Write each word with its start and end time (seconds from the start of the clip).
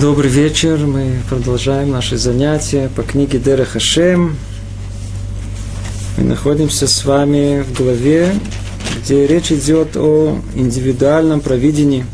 Добрый 0.00 0.30
вечер. 0.30 0.76
Мы 0.86 1.22
продолжаем 1.26 1.90
наши 1.90 2.18
занятия 2.18 2.90
по 2.94 3.02
книге 3.02 3.38
Дера 3.38 3.64
Хашем. 3.64 4.36
Мы 6.18 6.24
находимся 6.24 6.86
с 6.86 7.02
вами 7.06 7.62
в 7.62 7.72
главе, 7.72 8.34
где 8.98 9.26
речь 9.26 9.50
идет 9.50 9.96
о 9.96 10.38
индивидуальном 10.54 11.40
провидении. 11.40 12.04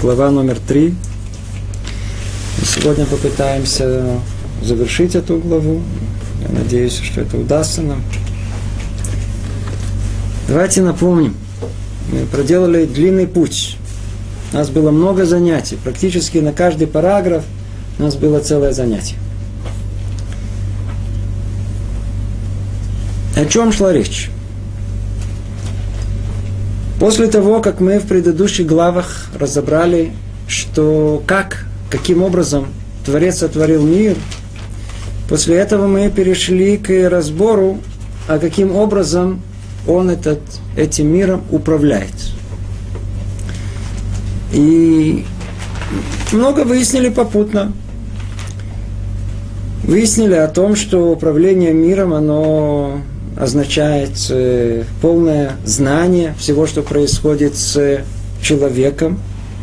Глава 0.00 0.30
номер 0.30 0.58
три. 0.60 0.94
И 2.62 2.64
сегодня 2.64 3.06
попытаемся 3.06 4.20
завершить 4.62 5.16
эту 5.16 5.38
главу. 5.38 5.82
Я 6.42 6.56
надеюсь, 6.56 7.00
что 7.00 7.22
это 7.22 7.38
удастся 7.38 7.82
нам. 7.82 8.04
Давайте 10.46 10.80
напомним. 10.80 11.34
Мы 12.12 12.24
проделали 12.26 12.86
длинный 12.86 13.26
путь 13.26 13.78
у 14.52 14.56
нас 14.56 14.70
было 14.70 14.90
много 14.90 15.24
занятий. 15.24 15.76
Практически 15.82 16.38
на 16.38 16.52
каждый 16.52 16.86
параграф 16.86 17.44
у 17.98 18.02
нас 18.02 18.16
было 18.16 18.40
целое 18.40 18.72
занятие. 18.72 19.16
О 23.36 23.44
чем 23.44 23.72
шла 23.72 23.92
речь? 23.92 24.30
После 26.98 27.26
того, 27.26 27.60
как 27.60 27.80
мы 27.80 27.98
в 27.98 28.06
предыдущих 28.06 28.66
главах 28.66 29.26
разобрали, 29.38 30.12
что 30.48 31.22
как, 31.26 31.66
каким 31.90 32.22
образом 32.22 32.68
Творец 33.04 33.38
сотворил 33.38 33.82
мир, 33.82 34.16
после 35.28 35.56
этого 35.56 35.86
мы 35.86 36.10
перешли 36.10 36.78
к 36.78 37.10
разбору, 37.10 37.78
а 38.26 38.38
каким 38.38 38.74
образом 38.74 39.42
он 39.86 40.10
этот, 40.10 40.40
этим 40.76 41.08
миром 41.08 41.44
управляет. 41.50 42.35
И 44.56 45.26
много 46.32 46.64
выяснили 46.64 47.10
попутно. 47.10 47.72
Выяснили 49.84 50.32
о 50.32 50.48
том, 50.48 50.74
что 50.76 51.12
управление 51.12 51.74
миром, 51.74 52.14
оно 52.14 53.02
означает 53.38 54.12
э, 54.30 54.84
полное 55.02 55.52
знание 55.66 56.34
всего, 56.38 56.66
что 56.66 56.80
происходит 56.80 57.54
с 57.54 58.00
человеком 58.40 59.18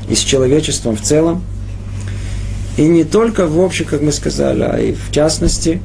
и 0.08 0.14
с 0.14 0.20
человечеством 0.20 0.96
в 0.96 1.02
целом. 1.02 1.44
И 2.78 2.84
не 2.84 3.04
только 3.04 3.48
в 3.48 3.60
общем, 3.60 3.86
как 3.86 4.02
мы 4.02 4.12
сказали, 4.12 4.62
а 4.62 4.80
и 4.80 4.94
в 4.94 5.12
частности. 5.12 5.82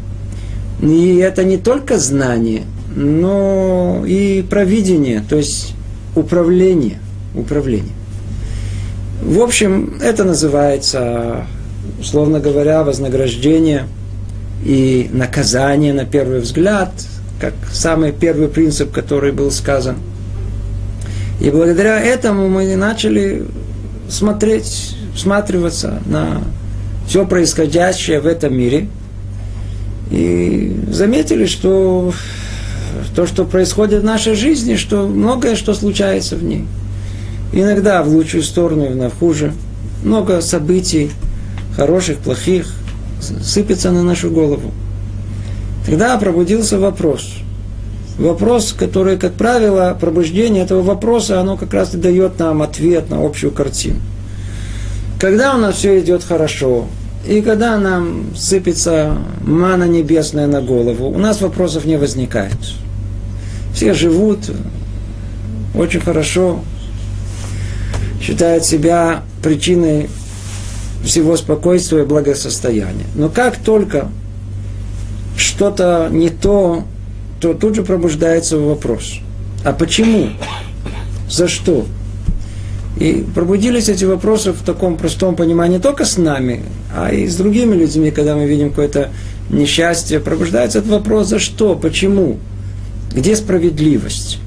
И 0.82 1.16
это 1.16 1.44
не 1.44 1.56
только 1.56 1.98
знание, 1.98 2.64
но 2.94 4.04
и 4.06 4.44
провидение, 4.48 5.24
то 5.26 5.36
есть 5.36 5.74
управление. 6.14 7.00
Управление. 7.34 7.97
В 9.28 9.42
общем, 9.42 9.98
это 10.00 10.24
называется, 10.24 11.44
условно 12.00 12.40
говоря, 12.40 12.82
вознаграждение 12.82 13.86
и 14.64 15.10
наказание 15.12 15.92
на 15.92 16.06
первый 16.06 16.40
взгляд, 16.40 16.90
как 17.38 17.52
самый 17.70 18.12
первый 18.12 18.48
принцип, 18.48 18.90
который 18.90 19.32
был 19.32 19.50
сказан. 19.50 19.96
И 21.42 21.50
благодаря 21.50 22.00
этому 22.00 22.48
мы 22.48 22.74
начали 22.74 23.44
смотреть, 24.08 24.96
всматриваться 25.14 26.00
на 26.06 26.40
все 27.06 27.26
происходящее 27.26 28.20
в 28.20 28.26
этом 28.26 28.56
мире. 28.56 28.88
И 30.10 30.74
заметили, 30.90 31.44
что 31.44 32.14
то, 33.14 33.26
что 33.26 33.44
происходит 33.44 34.00
в 34.00 34.06
нашей 34.06 34.34
жизни, 34.34 34.76
что 34.76 35.06
многое, 35.06 35.54
что 35.54 35.74
случается 35.74 36.34
в 36.34 36.42
ней– 36.42 36.64
Иногда 37.52 38.02
в 38.02 38.08
лучшую 38.08 38.42
сторону, 38.42 38.86
иногда 38.86 39.08
в 39.08 39.18
хуже. 39.18 39.52
Много 40.02 40.40
событий, 40.40 41.10
хороших, 41.76 42.18
плохих, 42.18 42.72
сыпется 43.20 43.90
на 43.90 44.02
нашу 44.02 44.30
голову. 44.30 44.72
Тогда 45.86 46.16
пробудился 46.18 46.78
вопрос. 46.78 47.34
Вопрос, 48.18 48.74
который, 48.76 49.16
как 49.16 49.34
правило, 49.34 49.96
пробуждение 49.98 50.64
этого 50.64 50.82
вопроса, 50.82 51.40
оно 51.40 51.56
как 51.56 51.72
раз 51.72 51.94
и 51.94 51.98
дает 51.98 52.38
нам 52.38 52.62
ответ 52.62 53.10
на 53.10 53.24
общую 53.24 53.52
картину. 53.52 54.00
Когда 55.20 55.54
у 55.54 55.58
нас 55.58 55.76
все 55.76 55.98
идет 56.00 56.24
хорошо, 56.24 56.86
и 57.26 57.40
когда 57.40 57.78
нам 57.78 58.34
сыпется 58.36 59.18
мана 59.42 59.84
небесная 59.84 60.46
на 60.46 60.60
голову, 60.60 61.08
у 61.08 61.18
нас 61.18 61.40
вопросов 61.40 61.84
не 61.84 61.96
возникает. 61.96 62.56
Все 63.72 63.94
живут 63.94 64.38
очень 65.74 66.00
хорошо, 66.00 66.60
считает 68.20 68.64
себя 68.64 69.22
причиной 69.42 70.08
всего 71.04 71.36
спокойствия 71.36 72.02
и 72.02 72.06
благосостояния. 72.06 73.06
Но 73.14 73.28
как 73.28 73.56
только 73.56 74.08
что-то 75.36 76.08
не 76.10 76.30
то, 76.30 76.84
то 77.40 77.54
тут 77.54 77.76
же 77.76 77.82
пробуждается 77.82 78.58
вопрос. 78.58 79.20
А 79.64 79.72
почему? 79.72 80.30
За 81.30 81.46
что? 81.48 81.86
И 82.98 83.24
пробудились 83.32 83.88
эти 83.88 84.04
вопросы 84.04 84.52
в 84.52 84.62
таком 84.64 84.96
простом 84.96 85.36
понимании 85.36 85.76
не 85.76 85.82
только 85.82 86.04
с 86.04 86.18
нами, 86.18 86.62
а 86.94 87.12
и 87.12 87.28
с 87.28 87.36
другими 87.36 87.76
людьми, 87.76 88.10
когда 88.10 88.34
мы 88.34 88.46
видим 88.46 88.70
какое-то 88.70 89.10
несчастье. 89.50 90.18
Пробуждается 90.18 90.80
этот 90.80 90.90
вопрос, 90.90 91.28
за 91.28 91.38
что, 91.38 91.76
почему, 91.76 92.38
где 93.14 93.36
справедливость. 93.36 94.38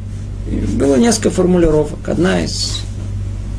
И 0.52 0.56
было 0.56 0.98
несколько 0.98 1.30
формулировок. 1.30 2.09
Одна 2.09 2.44
из 2.44 2.82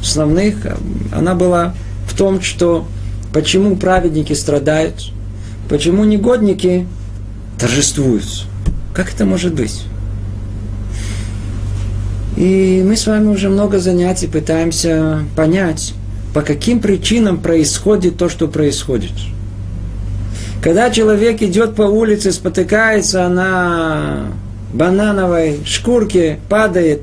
основных, 0.02 0.66
она 1.12 1.34
была 1.34 1.74
в 2.06 2.14
том, 2.16 2.42
что 2.42 2.86
почему 3.32 3.76
праведники 3.76 4.32
страдают, 4.32 5.12
почему 5.68 6.04
негодники 6.04 6.86
торжествуют. 7.58 8.46
Как 8.94 9.14
это 9.14 9.24
может 9.24 9.54
быть? 9.54 9.84
И 12.36 12.82
мы 12.84 12.96
с 12.96 13.06
вами 13.06 13.28
уже 13.28 13.48
много 13.48 13.78
занятий 13.78 14.26
пытаемся 14.26 15.24
понять, 15.36 15.94
по 16.34 16.42
каким 16.42 16.80
причинам 16.80 17.38
происходит 17.38 18.16
то, 18.16 18.28
что 18.28 18.48
происходит. 18.48 19.12
Когда 20.62 20.90
человек 20.90 21.42
идет 21.42 21.74
по 21.74 21.82
улице, 21.82 22.32
спотыкается 22.32 23.28
на 23.28 24.26
банановой 24.72 25.60
шкурке, 25.66 26.38
падает, 26.48 27.02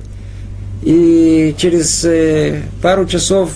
и 0.81 1.53
через 1.57 2.03
э, 2.06 2.62
пару 2.81 3.06
часов 3.06 3.51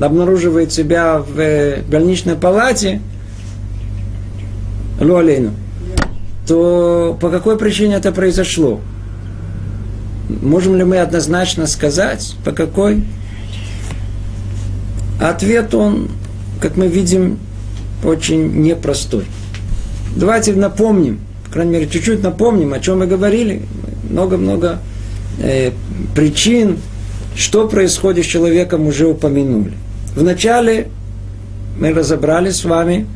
обнаруживает 0.00 0.72
себя 0.72 1.18
в 1.18 1.38
э, 1.38 1.82
больничной 1.82 2.36
палате, 2.36 3.00
Луалейну, 5.00 5.52
то 6.46 7.16
по 7.20 7.30
какой 7.30 7.56
причине 7.56 7.94
это 7.94 8.12
произошло? 8.12 8.80
Можем 10.28 10.76
ли 10.76 10.84
мы 10.84 10.98
однозначно 10.98 11.66
сказать, 11.66 12.36
по 12.44 12.52
какой? 12.52 13.04
Ответ 15.20 15.74
он, 15.74 16.08
как 16.60 16.76
мы 16.76 16.86
видим, 16.86 17.38
очень 18.04 18.62
непростой. 18.62 19.24
Давайте 20.14 20.52
напомним, 20.54 21.20
по 21.44 21.52
крайней 21.52 21.72
мере, 21.72 21.88
чуть-чуть 21.88 22.22
напомним, 22.22 22.72
о 22.72 22.80
чем 22.80 23.00
мы 23.00 23.06
говорили. 23.06 23.62
Много-много 24.08 24.78
э, 25.40 25.72
причин, 26.14 26.78
что 27.34 27.68
происходит 27.68 28.24
с 28.24 28.28
человеком, 28.28 28.86
уже 28.86 29.06
упомянули. 29.06 29.72
Вначале 30.14 30.88
мы 31.78 31.92
разобрали 31.92 32.50
с 32.50 32.64
вами 32.64 33.06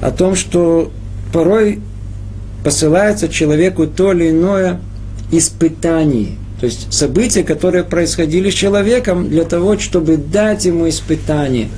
о 0.00 0.10
том, 0.10 0.34
что 0.34 0.90
порой 1.32 1.80
посылается 2.64 3.28
человеку 3.28 3.86
то 3.86 4.12
или 4.12 4.30
иное 4.30 4.80
испытание. 5.30 6.36
То 6.60 6.66
есть 6.66 6.92
события, 6.92 7.42
которые 7.42 7.82
происходили 7.82 8.50
с 8.50 8.54
человеком 8.54 9.28
для 9.28 9.44
того, 9.44 9.78
чтобы 9.78 10.16
дать 10.16 10.64
ему 10.64 10.88
испытание. 10.88 11.68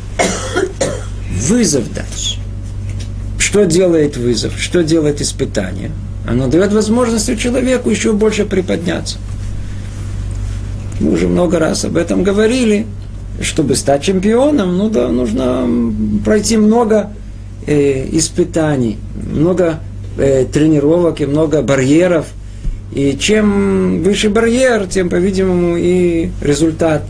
Вызов 1.49 1.93
дать. 1.95 2.39
Что 3.39 3.65
делает 3.65 4.17
вызов? 4.17 4.59
Что 4.59 4.83
делает 4.83 5.21
испытание? 5.21 5.91
Оно 6.27 6.49
дает 6.49 6.73
возможность 6.73 7.39
человеку 7.39 7.91
еще 7.91 8.13
больше 8.13 8.45
приподняться. 8.45 9.19
Мы 11.01 11.13
уже 11.13 11.29
много 11.29 11.59
раз 11.59 11.85
об 11.85 11.97
этом 11.97 12.23
говорили. 12.23 12.87
Чтобы 13.41 13.75
стать 13.75 14.05
чемпионом, 14.05 14.79
ну 14.79 14.89
да, 14.89 15.09
нужно 15.09 15.69
пройти 16.25 16.57
много 16.57 17.11
э, 17.67 18.09
испытаний, 18.13 18.97
много 19.33 19.81
э, 20.17 20.45
тренировок 20.45 21.21
и 21.21 21.27
много 21.27 21.61
барьеров. 21.63 22.27
И 22.93 23.17
чем 23.19 24.05
выше 24.05 24.31
барьер, 24.31 24.87
тем, 24.87 25.09
по-видимому, 25.09 25.77
и 25.77 26.31
результат 26.43 27.03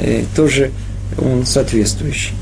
э, 0.00 0.24
тоже 0.34 0.72
он 1.16 1.46
соответствующий. 1.46 2.34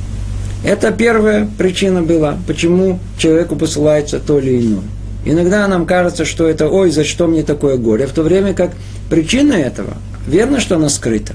Это 0.64 0.90
первая 0.90 1.46
причина 1.58 2.02
была, 2.02 2.38
почему 2.46 2.98
человеку 3.18 3.54
посылается 3.56 4.18
то 4.18 4.38
или 4.38 4.60
иное. 4.60 4.84
Иногда 5.26 5.66
нам 5.68 5.86
кажется, 5.86 6.24
что 6.24 6.48
это, 6.48 6.68
ой, 6.68 6.90
за 6.90 7.04
что 7.04 7.26
мне 7.26 7.42
такое 7.42 7.76
горе, 7.76 8.06
в 8.06 8.12
то 8.12 8.22
время 8.22 8.54
как 8.54 8.70
причина 9.10 9.52
этого 9.52 9.94
Верно, 10.26 10.60
что 10.60 10.76
она 10.76 10.88
скрыта. 10.88 11.34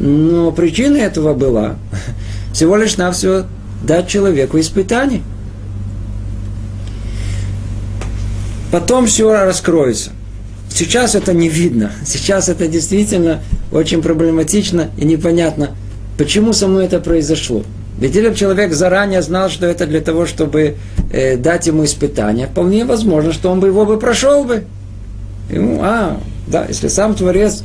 Но 0.00 0.52
причина 0.52 0.96
этого 0.96 1.34
была 1.34 1.76
всего 2.52 2.76
лишь 2.76 2.96
навсего 2.96 3.44
дать 3.82 4.08
человеку 4.08 4.58
испытание. 4.58 5.22
Потом 8.70 9.06
все 9.06 9.32
раскроется. 9.32 10.10
Сейчас 10.68 11.14
это 11.14 11.32
не 11.32 11.48
видно. 11.48 11.92
Сейчас 12.04 12.48
это 12.48 12.66
действительно 12.66 13.40
очень 13.70 14.02
проблематично 14.02 14.90
и 14.96 15.04
непонятно, 15.04 15.70
почему 16.18 16.52
со 16.52 16.66
мной 16.66 16.86
это 16.86 17.00
произошло. 17.00 17.62
Ведь 17.98 18.14
если 18.16 18.28
бы 18.28 18.34
человек 18.34 18.72
заранее 18.72 19.22
знал, 19.22 19.48
что 19.48 19.66
это 19.66 19.86
для 19.86 20.00
того, 20.00 20.26
чтобы 20.26 20.76
э, 21.12 21.36
дать 21.36 21.68
ему 21.68 21.84
испытание, 21.84 22.48
вполне 22.48 22.84
возможно, 22.84 23.32
что 23.32 23.50
он 23.50 23.60
бы 23.60 23.68
его 23.68 23.86
бы 23.86 23.98
прошел 23.98 24.44
бы. 24.44 24.64
Ему, 25.48 25.80
а, 25.80 26.20
да, 26.48 26.66
если 26.66 26.88
сам 26.88 27.14
Творец 27.14 27.62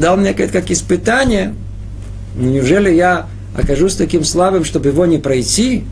дал 0.00 0.16
мне 0.16 0.32
как, 0.34 0.50
как 0.50 0.70
испытание, 0.70 1.54
неужели 2.34 2.90
я 2.90 3.26
окажусь 3.54 3.94
таким 3.94 4.24
слабым, 4.24 4.64
чтобы 4.64 4.88
его 4.88 5.06
не 5.06 5.18
пройти? 5.18 5.84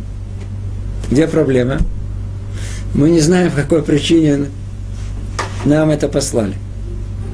Где 1.10 1.28
проблема? 1.28 1.78
Мы 2.94 3.10
не 3.10 3.20
знаем, 3.20 3.50
по 3.50 3.58
какой 3.58 3.82
причине 3.82 4.46
нам 5.64 5.90
это 5.90 6.08
послали. 6.08 6.54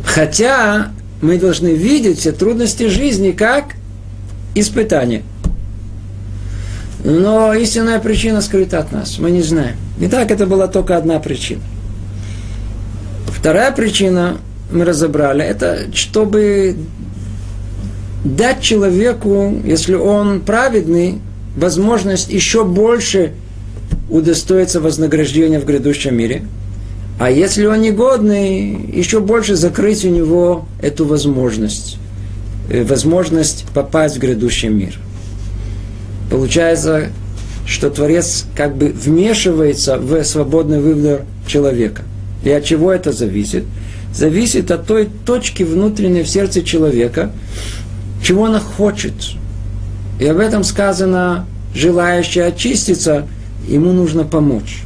Хотя 0.05 0.93
мы 1.23 1.39
должны 1.39 1.69
видеть 1.69 2.19
все 2.19 2.33
трудности 2.33 2.89
жизни 2.89 3.31
как 3.31 3.77
испытание. 4.55 5.23
Но 7.05 7.53
истинная 7.55 7.99
причина 8.01 8.41
скрыта 8.41 8.79
от 8.79 8.93
нас. 8.93 9.19
Мы 9.19 9.31
не 9.31 9.43
знаем. 9.43 9.77
И 10.01 10.09
так 10.09 10.31
это 10.31 10.47
была 10.47 10.69
только 10.69 10.97
одна 10.97 11.19
причина. 11.19 11.63
Вторая 13.29 13.73
причина, 13.73 14.39
мы 14.75 14.85
разобрали, 14.85 15.45
это 15.45 15.87
чтобы 15.95 16.77
дать 18.25 18.61
человеку, 18.61 19.55
если 19.65 19.95
он 19.95 20.41
праведный, 20.41 21.21
возможность 21.57 22.31
еще 22.31 22.65
больше 22.65 23.33
удостоиться 24.11 24.81
вознаграждения 24.81 25.61
в 25.61 25.65
грядущем 25.65 26.17
мире– 26.17 26.45
а 27.19 27.31
если 27.31 27.65
он 27.67 27.81
негодный, 27.81 28.77
еще 28.93 29.21
больше 29.21 29.55
закрыть 29.55 30.05
у 30.05 30.09
него 30.09 30.67
эту 30.83 31.07
возможность. 31.07 31.97
Э, 32.69 32.83
возможность 32.83 33.67
попасть 33.73 34.17
в 34.17 34.19
грядущий 34.19 34.69
мир. 34.69 34.99
Получается, 36.31 37.11
что 37.67 37.91
Творец 37.91 38.47
как 38.57 38.77
бы 38.77 38.89
вмешивается 38.89 39.99
в 39.99 40.23
свободный 40.25 40.81
выбор 40.81 41.23
человека. 41.47 42.03
И 42.43 42.51
от 42.51 42.65
чего 42.65 42.93
это 42.93 43.13
зависит? 43.13 43.65
Зависит 44.15 44.71
от 44.71 44.87
той 44.87 45.09
точки 45.27 45.65
внутренней 45.65 46.23
в 46.23 46.29
сердце 46.29 46.63
человека, 46.63 47.33
чего 48.23 48.43
он 48.43 48.59
хочет. 48.61 49.15
И 50.21 50.27
об 50.27 50.39
этом 50.39 50.63
сказано, 50.63 51.47
желающий 51.75 52.41
очиститься, 52.41 53.27
ему 53.67 53.93
нужно 53.93 54.25
помочь. 54.25 54.83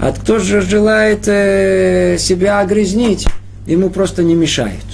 А 0.00 0.12
кто 0.12 0.38
же 0.38 0.60
желает 0.60 1.28
э, 1.28 2.16
себя 2.18 2.60
огрязнить, 2.60 3.26
ему 3.66 3.88
просто 3.88 4.22
не 4.22 4.34
мешают. 4.34 4.84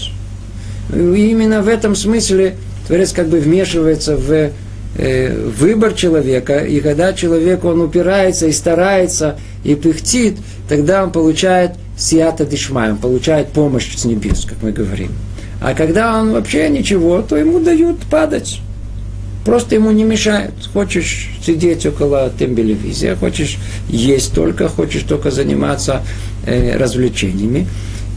И 0.95 1.31
именно 1.31 1.63
в 1.63 1.69
этом 1.69 1.97
смысле 1.97 2.57
Творец 2.87 3.13
как 3.13 3.29
бы 3.29 3.41
вмешивается 3.41 4.17
в 4.17 4.51
э, 4.99 5.49
выбор 5.59 5.95
человека, 5.95 6.59
и 6.59 6.81
когда 6.81 7.15
человек, 7.15 7.65
он 7.65 7.81
упирается 7.81 8.47
и 8.47 8.53
старается, 8.53 9.39
и 9.65 9.75
пыхтит, 9.75 10.37
тогда 10.69 11.03
он 11.05 11.11
получает 11.11 11.73
сията 11.97 12.45
дишмай, 12.45 12.91
он 12.91 12.99
получает 12.99 13.49
помощь 13.49 13.95
с 13.97 14.05
небес, 14.05 14.45
как 14.45 14.63
мы 14.63 14.73
говорим. 14.73 15.13
А 15.61 15.75
когда 15.75 16.21
он 16.21 16.33
вообще 16.33 16.69
ничего, 16.69 17.23
то 17.23 17.37
ему 17.37 17.61
дают 17.61 18.01
падать. 18.11 18.61
Просто 19.45 19.75
ему 19.75 19.91
не 19.91 20.05
мешают. 20.05 20.55
Хочешь 20.73 21.31
сидеть 21.45 21.85
около 21.87 22.31
тембелевизия, 22.31 23.17
хочешь 23.17 23.59
есть 23.89 24.35
только, 24.35 24.69
хочешь 24.69 25.03
только 25.03 25.31
заниматься 25.31 26.03
э, 26.47 26.77
развлечениями 26.77 27.67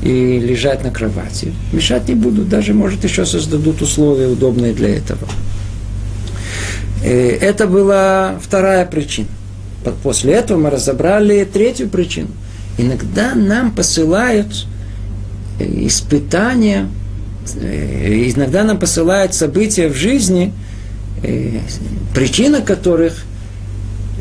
и 0.04 0.40
лежать 0.40 0.84
на 0.84 0.92
кровати. 0.92 1.54
Мешать 1.72 2.08
не 2.08 2.16
будут, 2.16 2.50
даже, 2.50 2.74
может, 2.74 3.04
еще 3.04 3.26
создадут 3.26 3.82
условия 3.82 4.28
удобные 4.28 4.74
для 4.74 4.98
этого. 4.98 5.28
Э, 7.04 7.38
это 7.42 7.68
была 7.68 8.40
вторая 8.42 8.86
причина. 8.86 9.28
После 10.04 10.34
этого 10.34 10.60
мы 10.60 10.70
разобрали 10.70 11.44
третью 11.44 11.90
причину. 11.90 12.30
Иногда 12.78 13.36
нам 13.36 13.72
посылают 13.72 14.68
э, 15.60 15.66
испытания, 15.88 16.90
э, 17.56 18.32
иногда 18.36 18.64
нам 18.64 18.80
посылают 18.80 19.34
события 19.34 19.88
в 19.88 19.96
жизни– 19.96 20.54
Э, 21.24 21.60
причина 22.14 22.62
которых 22.62 23.24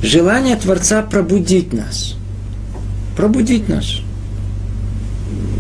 желание 0.03 0.57
Творца 0.57 1.03
пробудить 1.03 1.73
нас. 1.73 2.15
Пробудить 3.17 3.69
нас. 3.69 4.01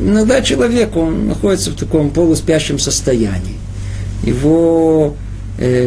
Иногда 0.01 0.41
человек, 0.43 0.97
он 0.97 1.29
находится 1.29 1.71
в 1.71 1.75
таком 1.75 2.11
полуспящем 2.11 2.79
состоянии. 2.79 3.57
Его 4.23 5.17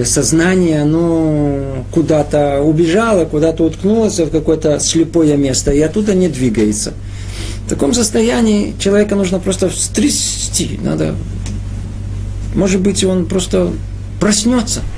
сознание, 0.05 0.83
оно 0.83 1.85
куда-то 1.91 2.61
убежало, 2.61 3.25
куда-то 3.25 3.65
уткнулось 3.65 4.19
в 4.19 4.29
какое-то 4.29 4.79
слепое 4.79 5.35
место, 5.35 5.71
и 5.71 5.81
оттуда 5.81 6.13
не 6.13 6.29
двигается. 6.29 6.93
В 7.65 7.69
таком 7.69 7.93
состоянии 7.93 8.73
человека 8.79 9.15
нужно 9.15 9.39
просто 9.39 9.69
встрясти, 9.69 10.79
надо, 10.81 11.15
может 12.55 12.81
быть, 12.81 13.03
он 13.03 13.25
просто 13.25 13.71
проснется– 14.19 14.81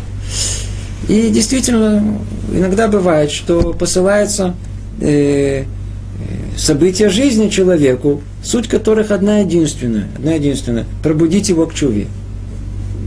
и 1.10 1.30
действительно, 1.30 2.20
иногда 2.54 2.88
бывает, 2.88 3.32
что 3.32 3.74
посылается 3.74 4.54
э, 5.02 5.64
события 6.56 7.10
жизни 7.10 7.50
человеку, 7.50 8.22
суть 8.44 8.68
которых 8.68 9.10
одна 9.10 9.40
единственная, 9.40 10.08
одна 10.16 10.34
единственная, 10.34 10.86
пробудить 11.02 11.50
его 11.50 11.66
к 11.66 11.74
чуве. 11.74 12.06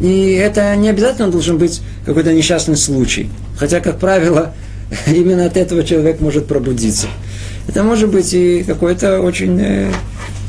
И 0.03 0.33
это 0.33 0.75
не 0.75 0.89
обязательно 0.89 1.31
должен 1.31 1.59
быть 1.59 1.81
какой-то 2.05 2.33
несчастный 2.33 2.77
случай. 2.77 3.31
Хотя, 3.57 3.81
как 3.81 4.01
правило, 4.01 4.53
именно 5.07 5.47
от 5.47 5.57
этого 5.57 5.85
человек 5.85 6.21
может 6.21 6.47
пробудиться. 6.47 7.07
Это 7.69 7.85
может 7.85 8.11
быть 8.11 8.35
и 8.35 8.65
какое-то 8.65 9.21
очень 9.21 9.61
э, 9.61 9.93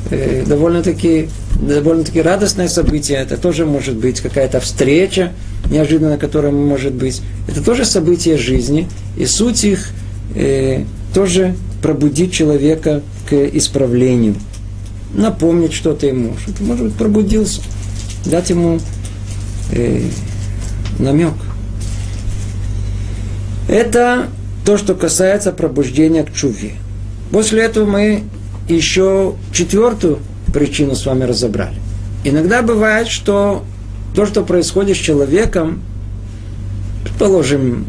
э, 0.09 0.43
довольно-таки 0.47 1.29
довольно-таки 1.61 2.19
радостное 2.19 2.67
событие. 2.67 3.19
Это 3.19 3.37
тоже 3.37 3.67
может 3.67 3.95
быть 3.95 4.21
какая-то 4.21 4.59
встреча, 4.59 5.31
неожиданно 5.69 6.17
которая 6.17 6.51
может 6.51 6.93
быть. 6.93 7.21
Это 7.47 7.63
тоже 7.63 7.85
событие 7.85 8.37
жизни. 8.37 8.89
И 9.17 9.27
суть 9.27 9.63
их 9.63 9.89
э, 10.35 10.83
тоже 11.13 11.55
пробудить 11.83 12.33
человека 12.33 13.03
к 13.29 13.33
исправлению. 13.33 14.33
Напомнить 15.13 15.73
что-то 15.73 16.07
ему. 16.07 16.33
Что-то, 16.41 16.63
может 16.63 16.85
быть, 16.85 16.95
пробудился. 16.95 17.61
Дать 18.25 18.49
ему 18.49 18.79
э, 19.73 20.01
намек. 20.99 21.33
Это 23.67 24.27
то, 24.65 24.77
что 24.77 24.95
касается 24.95 25.51
пробуждения 25.51 26.23
к 26.23 26.33
чуве. 26.33 26.73
После 27.31 27.63
этого 27.63 27.85
мы 27.85 28.23
еще 28.69 29.35
четвертую 29.51 30.19
причину 30.53 30.95
с 30.95 31.05
вами 31.05 31.23
разобрали. 31.23 31.75
Иногда 32.23 32.61
бывает, 32.61 33.07
что 33.07 33.63
то, 34.15 34.25
что 34.25 34.43
происходит 34.43 34.95
с 34.95 34.99
человеком, 34.99 35.81
предположим, 37.03 37.85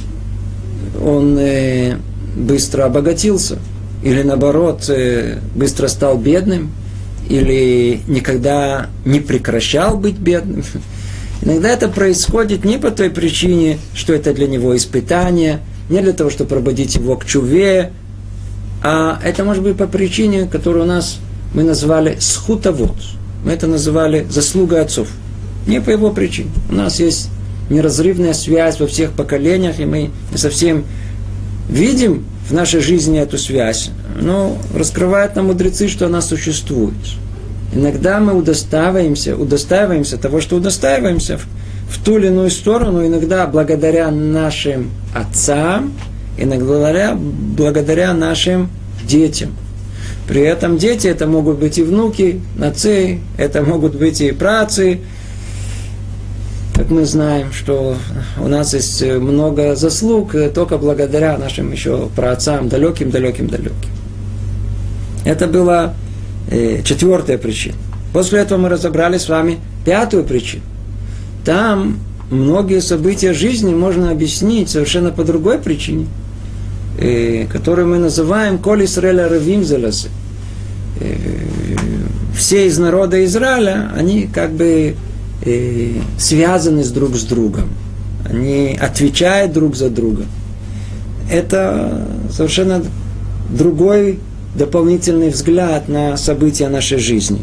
он 1.03 1.37
э, 1.39 1.97
быстро 2.37 2.87
обогатился, 2.87 3.59
или 4.03 4.23
наоборот, 4.23 4.89
э, 4.89 5.39
быстро 5.55 5.89
стал 5.89 6.19
бедным, 6.19 6.73
или 7.29 8.01
никогда 8.09 8.89
не 9.05 9.21
прекращал 9.21 9.97
быть 9.97 10.19
бедным. 10.19 10.65
Иногда 11.45 11.71
это 11.71 11.89
происходит 11.89 12.65
не 12.65 12.79
по 12.79 12.91
той 12.91 13.11
причине, 13.11 13.79
что 13.95 14.15
это 14.15 14.33
для 14.33 14.47
него 14.47 14.75
испытание, 14.77 15.61
не 15.91 16.01
для 16.01 16.13
того, 16.13 16.31
чтобы 16.31 16.49
пробудить 16.49 16.95
его 16.95 17.17
к 17.17 17.27
чуве, 17.27 17.93
а 18.83 19.19
это 19.23 19.45
может 19.45 19.63
быть 19.63 19.77
по 19.77 19.87
причине, 19.87 20.47
которую 20.47 20.85
у 20.85 20.89
нас 20.89 21.19
мы 21.53 21.63
назвали 21.63 22.17
схутовод. 22.19 22.97
Мы 23.45 23.53
это 23.53 23.67
называли 23.67 24.27
заслуга 24.29 24.81
отцов. 24.81 25.09
Не 25.67 25.81
по 25.81 25.91
его 25.91 26.11
причине. 26.11 26.51
У 26.71 26.75
нас 26.75 26.99
есть 27.01 27.29
неразрывная 27.71 28.35
связь 28.35 28.81
во 28.81 28.87
всех 28.87 29.13
поколениях, 29.13 29.81
и 29.81 29.85
мы 29.85 30.11
не 30.33 30.39
совсем 30.39 30.85
видим 31.69 32.25
в 32.49 32.53
нашей 32.53 32.81
жизни 32.81 33.19
эту 33.19 33.39
связь. 33.39 33.91
Но 34.21 34.59
раскрывают 34.75 35.37
нам 35.37 35.47
мудрецы, 35.47 35.89
что 35.89 36.07
она 36.07 36.21
существует. 36.21 36.95
Иногда 37.75 38.21
мы 38.21 38.35
удостаиваемся, 38.35 39.37
удостаиваемся 39.37 40.17
того, 40.17 40.41
что 40.41 40.57
удостаиваемся 40.57 41.39
в, 41.39 41.47
в 41.91 42.05
ту 42.05 42.19
или 42.19 42.29
иную 42.29 42.51
сторону, 42.51 43.07
иногда 43.07 43.47
благодаря 43.47 44.11
нашим 44.11 44.91
отцам, 45.15 45.93
иногда 46.39 47.17
благодаря, 47.17 48.15
нашим 48.15 48.71
детям– 49.07 49.51
при 50.27 50.41
этом 50.41 50.79
дети 50.79 51.07
это 51.07 51.27
могут 51.27 51.59
быть 51.59 51.79
и 51.79 51.83
внуки, 51.83 52.41
нацы, 52.57 53.21
это 53.37 53.63
могут 53.63 53.95
быть 53.95 54.21
и 54.21 54.33
працы. 54.33 55.01
как 56.75 56.91
мы 56.91 57.05
знаем, 57.05 57.53
что 57.53 57.97
у 58.41 58.49
нас 58.49 58.73
есть 58.73 59.03
много 59.03 59.77
заслуг 59.77 60.35
только 60.55 60.79
благодаря 60.79 61.37
нашим 61.37 61.73
еще 61.73 62.09
праотцам, 62.17 62.69
далеким-далеким-далеким. 62.69 63.91
Это 65.27 65.47
была 65.47 65.95
э, 65.95 66.04
четвертая 66.85 67.39
причина. 67.39 67.77
После 68.13 68.41
этого 68.41 68.59
мы 68.59 68.69
разобрали 68.69 69.19
с 69.19 69.29
вами 69.29 69.59
пятую 69.85 70.25
причину. 70.25 70.63
Там 71.45 71.99
многие 72.31 72.81
события 72.81 73.33
жизни 73.33 73.75
можно 73.75 74.11
объяснить 74.11 74.71
совершенно 74.71 75.11
по 75.11 75.25
другой 75.25 75.59
причине, 75.59 76.07
э, 76.99 77.47
которую 77.47 77.89
мы 77.89 77.99
называем 77.99 78.59
«Коль 78.59 78.85
Исраэля 78.85 79.29
Равим 79.29 79.65
Заласы». 79.65 80.09
Э, 81.01 81.17
все 82.37 82.67
из 82.67 82.79
народа 82.79 83.25
Израиля, 83.25 83.91
они 83.97 84.29
как 84.33 84.53
бы 84.53 84.95
э, 85.45 85.91
связаны 86.19 86.85
с 86.85 86.91
друг 86.91 87.17
с 87.17 87.25
другом. 87.25 87.69
Они 88.29 88.79
отвечают 88.81 89.53
друг 89.53 89.77
за 89.77 89.91
друга. 89.91 90.25
Это 91.31 92.07
совершенно 92.31 92.83
другой 93.51 94.19
дополнительный 94.55 95.31
взгляд 95.31 95.89
на 95.89 96.17
события 96.17 96.69
нашей 96.69 96.99
жизни. 96.99 97.41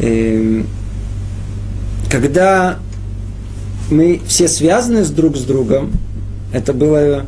Эм, 0.00 0.66
когда 2.10 2.78
мы 3.90 4.20
все 4.26 4.48
связаны 4.48 5.04
с 5.04 5.10
друг 5.10 5.36
с 5.36 5.42
другом, 5.42 5.92
это 6.52 6.72
было 6.72 7.24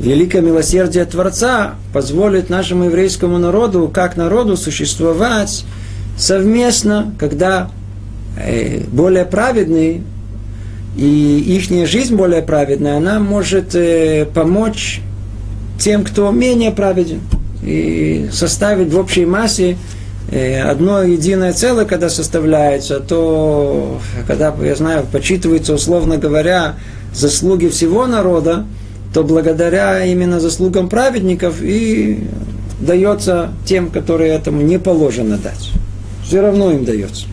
великое 0.00 0.40
милосердие 0.40 1.04
Творца, 1.04 1.74
позволит 1.92 2.48
нашему 2.48 2.84
еврейскому 2.84 3.38
народу, 3.38 3.90
как 3.92 4.16
народу, 4.16 4.56
существовать 4.56 5.64
совместно, 6.16 7.14
когда 7.18 7.70
э, 8.38 8.84
более 8.90 9.24
праведный 9.24 10.02
и 10.96 11.38
их 11.46 11.88
жизнь 11.88 12.16
более 12.16 12.42
праведная, 12.42 12.96
она 12.96 13.20
может 13.20 13.74
э, 13.74 14.26
помочь 14.32 15.00
тем, 15.78 16.04
кто 16.04 16.30
менее 16.30 16.70
праведен 16.72 17.20
и 17.62 18.28
составить 18.32 18.92
в 18.92 18.98
общей 18.98 19.26
массе 19.26 19.76
э, 20.30 20.60
одно 20.62 21.02
единое 21.02 21.52
целое, 21.52 21.84
когда 21.84 22.08
составляется, 22.08 23.00
то, 23.00 24.00
когда, 24.26 24.54
я 24.62 24.74
знаю, 24.74 25.06
почитывается, 25.10 25.74
условно 25.74 26.16
говоря, 26.16 26.76
заслуги 27.12 27.68
всего 27.68 28.06
народа, 28.06 28.66
то 29.12 29.24
благодаря 29.24 30.04
именно 30.04 30.40
заслугам 30.40 30.88
праведников 30.88 31.60
и 31.60 32.24
дается 32.80 33.52
тем, 33.66 33.90
которые 33.90 34.32
этому 34.34 34.62
не 34.62 34.78
положено 34.78 35.36
дать. 35.36 35.70
Все 36.24 36.40
равно 36.40 36.70
им 36.70 36.84
дается. 36.84 37.26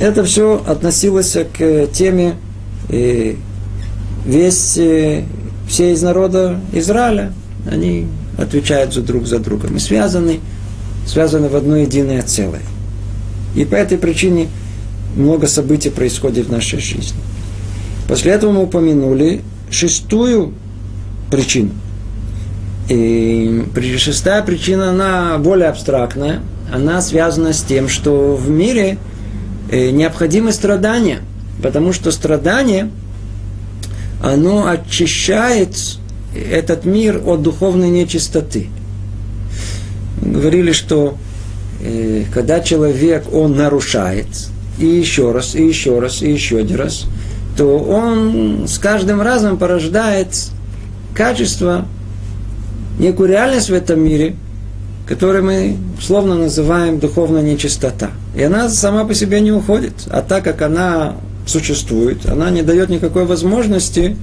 Это 0.00 0.24
все 0.24 0.62
относилось 0.66 1.36
к 1.56 1.86
теме 1.92 2.34
э, 2.88 3.36
весь 4.26 4.76
э, 4.76 5.24
все 5.68 5.92
из 5.92 6.02
народа 6.02 6.58
Израиля. 6.72 7.32
Они 7.70 8.08
отвечают 8.38 8.94
за 8.94 9.02
друг 9.02 9.26
за 9.26 9.38
другом. 9.38 9.76
И 9.76 9.78
связаны, 9.78 10.40
связаны 11.06 11.48
в 11.48 11.56
одно 11.56 11.76
единое 11.76 12.22
целое. 12.22 12.62
И 13.54 13.64
по 13.64 13.74
этой 13.74 13.98
причине 13.98 14.48
много 15.16 15.46
событий 15.46 15.90
происходит 15.90 16.46
в 16.46 16.52
нашей 16.52 16.80
жизни. 16.80 17.20
После 18.08 18.32
этого 18.32 18.52
мы 18.52 18.62
упомянули 18.64 19.42
шестую 19.70 20.54
причину. 21.30 21.70
И 22.88 23.64
шестая 23.98 24.42
причина, 24.42 24.90
она 24.90 25.38
более 25.38 25.68
абстрактная. 25.68 26.40
Она 26.72 27.00
связана 27.00 27.52
с 27.52 27.62
тем, 27.62 27.88
что 27.88 28.34
в 28.34 28.50
мире 28.50 28.98
э, 29.70 29.90
необходимы 29.90 30.52
страдания. 30.52 31.20
Потому 31.62 31.92
что 31.92 32.10
страдание, 32.10 32.90
оно 34.22 34.66
очищает 34.66 35.76
этот 36.34 36.84
мир 36.84 37.20
от 37.24 37.42
духовной 37.42 37.90
нечистоты. 37.90 38.68
Говорили, 40.20 40.72
что 40.72 41.16
э, 41.82 42.24
когда 42.32 42.60
человек, 42.60 43.24
он 43.32 43.56
нарушает, 43.56 44.26
и 44.78 44.86
еще 44.86 45.32
раз, 45.32 45.54
и 45.54 45.66
еще 45.66 45.98
раз, 45.98 46.22
и 46.22 46.30
еще 46.30 46.58
один 46.58 46.76
раз, 46.76 47.06
то 47.56 47.78
он 47.78 48.66
с 48.66 48.78
каждым 48.78 49.20
разом 49.20 49.58
порождает 49.58 50.28
качество, 51.14 51.86
некую 52.98 53.28
реальность 53.28 53.70
в 53.70 53.74
этом 53.74 54.00
мире, 54.00 54.36
которую 55.06 55.44
мы 55.44 55.76
словно 56.00 56.36
называем 56.36 56.98
духовная 56.98 57.42
нечистота. 57.42 58.10
И 58.34 58.42
она 58.42 58.68
сама 58.68 59.04
по 59.04 59.14
себе 59.14 59.40
не 59.40 59.52
уходит. 59.52 59.92
А 60.10 60.22
так 60.22 60.44
как 60.44 60.62
она 60.62 61.16
существует, 61.46 62.26
она 62.26 62.50
не 62.50 62.62
дает 62.62 62.88
никакой 62.88 63.24
возможности 63.24 64.16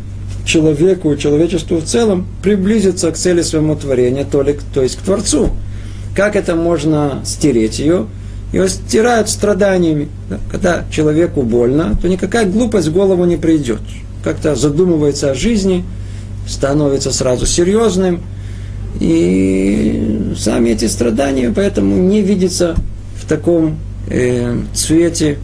человеку, 0.46 1.16
человечеству 1.16 1.78
в 1.78 1.84
целом 1.84 2.28
приблизиться 2.42 3.12
к 3.12 3.18
цели 3.18 3.42
своему 3.42 3.76
творения, 3.76 4.26
то, 4.26 4.42
ли, 4.42 4.58
то 4.74 4.82
есть 4.82 4.98
к 4.98 5.02
Творцу. 5.02 5.52
Как 6.16 6.36
это 6.36 6.56
можно 6.56 7.22
стереть 7.26 7.80
ее? 7.80 8.08
Ее 8.52 8.68
стирают 8.68 9.30
страданиями. 9.30 10.10
Когда 10.52 10.86
человеку 10.92 11.44
больно, 11.44 11.96
то 12.02 12.10
никакая 12.10 12.46
глупость 12.46 12.88
в 12.88 12.94
голову 12.94 13.26
не 13.26 13.38
придет. 13.38 13.82
Как-то 14.24 14.56
задумывается 14.56 15.32
о 15.32 15.36
жизни, 15.36 15.86
становится 16.48 17.12
сразу 17.12 17.46
серьезным. 17.46 18.22
И 19.00 20.34
сами 20.38 20.72
эти 20.72 20.86
страдания 20.86 21.54
поэтому 21.56 21.96
не 21.96 22.22
видятся 22.22 22.76
в 23.22 23.28
таком 23.30 23.78
э, 24.10 24.58
цвете, 24.74 25.38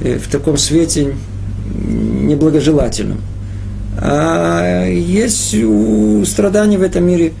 э, 0.00 0.18
в 0.18 0.28
таком 0.28 0.56
свете 0.56 1.14
неблагожелательном. 1.74 3.18
А 3.98 4.86
есть 4.86 5.54
у 5.54 6.24
страданий 6.24 6.76
в 6.76 6.82
этом 6.82 7.04
мире 7.04 7.32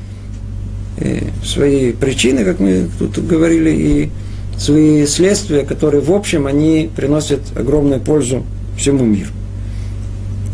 э, 0.98 1.28
свои 1.44 1.92
причины, 1.92 2.44
как 2.44 2.60
мы 2.60 2.88
тут 2.98 3.26
говорили, 3.26 3.70
и 3.70 4.10
свои 4.58 5.06
следствия, 5.06 5.64
которые, 5.64 6.00
в 6.00 6.10
общем, 6.10 6.46
они 6.46 6.90
приносят 6.94 7.40
огромную 7.54 8.00
пользу 8.00 8.44
всему 8.76 9.04
миру. 9.04 9.30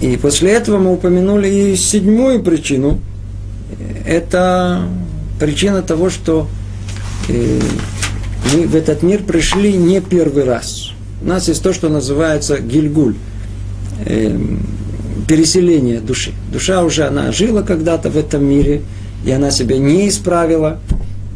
И 0.00 0.16
после 0.16 0.52
этого 0.52 0.78
мы 0.78 0.92
упомянули 0.94 1.49
и 1.49 1.76
седьмую 1.76 2.42
причину. 2.42 2.99
Это 4.04 4.82
причина 5.38 5.82
того, 5.82 6.11
что 6.11 6.49
э, 7.28 7.61
мы 8.52 8.66
в 8.66 8.75
этот 8.75 9.04
мир 9.04 9.23
пришли 9.23 9.73
не 9.75 10.00
первый 10.00 10.44
раз. 10.44 10.90
У 11.23 11.26
нас 11.26 11.47
есть 11.47 11.62
то, 11.62 11.73
что 11.73 11.88
называется 11.88 12.59
гильгуль 12.59 13.14
эм, 14.04 14.66
переселение 15.32 15.98
души. 16.00 16.32
Душа 16.52 16.84
уже, 16.84 17.06
она 17.06 17.32
жила 17.32 17.62
когда-то 17.62 18.10
в 18.10 18.18
этом 18.18 18.44
мире, 18.44 18.82
и 19.24 19.30
она 19.30 19.50
себя 19.50 19.78
не 19.78 20.10
исправила. 20.10 20.78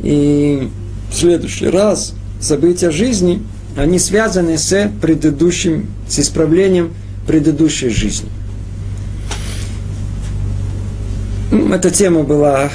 И 0.02 0.68
в 1.10 1.14
следующий 1.14 1.68
раз 1.68 2.12
события 2.38 2.90
жизни, 2.90 3.40
они 3.74 3.98
связаны 3.98 4.58
с 4.58 4.90
предыдущим, 5.00 5.86
с 6.10 6.18
исправлением 6.18 6.92
предыдущей 7.26 7.88
жизни. 7.88 8.28
Эта 11.72 11.88
тема 11.88 12.22
была 12.22 12.68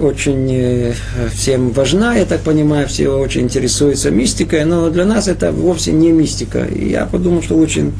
очень 0.00 0.48
э, 0.50 0.94
всем 1.34 1.72
важна, 1.72 2.14
я 2.14 2.24
так 2.24 2.40
понимаю, 2.40 2.88
все 2.88 3.10
очень 3.10 3.42
интересуются 3.42 4.10
мистикой, 4.10 4.64
но 4.64 4.88
для 4.88 5.04
нас 5.04 5.28
это 5.28 5.52
вовсе 5.52 5.92
не 5.92 6.12
мистика. 6.12 6.64
И 6.64 6.88
я 6.88 7.04
подумал, 7.04 7.42
что 7.42 7.56
лучше 7.56 7.92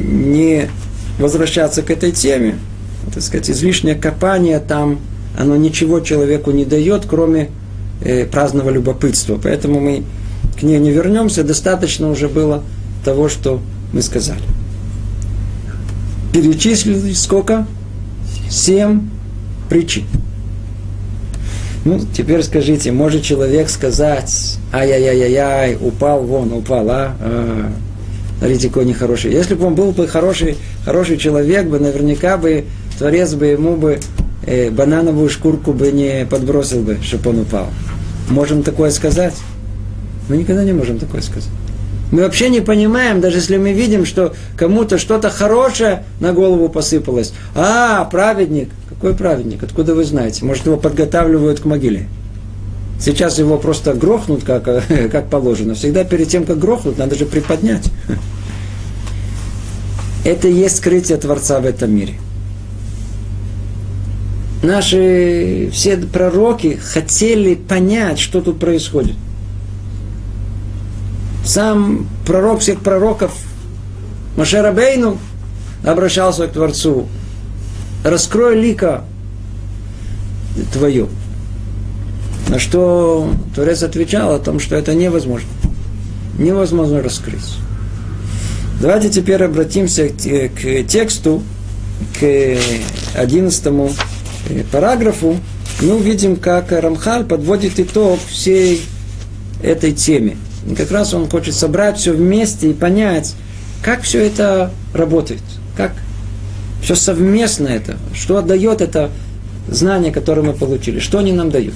не 0.00 0.70
возвращаться 1.22 1.82
к 1.82 1.90
этой 1.90 2.12
теме, 2.12 2.58
так 3.14 3.22
сказать, 3.22 3.50
излишнее 3.50 3.94
копание 3.94 4.58
там, 4.58 5.00
оно 5.38 5.56
ничего 5.56 6.00
человеку 6.00 6.50
не 6.50 6.64
дает, 6.64 7.06
кроме 7.08 7.48
э, 8.02 8.26
праздного 8.26 8.70
любопытства. 8.70 9.38
Поэтому 9.42 9.80
мы 9.80 10.04
к 10.58 10.62
ней 10.62 10.78
не 10.78 10.90
вернемся, 10.90 11.44
достаточно 11.44 12.10
уже 12.10 12.28
было 12.28 12.62
того, 13.04 13.28
что 13.28 13.60
мы 13.92 14.02
сказали. 14.02 14.42
Перечислили 16.32 17.12
сколько? 17.12 17.66
Семь 18.50 19.08
причин. 19.70 20.04
Ну, 21.84 22.00
теперь 22.14 22.42
скажите, 22.42 22.92
может 22.92 23.22
человек 23.22 23.68
сказать, 23.68 24.58
ай-яй-яй-яй, 24.72 25.76
упал 25.80 26.22
вон, 26.22 26.52
упал, 26.52 26.88
а? 26.90 27.16
а 27.20 27.72
какой 28.68 28.84
нехороший. 28.84 29.32
Если 29.32 29.54
бы 29.54 29.66
он 29.66 29.74
был 29.74 29.92
бы 29.92 30.06
хороший, 30.08 30.56
хороший 30.84 31.16
человек, 31.16 31.66
бы 31.66 31.78
наверняка 31.78 32.36
бы 32.36 32.64
Творец 32.98 33.34
бы 33.34 33.46
ему 33.46 33.76
бы 33.76 34.00
э, 34.46 34.70
банановую 34.70 35.28
шкурку 35.28 35.72
бы 35.72 35.90
не 35.92 36.26
подбросил 36.26 36.82
бы, 36.82 36.98
чтобы 37.02 37.30
он 37.30 37.40
упал. 37.40 37.68
Можем 38.28 38.62
такое 38.62 38.90
сказать? 38.90 39.34
Мы 40.28 40.36
никогда 40.36 40.64
не 40.64 40.72
можем 40.72 40.98
такое 40.98 41.20
сказать. 41.20 41.48
Мы 42.12 42.22
вообще 42.22 42.50
не 42.50 42.60
понимаем, 42.60 43.20
даже 43.20 43.38
если 43.38 43.56
мы 43.56 43.72
видим, 43.72 44.04
что 44.04 44.34
кому-то 44.56 44.98
что-то 44.98 45.30
хорошее 45.30 46.04
на 46.20 46.32
голову 46.32 46.68
посыпалось. 46.68 47.32
А, 47.54 48.04
праведник. 48.04 48.68
Какой 48.88 49.14
праведник? 49.14 49.62
Откуда 49.62 49.94
вы 49.94 50.04
знаете? 50.04 50.44
Может, 50.44 50.66
его 50.66 50.76
подготавливают 50.76 51.60
к 51.60 51.64
могиле? 51.64 52.08
Сейчас 53.02 53.40
его 53.40 53.58
просто 53.58 53.94
грохнут, 53.94 54.44
как, 54.44 54.64
как 55.10 55.28
положено. 55.28 55.74
Всегда 55.74 56.04
перед 56.04 56.28
тем, 56.28 56.44
как 56.44 56.58
грохнут, 56.58 56.98
надо 56.98 57.16
же 57.16 57.26
приподнять. 57.26 57.90
Это 60.24 60.46
и 60.46 60.52
есть 60.52 60.76
скрытие 60.76 61.18
Творца 61.18 61.58
в 61.58 61.66
этом 61.66 61.92
мире. 61.92 62.14
Наши 64.62 65.68
все 65.72 65.96
пророки 65.96 66.78
хотели 66.80 67.56
понять, 67.56 68.20
что 68.20 68.40
тут 68.40 68.60
происходит. 68.60 69.16
Сам 71.44 72.06
пророк 72.24 72.60
всех 72.60 72.82
пророков 72.82 73.32
Машерабейну 74.36 75.18
обращался 75.84 76.46
к 76.46 76.52
Творцу. 76.52 77.08
Раскрой 78.04 78.60
лика 78.60 79.02
твое. 80.72 81.08
На 82.52 82.58
что 82.58 83.32
Творец 83.54 83.82
отвечал 83.82 84.34
о 84.34 84.38
том, 84.38 84.60
что 84.60 84.76
это 84.76 84.94
невозможно. 84.94 85.48
Невозможно 86.38 87.02
раскрыть. 87.02 87.56
Давайте 88.78 89.08
теперь 89.08 89.42
обратимся 89.42 90.10
к 90.10 90.82
тексту, 90.86 91.42
к 92.20 92.58
одиннадцатому 93.14 93.90
э, 94.50 94.64
параграфу. 94.70 95.38
Мы 95.80 95.94
увидим, 95.94 96.36
как 96.36 96.72
Рамхаль 96.72 97.24
подводит 97.24 97.80
итог 97.80 98.20
всей 98.28 98.82
этой 99.62 99.92
теме. 99.92 100.36
И 100.70 100.74
как 100.74 100.90
раз 100.90 101.14
он 101.14 101.30
хочет 101.30 101.54
собрать 101.54 101.96
все 101.96 102.12
вместе 102.12 102.68
и 102.68 102.74
понять, 102.74 103.34
как 103.82 104.02
все 104.02 104.26
это 104.26 104.72
работает, 104.92 105.40
как 105.74 105.94
все 106.82 106.96
совместно 106.96 107.68
это, 107.68 107.96
что 108.12 108.36
отдает 108.36 108.82
это 108.82 109.10
знание, 109.70 110.12
которое 110.12 110.42
мы 110.42 110.52
получили, 110.52 110.98
что 110.98 111.16
они 111.16 111.32
нам 111.32 111.50
дают. 111.50 111.72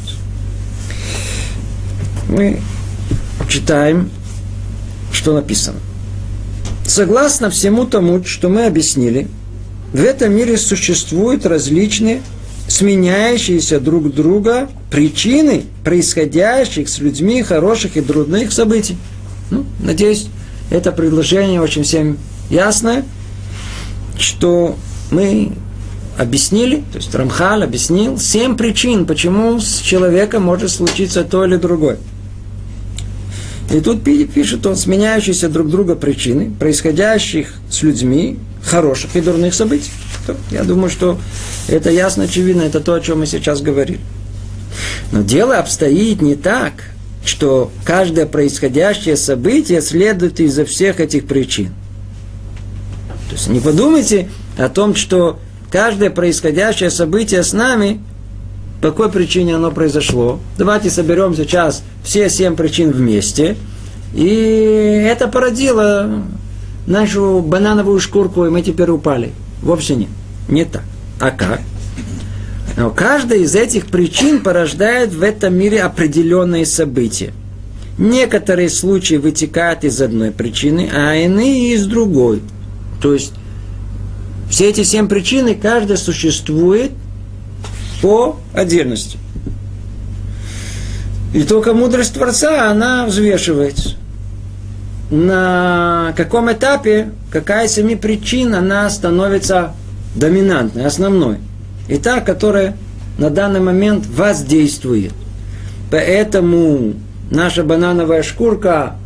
Мы 2.28 2.60
читаем, 3.48 4.10
что 5.12 5.34
написано. 5.34 5.78
Согласно 6.84 7.50
всему 7.50 7.84
тому, 7.84 8.24
что 8.24 8.48
мы 8.48 8.66
объяснили, 8.66 9.28
в 9.92 10.02
этом 10.02 10.34
мире 10.34 10.56
существуют 10.56 11.46
различные 11.46 12.22
сменяющиеся 12.68 13.80
друг 13.80 14.12
друга 14.12 14.68
причины 14.90 15.64
происходящих 15.84 16.88
с 16.88 16.98
людьми 16.98 17.42
хороших 17.42 17.96
и 17.96 18.00
трудных 18.00 18.52
событий. 18.52 18.96
Ну, 19.50 19.64
надеюсь, 19.80 20.26
это 20.70 20.90
предложение 20.90 21.60
очень 21.60 21.84
всем 21.84 22.18
ясное, 22.50 23.04
что 24.18 24.76
мы 25.10 25.52
объяснили, 26.18 26.82
то 26.92 26.98
есть 26.98 27.14
Рамхаль 27.14 27.62
объяснил 27.62 28.18
семь 28.18 28.56
причин, 28.56 29.06
почему 29.06 29.60
с 29.60 29.78
человеком 29.78 30.42
может 30.42 30.70
случиться 30.70 31.24
то 31.24 31.44
или 31.44 31.56
другое. 31.56 31.98
И 33.70 33.80
тут 33.80 34.04
пишет 34.04 34.64
он 34.66 34.76
сменяющиеся 34.76 35.48
друг 35.48 35.68
друга 35.68 35.96
причины, 35.96 36.50
происходящих 36.58 37.54
с 37.68 37.82
людьми 37.82 38.38
хороших 38.62 39.16
и 39.16 39.20
дурных 39.20 39.54
событий. 39.54 39.90
Я 40.50 40.64
думаю, 40.64 40.90
что 40.90 41.18
это 41.68 41.90
ясно, 41.90 42.24
очевидно, 42.24 42.62
это 42.62 42.80
то, 42.80 42.94
о 42.94 43.00
чем 43.00 43.20
мы 43.20 43.26
сейчас 43.26 43.60
говорили. 43.60 44.00
Но 45.12 45.22
дело 45.22 45.58
обстоит 45.58 46.20
не 46.22 46.34
так, 46.34 46.72
что 47.24 47.72
каждое 47.84 48.26
происходящее 48.26 49.16
событие 49.16 49.80
следует 49.80 50.38
из-за 50.40 50.64
всех 50.64 51.00
этих 51.00 51.26
причин. 51.26 51.70
То 53.28 53.34
есть 53.34 53.48
не 53.48 53.60
подумайте 53.60 54.28
о 54.56 54.68
том, 54.68 54.94
что 54.94 55.40
каждое 55.70 56.10
происходящее 56.10 56.90
событие 56.90 57.42
с 57.42 57.52
нами, 57.52 58.00
по 58.86 58.92
какой 58.92 59.10
причине 59.10 59.56
оно 59.56 59.72
произошло. 59.72 60.38
Давайте 60.58 60.90
соберем 60.90 61.34
сейчас 61.34 61.82
все 62.04 62.30
семь 62.30 62.54
причин 62.54 62.92
вместе. 62.92 63.56
И 64.14 64.24
это 64.24 65.26
породило 65.26 66.22
нашу 66.86 67.40
банановую 67.40 67.98
шкурку, 67.98 68.46
и 68.46 68.48
мы 68.48 68.62
теперь 68.62 68.90
упали. 68.90 69.32
Вовсе 69.60 69.96
нет. 69.96 70.08
Не 70.48 70.64
так. 70.64 70.84
А 71.18 71.32
как? 71.32 71.62
Но 72.76 72.90
каждая 72.90 73.40
из 73.40 73.56
этих 73.56 73.86
причин 73.86 74.40
порождает 74.40 75.12
в 75.12 75.20
этом 75.20 75.56
мире 75.56 75.82
определенные 75.82 76.64
события. 76.64 77.32
Некоторые 77.98 78.68
случаи 78.68 79.16
вытекают 79.16 79.82
из 79.82 80.00
одной 80.00 80.30
причины, 80.30 80.88
а 80.94 81.16
иные 81.16 81.74
из 81.74 81.86
другой. 81.86 82.40
То 83.02 83.14
есть 83.14 83.32
все 84.48 84.70
эти 84.70 84.84
семь 84.84 85.08
причин, 85.08 85.52
каждая 85.60 85.96
существует 85.96 86.92
по 88.00 88.36
отдельности. 88.52 89.18
И 91.34 91.42
только 91.42 91.74
мудрость 91.74 92.14
Творца, 92.14 92.70
она 92.70 93.06
взвешивается. 93.06 93.96
На 95.10 96.14
каком 96.16 96.50
этапе, 96.50 97.10
какая 97.30 97.68
семи 97.68 97.94
причин 97.94 98.54
она 98.54 98.88
становится 98.90 99.74
доминантной, 100.14 100.86
основной. 100.86 101.36
И 101.88 101.98
та, 101.98 102.20
которая 102.20 102.76
на 103.18 103.30
данный 103.30 103.60
момент 103.60 104.06
воздействует. 104.06 105.12
Поэтому 105.90 106.94
наша 107.30 107.62
банановая 107.62 108.22
шкурка, 108.22 108.96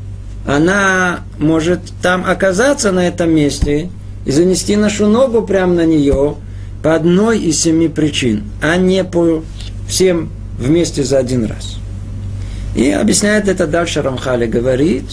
она 0.46 1.20
может 1.38 1.80
там 2.02 2.24
оказаться 2.26 2.92
на 2.92 3.06
этом 3.06 3.30
месте 3.34 3.90
и 4.24 4.30
занести 4.30 4.76
нашу 4.76 5.06
ногу 5.06 5.42
прямо 5.42 5.74
на 5.74 5.84
нее 5.84 6.36
по 6.82 6.94
одной 6.94 7.38
из 7.40 7.60
семи 7.60 7.88
причин, 7.88 8.44
а 8.62 8.76
не 8.76 9.04
по 9.04 9.42
всем 9.88 10.30
вместе 10.58 11.04
за 11.04 11.18
один 11.18 11.44
раз. 11.44 11.76
И 12.74 12.90
объясняет 12.90 13.48
это 13.48 13.66
дальше 13.66 14.02
Рамхали, 14.02 14.46
говорит, 14.46 15.04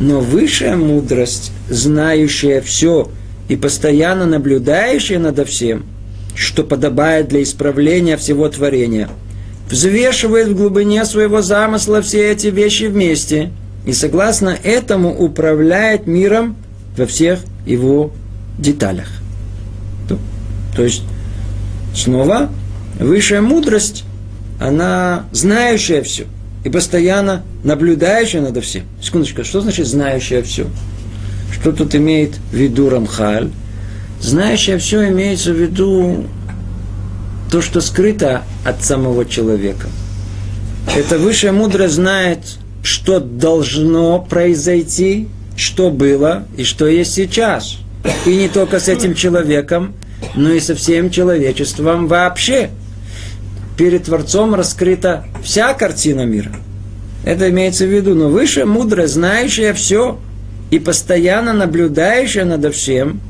но 0.00 0.20
высшая 0.20 0.76
мудрость, 0.76 1.52
знающая 1.68 2.60
все 2.60 3.10
и 3.48 3.56
постоянно 3.56 4.26
наблюдающая 4.26 5.18
над 5.18 5.46
всем, 5.48 5.84
что 6.34 6.64
подобает 6.64 7.28
для 7.28 7.42
исправления 7.42 8.16
всего 8.16 8.48
творения, 8.48 9.08
взвешивает 9.68 10.48
в 10.48 10.56
глубине 10.56 11.04
своего 11.04 11.42
замысла 11.42 12.00
все 12.00 12.30
эти 12.30 12.46
вещи 12.46 12.84
вместе 12.84 13.50
и 13.86 13.92
согласно 13.92 14.56
этому 14.62 15.14
управляет 15.16 16.06
миром 16.06 16.56
во 16.96 17.06
всех 17.06 17.40
его 17.66 18.12
деталях. 18.58 19.17
То, 20.74 20.84
есть, 20.84 21.02
снова, 21.94 22.50
высшая 22.98 23.40
мудрость, 23.40 24.04
она 24.60 25.26
знающая 25.32 26.02
все 26.02 26.26
и 26.64 26.68
постоянно 26.68 27.42
наблюдающая 27.62 28.40
над 28.40 28.62
всем. 28.64 28.84
Секундочку, 29.00 29.44
что 29.44 29.60
значит 29.60 29.86
знающая 29.86 30.42
все? 30.42 30.66
Что 31.52 31.72
тут 31.72 31.94
имеет 31.94 32.34
в 32.52 32.54
виду 32.54 32.90
Рамхаль? 32.90 33.50
Знающая 34.20 34.78
все 34.78 35.08
имеется 35.08 35.52
в 35.52 35.56
виду 35.56 36.24
то, 37.50 37.62
что 37.62 37.80
скрыто 37.80 38.42
от 38.64 38.84
самого 38.84 39.24
человека. 39.24 39.88
Это 40.96 41.18
высшая 41.18 41.52
мудрость 41.52 41.94
знает, 41.94 42.38
что 42.82 43.20
должно 43.20 44.20
произойти, 44.20 45.28
что 45.56 45.90
было 45.90 46.44
и 46.56 46.64
что 46.64 46.86
есть 46.86 47.14
сейчас. 47.14 47.78
И 48.26 48.36
не 48.36 48.48
только 48.48 48.80
с 48.80 48.88
этим 48.88 49.14
человеком, 49.14 49.94
но 50.34 50.52
и 50.52 50.60
со 50.60 50.74
всем 50.74 51.10
человечеством 51.10 52.06
вообще. 52.06 52.70
Перед 53.76 54.04
Творцом 54.04 54.54
раскрыта 54.54 55.24
вся 55.42 55.72
картина 55.74 56.26
мира. 56.26 56.50
Это 57.24 57.50
имеется 57.50 57.84
в 57.84 57.92
виду, 57.92 58.14
но 58.14 58.28
высшая 58.28 58.64
мудрость, 58.64 59.14
знающая 59.14 59.72
все 59.72 60.18
и 60.70 60.78
постоянно 60.78 61.52
наблюдающая 61.52 62.44
над 62.44 62.74
всем, 62.74 63.20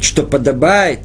что 0.00 0.22
подобает 0.22 1.00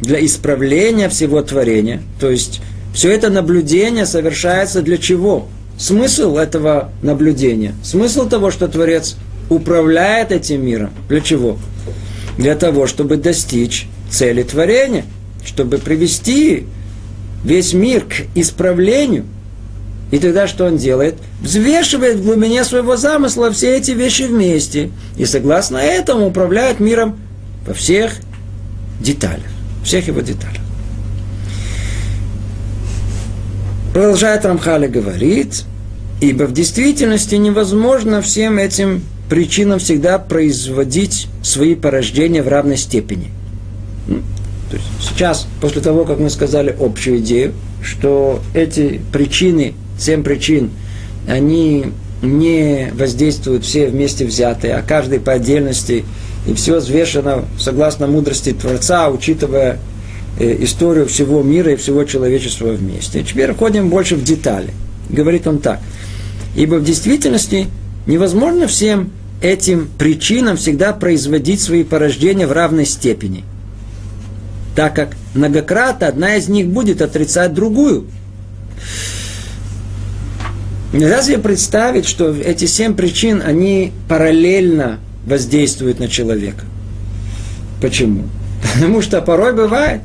для 0.00 0.24
исправления 0.24 1.08
всего 1.08 1.42
творения. 1.42 2.02
То 2.20 2.30
есть 2.30 2.60
все 2.94 3.10
это 3.10 3.30
наблюдение 3.30 4.06
совершается 4.06 4.82
для 4.82 4.98
чего? 4.98 5.48
Смысл 5.78 6.36
этого 6.36 6.90
наблюдения, 7.02 7.74
смысл 7.82 8.28
того, 8.28 8.50
что 8.50 8.68
Творец 8.68 9.16
управляет 9.48 10.30
этим 10.30 10.64
миром, 10.64 10.90
для 11.08 11.20
чего? 11.20 11.58
Для 12.38 12.54
того, 12.54 12.86
чтобы 12.86 13.16
достичь 13.16 13.86
цели 14.10 14.42
творения, 14.42 15.04
чтобы 15.44 15.78
привести 15.78 16.66
весь 17.44 17.72
мир 17.72 18.04
к 18.04 18.26
исправлению. 18.34 19.24
И 20.10 20.18
тогда 20.18 20.46
что 20.46 20.66
он 20.66 20.76
делает? 20.76 21.16
Взвешивает 21.40 22.16
в 22.16 22.24
глубине 22.24 22.64
своего 22.64 22.96
замысла 22.96 23.50
все 23.50 23.76
эти 23.76 23.92
вещи 23.92 24.22
вместе. 24.22 24.90
И 25.16 25.24
согласно 25.24 25.78
этому 25.78 26.26
управляет 26.26 26.80
миром 26.80 27.18
во 27.66 27.74
всех 27.74 28.16
деталях. 29.00 29.46
Всех 29.84 30.06
его 30.06 30.20
деталях. 30.20 30.60
Продолжает 33.92 34.44
Рамхали 34.46 34.86
говорит, 34.86 35.64
ибо 36.20 36.44
в 36.44 36.52
действительности 36.52 37.34
невозможно 37.34 38.22
всем 38.22 38.56
этим 38.58 39.02
причинам 39.28 39.78
всегда 39.78 40.18
производить 40.18 41.28
свои 41.42 41.74
порождения 41.74 42.42
в 42.42 42.48
равной 42.48 42.76
степени. 42.76 43.30
То 44.06 44.76
есть 44.76 44.88
сейчас, 45.00 45.46
после 45.60 45.82
того, 45.82 46.04
как 46.04 46.18
мы 46.18 46.30
сказали 46.30 46.74
общую 46.78 47.18
идею, 47.18 47.52
что 47.82 48.40
эти 48.54 49.00
причины, 49.12 49.74
семь 49.98 50.22
причин, 50.22 50.70
они 51.26 51.86
не 52.22 52.90
воздействуют 52.94 53.64
все 53.64 53.88
вместе 53.88 54.24
взятые, 54.24 54.74
а 54.74 54.82
каждый 54.82 55.20
по 55.20 55.32
отдельности 55.32 56.04
и 56.46 56.54
все 56.54 56.78
взвешено 56.78 57.44
согласно 57.58 58.06
мудрости 58.06 58.52
Творца, 58.52 59.08
учитывая 59.10 59.78
э, 60.38 60.64
историю 60.64 61.06
всего 61.06 61.42
мира 61.42 61.72
и 61.72 61.76
всего 61.76 62.04
человечества 62.04 62.68
вместе. 62.68 63.22
Теперь 63.22 63.52
входим 63.52 63.90
больше 63.90 64.16
в 64.16 64.24
детали. 64.24 64.70
Говорит 65.08 65.46
он 65.46 65.58
так. 65.58 65.80
Ибо 66.56 66.76
в 66.76 66.84
действительности 66.84 67.66
невозможно 68.06 68.66
всем 68.66 69.10
этим 69.40 69.88
причинам 69.98 70.56
всегда 70.56 70.92
производить 70.92 71.60
свои 71.60 71.84
порождения 71.84 72.46
в 72.46 72.52
равной 72.52 72.86
степени. 72.86 73.44
Так 74.76 74.94
как 74.94 75.16
многократно 75.34 76.06
одна 76.06 76.36
из 76.36 76.48
них 76.48 76.68
будет 76.68 77.02
отрицать 77.02 77.52
другую. 77.52 78.06
Разве 80.92 81.38
представить, 81.38 82.06
что 82.06 82.34
эти 82.34 82.66
семь 82.66 82.94
причин, 82.94 83.42
они 83.44 83.92
параллельно 84.08 84.98
воздействуют 85.26 85.98
на 85.98 86.08
человека? 86.08 86.64
Почему? 87.80 88.24
Потому 88.74 89.02
что 89.02 89.20
порой 89.22 89.54
бывает, 89.54 90.02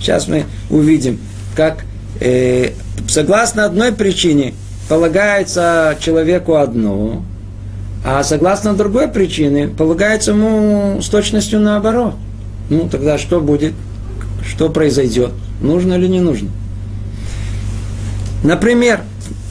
сейчас 0.00 0.28
мы 0.28 0.44
увидим, 0.70 1.18
как 1.54 1.84
э, 2.20 2.70
согласно 3.06 3.64
одной 3.66 3.92
причине 3.92 4.54
полагается 4.88 5.96
человеку 6.00 6.56
одно, 6.56 7.22
а 8.04 8.22
согласно 8.22 8.74
другой 8.74 9.08
причине 9.08 9.68
полагается 9.68 10.32
ему 10.32 11.00
с 11.02 11.08
точностью 11.08 11.60
наоборот. 11.60 12.14
Ну, 12.70 12.88
тогда 12.88 13.18
что 13.18 13.40
будет? 13.40 13.74
Что 14.46 14.70
произойдет? 14.70 15.32
Нужно 15.60 15.94
или 15.94 16.06
не 16.06 16.20
нужно? 16.20 16.48
Например, 18.42 19.00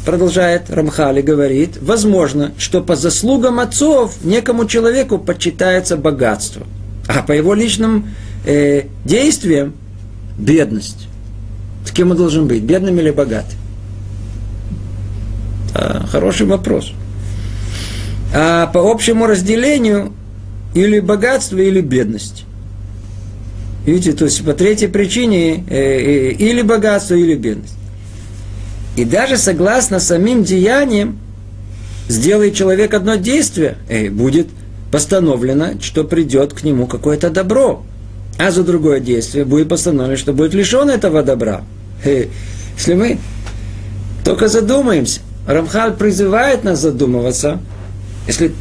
продолжает 0.05 0.69
Рамхали, 0.69 1.21
говорит, 1.21 1.77
возможно, 1.81 2.53
что 2.57 2.81
по 2.81 2.95
заслугам 2.95 3.59
отцов 3.59 4.15
некому 4.23 4.65
человеку 4.65 5.19
почитается 5.19 5.97
богатство, 5.97 6.65
а 7.07 7.21
по 7.21 7.33
его 7.33 7.53
личным 7.53 8.07
э, 8.45 8.85
действиям 9.05 9.73
бедность. 10.39 11.07
С 11.85 11.91
кем 11.91 12.11
он 12.11 12.17
должен 12.17 12.47
быть, 12.47 12.63
бедным 12.63 12.97
или 12.99 13.11
богатым? 13.11 13.59
А, 15.75 16.05
хороший 16.07 16.47
вопрос. 16.47 16.93
А 18.33 18.67
по 18.67 18.91
общему 18.91 19.25
разделению 19.25 20.13
или 20.73 20.99
богатство, 20.99 21.57
или 21.57 21.81
бедность. 21.81 22.45
Видите, 23.85 24.13
то 24.13 24.25
есть 24.25 24.43
по 24.45 24.53
третьей 24.53 24.87
причине 24.87 25.63
э, 25.67 25.75
э, 25.75 26.31
или 26.31 26.61
богатство, 26.61 27.15
или 27.15 27.35
бедность. 27.35 27.75
И 28.95 29.05
даже 29.05 29.37
согласно 29.37 29.99
самим 29.99 30.43
деяниям, 30.43 31.17
сделает 32.09 32.55
человек 32.55 32.93
одно 32.93 33.15
действие, 33.15 33.77
э, 33.87 34.09
будет 34.09 34.47
постановлено, 34.91 35.79
что 35.81 36.03
придет 36.03 36.53
к 36.53 36.63
нему 36.63 36.87
какое-то 36.87 37.29
добро. 37.29 37.83
А 38.37 38.51
за 38.51 38.63
другое 38.63 38.99
действие 38.99 39.45
будет 39.45 39.69
постановлено, 39.69 40.17
что 40.17 40.33
будет 40.33 40.53
лишен 40.53 40.89
этого 40.89 41.23
добра. 41.23 41.61
Э, 42.03 42.25
если 42.77 42.93
мы 42.93 43.17
только 44.23 44.47
задумаемся, 44.47 45.21
Рамхаль 45.47 45.93
призывает 45.93 46.63
нас 46.63 46.79
задумываться, 46.79 47.59
если 48.29 48.51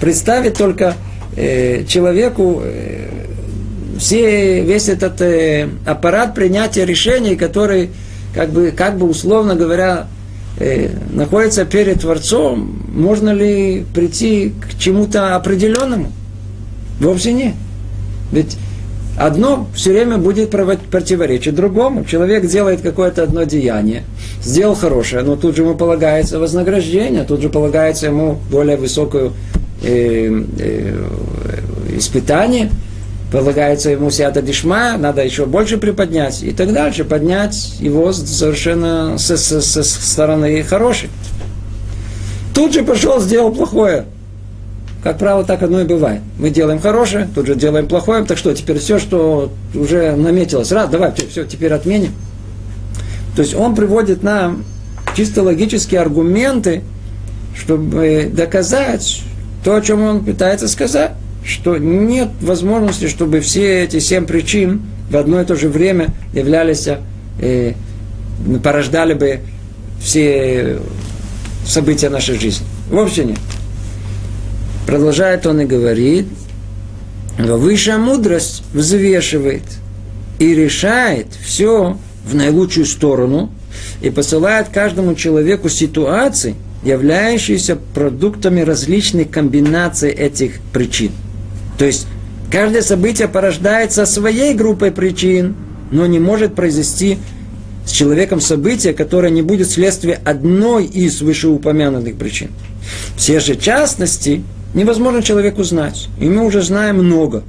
представить 0.00 0.54
только 0.54 0.94
э, 1.36 1.84
человеку 1.84 2.60
э, 2.64 3.06
все, 3.98 4.62
весь 4.62 4.88
этот 4.88 5.20
э, 5.20 5.68
аппарат 5.86 6.34
принятия 6.34 6.84
решений, 6.84 7.36
который, 7.36 7.90
как 8.34 8.50
бы, 8.50 8.72
как 8.76 8.98
бы 8.98 9.08
условно 9.08 9.54
говоря, 9.54 10.08
э, 10.58 10.88
находится 11.12 11.64
перед 11.64 12.00
Творцом, 12.00 12.82
можно 12.88 13.30
ли 13.30 13.84
прийти 13.94 14.52
к 14.60 14.76
чему-то 14.76 15.36
определенному? 15.36 16.10
Вовсе 16.98 17.32
нет. 17.32 17.54
Ведь 18.32 18.56
одно 19.16 19.68
все 19.72 19.92
время 19.92 20.18
будет 20.18 20.50
противоречить 20.50 21.54
другому. 21.54 22.04
Человек 22.04 22.46
делает 22.46 22.80
какое-то 22.80 23.22
одно 23.22 23.44
деяние, 23.44 24.02
сделал 24.46 24.76
хорошее, 24.76 25.22
но 25.22 25.36
тут 25.36 25.56
же 25.56 25.62
ему 25.62 25.74
полагается 25.74 26.38
вознаграждение, 26.38 27.24
тут 27.24 27.42
же 27.42 27.48
полагается 27.48 28.06
ему 28.06 28.38
более 28.48 28.76
высокое 28.76 29.32
э, 29.82 30.44
э, 30.58 30.96
испытание, 31.96 32.70
полагается 33.32 33.90
ему 33.90 34.10
сята 34.10 34.40
дишма, 34.42 34.96
надо 34.96 35.24
еще 35.24 35.46
больше 35.46 35.78
приподнять 35.78 36.44
и 36.44 36.52
так 36.52 36.72
дальше, 36.72 37.04
поднять 37.04 37.74
его 37.80 38.12
совершенно 38.12 39.18
со, 39.18 39.36
со, 39.36 39.60
со 39.60 39.82
стороны 39.82 40.62
хорошей. 40.62 41.10
Тут 42.54 42.72
же 42.72 42.84
пошел, 42.84 43.20
сделал 43.20 43.52
плохое, 43.52 44.06
как 45.02 45.18
правило, 45.18 45.44
так 45.44 45.62
одно 45.62 45.80
и 45.80 45.84
бывает. 45.84 46.20
Мы 46.38 46.50
делаем 46.50 46.80
хорошее, 46.80 47.28
тут 47.34 47.46
же 47.46 47.54
делаем 47.54 47.86
плохое. 47.86 48.24
Так 48.24 48.38
что, 48.38 48.54
теперь 48.54 48.78
все, 48.78 48.98
что 48.98 49.50
уже 49.74 50.16
наметилось, 50.16 50.72
раз, 50.72 50.88
давай, 50.88 51.12
все, 51.30 51.44
теперь 51.44 51.72
отменим. 51.72 52.12
То 53.36 53.42
есть 53.42 53.54
он 53.54 53.74
приводит 53.74 54.22
нам 54.22 54.64
чисто 55.14 55.42
логические 55.42 56.00
аргументы, 56.00 56.82
чтобы 57.54 58.30
доказать 58.32 59.22
то, 59.62 59.76
о 59.76 59.80
чем 59.82 60.02
он 60.02 60.24
пытается 60.24 60.68
сказать, 60.68 61.12
что 61.44 61.76
нет 61.76 62.28
возможности, 62.40 63.08
чтобы 63.08 63.40
все 63.40 63.84
эти 63.84 63.98
семь 63.98 64.24
причин 64.26 64.82
в 65.10 65.16
одно 65.16 65.40
и 65.40 65.44
то 65.44 65.54
же 65.54 65.68
время 65.68 66.08
являлись, 66.32 66.88
э, 67.40 67.74
порождали 68.62 69.14
бы 69.14 69.40
все 70.00 70.78
события 71.66 72.08
нашей 72.08 72.38
жизни. 72.38 72.66
Вообще 72.90 73.24
нет. 73.24 73.38
Продолжает 74.86 75.46
он 75.46 75.60
и 75.60 75.66
говорит, 75.66 76.26
высшая 77.38 77.98
мудрость 77.98 78.62
взвешивает 78.72 79.64
и 80.38 80.54
решает 80.54 81.26
все 81.44 81.96
в 82.26 82.34
наилучшую 82.34 82.86
сторону 82.86 83.50
и 84.02 84.10
посылает 84.10 84.68
каждому 84.68 85.14
человеку 85.14 85.68
ситуации, 85.68 86.56
являющиеся 86.82 87.76
продуктами 87.94 88.60
различных 88.60 89.30
комбинаций 89.30 90.10
этих 90.10 90.60
причин. 90.72 91.12
То 91.78 91.84
есть 91.84 92.06
каждое 92.50 92.82
событие 92.82 93.28
порождается 93.28 94.04
своей 94.06 94.54
группой 94.54 94.90
причин, 94.90 95.54
но 95.90 96.06
не 96.06 96.18
может 96.18 96.54
произойти 96.54 97.18
с 97.86 97.92
человеком 97.92 98.40
событие, 98.40 98.92
которое 98.92 99.30
не 99.30 99.42
будет 99.42 99.70
следствием 99.70 100.18
одной 100.24 100.84
из 100.84 101.22
вышеупомянутых 101.22 102.16
причин. 102.16 102.50
Все 103.16 103.38
же 103.38 103.54
частности 103.54 104.42
невозможно 104.74 105.22
человеку 105.22 105.62
знать. 105.62 106.08
И 106.20 106.28
мы 106.28 106.44
уже 106.44 106.62
знаем 106.62 106.96
много. 106.96 107.44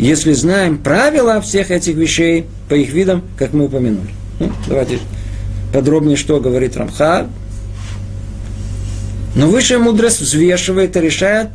Если 0.00 0.32
знаем 0.32 0.78
правила 0.78 1.42
всех 1.42 1.70
этих 1.70 1.94
вещей 1.94 2.46
по 2.70 2.74
их 2.74 2.90
видам, 2.90 3.22
как 3.36 3.52
мы 3.52 3.66
упомянули. 3.66 4.08
Ну, 4.38 4.50
давайте 4.66 4.98
подробнее, 5.74 6.16
что 6.16 6.40
говорит 6.40 6.74
Рамха. 6.78 7.26
Но 9.36 9.46
высшая 9.46 9.76
мудрость 9.76 10.22
взвешивает 10.22 10.96
и 10.96 11.00
решает 11.00 11.48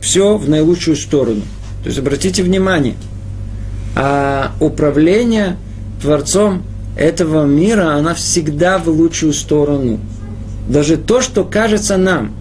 все 0.00 0.36
в 0.36 0.48
наилучшую 0.48 0.96
сторону. 0.96 1.42
То 1.84 1.90
есть 1.90 1.98
обратите 2.00 2.42
внимание, 2.42 2.96
а 3.94 4.50
управление 4.58 5.56
Творцом 6.02 6.64
этого 6.96 7.46
мира, 7.46 7.94
она 7.94 8.14
всегда 8.14 8.78
в 8.78 8.88
лучшую 8.88 9.32
сторону. 9.32 10.00
Даже 10.68 10.96
то, 10.96 11.20
что 11.20 11.44
кажется 11.44 11.96
нам, 11.98 12.32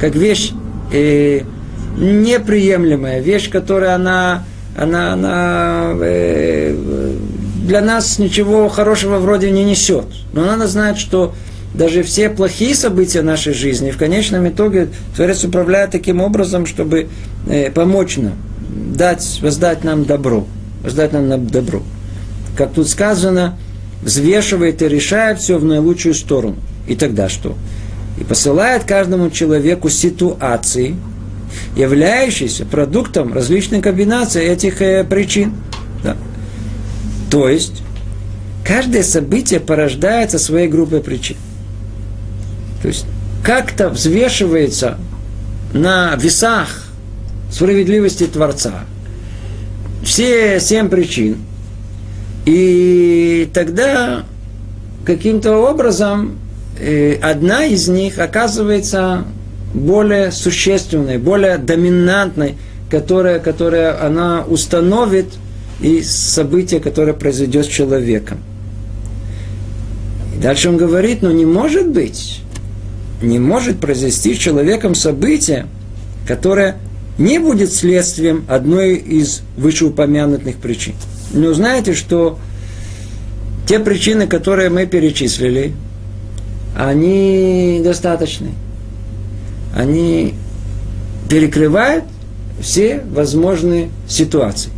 как 0.00 0.16
вещь 0.16 0.50
э, 0.92 1.42
неприемлемая, 1.96 3.20
вещь, 3.20 3.48
которая 3.48 3.94
она, 3.94 4.44
она, 4.76 5.12
она 5.12 5.92
э, 6.00 7.14
для 7.66 7.80
нас 7.80 8.18
ничего 8.18 8.68
хорошего 8.68 9.18
вроде 9.18 9.50
не 9.50 9.64
несет. 9.64 10.06
Но 10.32 10.44
надо 10.44 10.66
знать, 10.66 10.98
что 10.98 11.34
даже 11.74 12.02
все 12.02 12.30
плохие 12.30 12.74
события 12.74 13.22
нашей 13.22 13.52
жизни 13.52 13.90
в 13.90 13.96
конечном 13.96 14.48
итоге 14.48 14.88
Творец 15.14 15.44
управляет 15.44 15.90
таким 15.90 16.20
образом, 16.20 16.66
чтобы 16.66 17.08
э, 17.48 17.70
помочь 17.70 18.16
нам, 18.16 18.34
дать, 18.96 19.40
воздать 19.42 19.84
нам 19.84 20.04
добро, 20.04 20.46
воздать 20.82 21.12
нам 21.12 21.46
добро. 21.46 21.82
Как 22.56 22.72
тут 22.72 22.88
сказано, 22.88 23.58
взвешивает 24.02 24.82
и 24.82 24.88
решает 24.88 25.38
все 25.38 25.58
в 25.58 25.64
наилучшую 25.64 26.14
сторону. 26.14 26.56
И 26.88 26.96
тогда 26.96 27.28
что? 27.28 27.56
и 28.20 28.24
посылает 28.24 28.84
каждому 28.84 29.30
человеку 29.30 29.88
ситуации, 29.88 30.94
являющиеся 31.76 32.64
продуктом 32.64 33.32
различных 33.32 33.82
комбинаций 33.82 34.44
этих 34.44 34.80
э, 34.82 35.04
причин. 35.04 35.54
Да. 36.02 36.16
То 37.30 37.48
есть, 37.48 37.82
каждое 38.64 39.02
событие 39.02 39.60
порождается 39.60 40.38
своей 40.38 40.68
группой 40.68 41.00
причин. 41.00 41.36
То 42.82 42.88
есть, 42.88 43.06
как-то 43.44 43.88
взвешивается 43.88 44.98
на 45.72 46.16
весах 46.16 46.84
справедливости 47.50 48.26
Творца 48.26 48.84
все 50.02 50.60
семь 50.60 50.88
причин. 50.88 51.38
И 52.46 53.48
тогда 53.52 54.24
каким-то 55.04 55.56
образом 55.56 56.38
одна 57.22 57.64
из 57.64 57.88
них 57.88 58.18
оказывается 58.18 59.24
более 59.74 60.32
существенной, 60.32 61.18
более 61.18 61.58
доминантной, 61.58 62.56
которое, 62.90 63.38
которое 63.38 64.04
она 64.04 64.44
установит 64.46 65.26
и 65.80 66.02
событие, 66.02 66.80
которое 66.80 67.12
произойдет 67.12 67.66
с 67.66 67.68
человеком. 67.68 68.38
И 70.36 70.40
дальше 70.40 70.68
он 70.68 70.76
говорит, 70.76 71.22
но 71.22 71.30
не 71.30 71.46
может 71.46 71.88
быть, 71.88 72.40
не 73.22 73.38
может 73.38 73.80
произойти 73.80 74.34
с 74.34 74.38
человеком 74.38 74.94
событие, 74.94 75.66
которое 76.26 76.76
не 77.18 77.38
будет 77.38 77.72
следствием 77.72 78.44
одной 78.48 78.94
из 78.94 79.42
вышеупомянутых 79.56 80.56
причин. 80.56 80.94
Но 81.32 81.52
знаете, 81.52 81.94
что 81.94 82.38
те 83.66 83.78
причины, 83.78 84.26
которые 84.26 84.70
мы 84.70 84.86
перечислили, 84.86 85.74
они 86.76 87.80
достаточны. 87.84 88.50
Они 89.74 90.34
перекрывают 91.28 92.04
все 92.60 93.02
возможные 93.10 93.90
ситуации, 94.08 94.70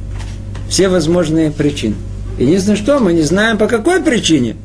все 0.68 0.88
возможные 0.88 1.50
причины. 1.50 1.94
Единственное, 2.38 2.76
что 2.76 2.98
мы 2.98 3.12
не 3.12 3.22
знаем 3.22 3.58
по 3.58 3.66
какой 3.66 4.02
причине, 4.02 4.56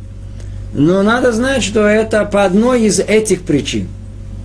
но 0.74 1.02
надо 1.02 1.32
знать, 1.32 1.64
что 1.64 1.86
это 1.86 2.26
по 2.26 2.46
одной 2.46 2.84
из 2.84 3.00
этих 3.00 3.42
причин. 3.42 3.88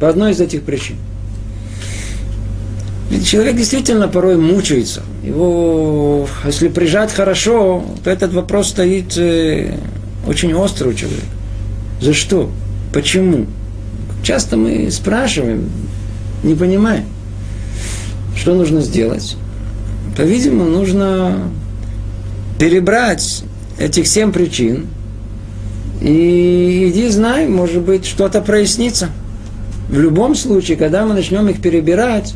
По 0.00 0.08
одной 0.08 0.32
из 0.32 0.40
этих 0.40 0.62
причин. 0.62 0.96
Ведь 3.10 3.28
человек 3.28 3.56
действительно 3.56 4.08
порой 4.08 4.36
мучается. 4.38 5.02
Его, 5.22 6.26
если 6.46 6.68
прижать 6.68 7.12
хорошо, 7.12 7.84
то 8.02 8.10
этот 8.10 8.32
вопрос 8.32 8.68
стоит 8.70 9.16
э, 9.18 9.76
очень 10.26 10.54
остро 10.54 10.88
у 10.88 10.94
человека. 10.94 11.26
За 12.00 12.14
что? 12.14 12.50
Почему? 12.92 13.46
Часто 14.22 14.56
мы 14.56 14.90
спрашиваем, 14.90 15.68
не 16.44 16.54
понимаем, 16.54 17.04
что 18.36 18.54
нужно 18.54 18.80
сделать. 18.80 19.36
По-видимому, 20.16 20.70
нужно 20.70 21.50
перебрать 22.58 23.42
этих 23.78 24.06
семь 24.06 24.30
причин, 24.30 24.86
и 26.00 26.88
иди 26.90 27.08
знай, 27.08 27.48
может 27.48 27.82
быть, 27.82 28.06
что-то 28.06 28.40
прояснится. 28.40 29.08
В 29.88 29.98
любом 29.98 30.34
случае, 30.34 30.76
когда 30.76 31.04
мы 31.04 31.14
начнем 31.14 31.48
их 31.48 31.60
перебирать, 31.60 32.34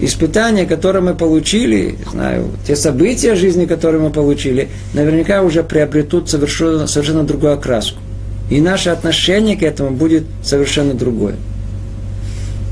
испытания, 0.00 0.64
которые 0.64 1.02
мы 1.02 1.14
получили, 1.14 1.96
знаю, 2.10 2.50
те 2.66 2.76
события 2.76 3.34
жизни, 3.34 3.66
которые 3.66 4.00
мы 4.00 4.10
получили, 4.10 4.68
наверняка 4.94 5.42
уже 5.42 5.62
приобретут 5.62 6.30
совершенно, 6.30 6.86
совершенно 6.86 7.24
другую 7.24 7.52
окраску. 7.52 7.98
И 8.50 8.60
наше 8.60 8.90
отношение 8.90 9.56
к 9.56 9.62
этому 9.62 9.90
будет 9.90 10.24
совершенно 10.42 10.94
другое. 10.94 11.36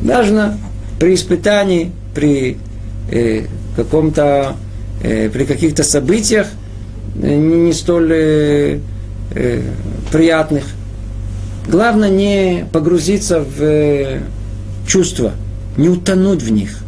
Важно 0.03 0.59
при 0.99 1.15
испытании, 1.15 1.93
при 2.15 2.59
э, 3.11 3.45
каком-то, 3.77 4.57
э, 5.03 5.31
при 5.31 5.45
каких-то 5.45 5.85
событиях 5.85 6.49
э, 7.23 7.35
не, 7.35 7.73
столь 7.73 8.13
э, 8.13 8.79
э, 9.35 9.63
приятных. 10.13 10.65
Главное 11.69 12.11
не 12.11 12.67
погрузиться 12.73 13.41
в 13.41 13.63
э, 13.63 14.21
чувства, 14.87 15.33
не 15.77 15.89
утонуть 15.89 16.43
в 16.43 16.51
них 16.51 16.83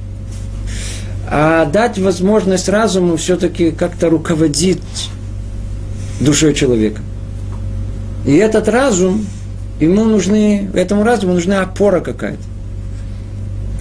а 1.32 1.64
дать 1.64 1.96
возможность 1.96 2.68
разуму 2.68 3.16
все-таки 3.16 3.70
как-то 3.70 4.10
руководить 4.10 4.82
душой 6.20 6.54
человека. 6.54 7.00
И 8.30 8.36
этот 8.36 8.68
разум, 8.68 9.26
ему 9.80 10.04
нужны, 10.04 10.70
этому 10.72 11.02
разуму 11.02 11.34
нужна 11.34 11.62
опора 11.62 11.98
какая-то. 11.98 12.44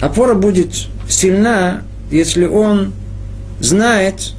Опора 0.00 0.34
будет 0.34 0.72
сильна, 1.08 1.84
если 2.10 2.46
он 2.46 2.92
знает, 3.60 4.32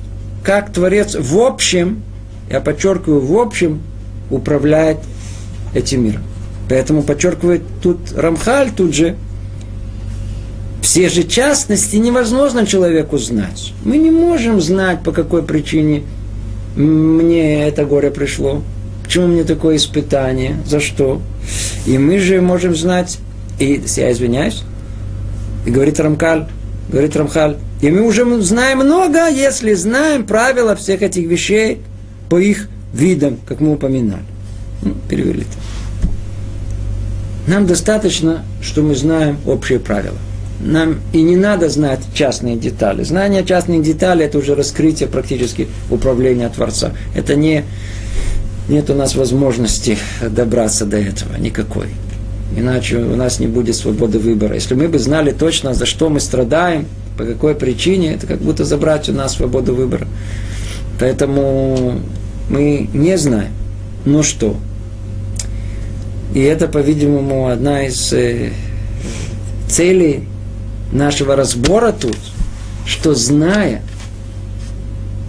как 0.44 0.74
Творец 0.74 1.16
в 1.18 1.40
общем, 1.40 2.04
я 2.50 2.60
подчеркиваю, 2.60 3.26
в 3.26 3.40
общем, 3.40 3.82
управляет 4.30 4.98
этим 5.74 6.04
миром. 6.04 6.24
Поэтому 6.68 7.04
подчеркивает 7.04 7.62
тут 7.82 8.12
Рамхаль 8.14 8.72
тут 8.72 8.94
же– 8.94 9.16
все 10.82 11.08
же 11.08 11.24
частности 11.24 11.96
невозможно 11.96 12.66
человеку 12.66 13.18
знать. 13.18 13.72
Мы 13.86 13.98
не 13.98 14.12
можем 14.12 14.60
знать, 14.60 15.04
по 15.04 15.14
какой 15.14 15.42
причине 15.42 16.04
мне 16.76 17.66
это 17.66 17.86
горе 17.86 18.12
пришло, 18.12 18.62
почему 19.12 19.28
мне 19.28 19.44
такое 19.44 19.76
испытание, 19.76 20.56
за 20.66 20.80
что. 20.80 21.22
И 21.86 21.98
мы 21.98 22.18
же 22.18 22.40
можем 22.40 22.74
знать, 22.74 23.18
и 23.60 23.84
я 23.98 24.10
извиняюсь, 24.14 24.64
и 25.66 25.70
говорит 25.70 26.00
Рамкаль, 26.00 26.48
говорит 26.88 27.18
Рамхаль, 27.18 27.58
и 27.82 27.92
мы 27.92 28.08
уже 28.08 28.24
знаем 28.42 28.78
много, 28.78 29.28
если 29.28 29.74
знаем 29.74 30.26
правила 30.26 30.78
всех 30.78 31.02
этих 31.02 31.28
вещей 31.28 31.82
по 32.30 32.40
их 32.40 32.70
видам, 32.94 33.38
как 33.46 33.60
мы 33.60 33.74
упоминали. 33.74 34.24
Ну, 34.82 34.96
перевели 35.10 35.42
это. 35.42 35.58
Нам 37.52 37.68
достаточно, 37.68 38.46
что 38.62 38.82
мы 38.82 38.96
знаем 38.96 39.40
общие 39.46 39.80
правила 39.80 40.16
нам 40.64 41.00
и 41.12 41.22
не 41.22 41.36
надо 41.36 41.70
знать 41.70 42.02
частные 42.14 42.56
детали. 42.56 43.04
Знание 43.04 43.44
частных 43.44 43.82
деталей– 43.82 44.26
это 44.28 44.38
уже 44.38 44.56
раскрытие 44.56 45.10
практически 45.10 45.68
управления 45.90 46.50
Творца. 46.50 46.92
Это 47.16 47.36
не, 47.36 47.66
нет 48.68 48.90
у 48.90 48.94
нас 48.94 49.16
возможности 49.16 49.98
добраться 50.22 50.86
до 50.86 50.98
этого 50.98 51.36
никакой. 51.38 51.88
Иначе 52.56 52.98
у 52.98 53.16
нас 53.16 53.40
не 53.40 53.48
будет 53.48 53.76
свободы 53.76 54.20
выбора. 54.20 54.56
Если 54.56 54.76
мы 54.76 54.88
бы 54.88 55.00
знали 55.00 55.32
точно, 55.32 55.74
за 55.74 55.86
что 55.86 56.10
мы 56.10 56.20
страдаем, 56.20 56.86
по 57.18 57.24
какой 57.24 57.56
причине, 57.56 58.14
это 58.14 58.28
как 58.28 58.40
будто 58.40 58.66
забрать 58.66 59.08
у 59.10 59.14
нас 59.14 59.36
свободу 59.36 59.74
выбора. 59.74 60.08
Поэтому 61.00 62.00
мы 62.50 62.90
не 62.94 63.18
знаем. 63.18 63.52
Ну 64.06 64.24
что? 64.24 64.58
И 66.34 66.42
это, 66.42 66.68
по-видимому, 66.68 67.48
одна 67.48 67.84
из 67.86 68.14
э, 68.14 68.52
целей 69.70 70.28
нашего 70.92 71.36
разбора 71.36 71.92
тут, 71.92 72.18
что 72.86 73.14
зная, 73.14 73.82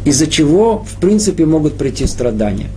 из-за 0.04 0.26
чего, 0.26 0.84
в 0.84 1.00
принципе, 1.00 1.44
могут 1.44 1.76
прийти 1.76 2.06
страдания. 2.06 2.68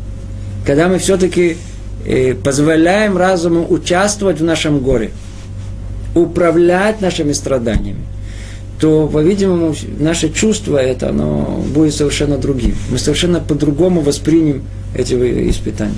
Когда 0.66 0.88
мы 0.88 0.98
все-таки 0.98 1.58
э, 2.06 2.34
позволяем 2.34 3.18
разуму 3.18 3.66
участвовать 3.70 4.40
в 4.40 4.44
нашем 4.44 4.80
горе, 4.80 5.12
управлять 6.16 7.02
нашими 7.02 7.34
страданиями, 7.34 8.02
то, 8.80 9.08
по-видимому, 9.08 9.76
наше 10.00 10.32
чувство 10.32 10.78
это, 10.78 11.10
оно 11.10 11.64
будет 11.74 11.94
совершенно 11.94 12.38
другим. 12.38 12.76
Мы 12.90 12.98
совершенно 12.98 13.40
по-другому 13.40 14.02
воспримем 14.02 14.64
эти 14.96 15.14
испытания. 15.50 15.94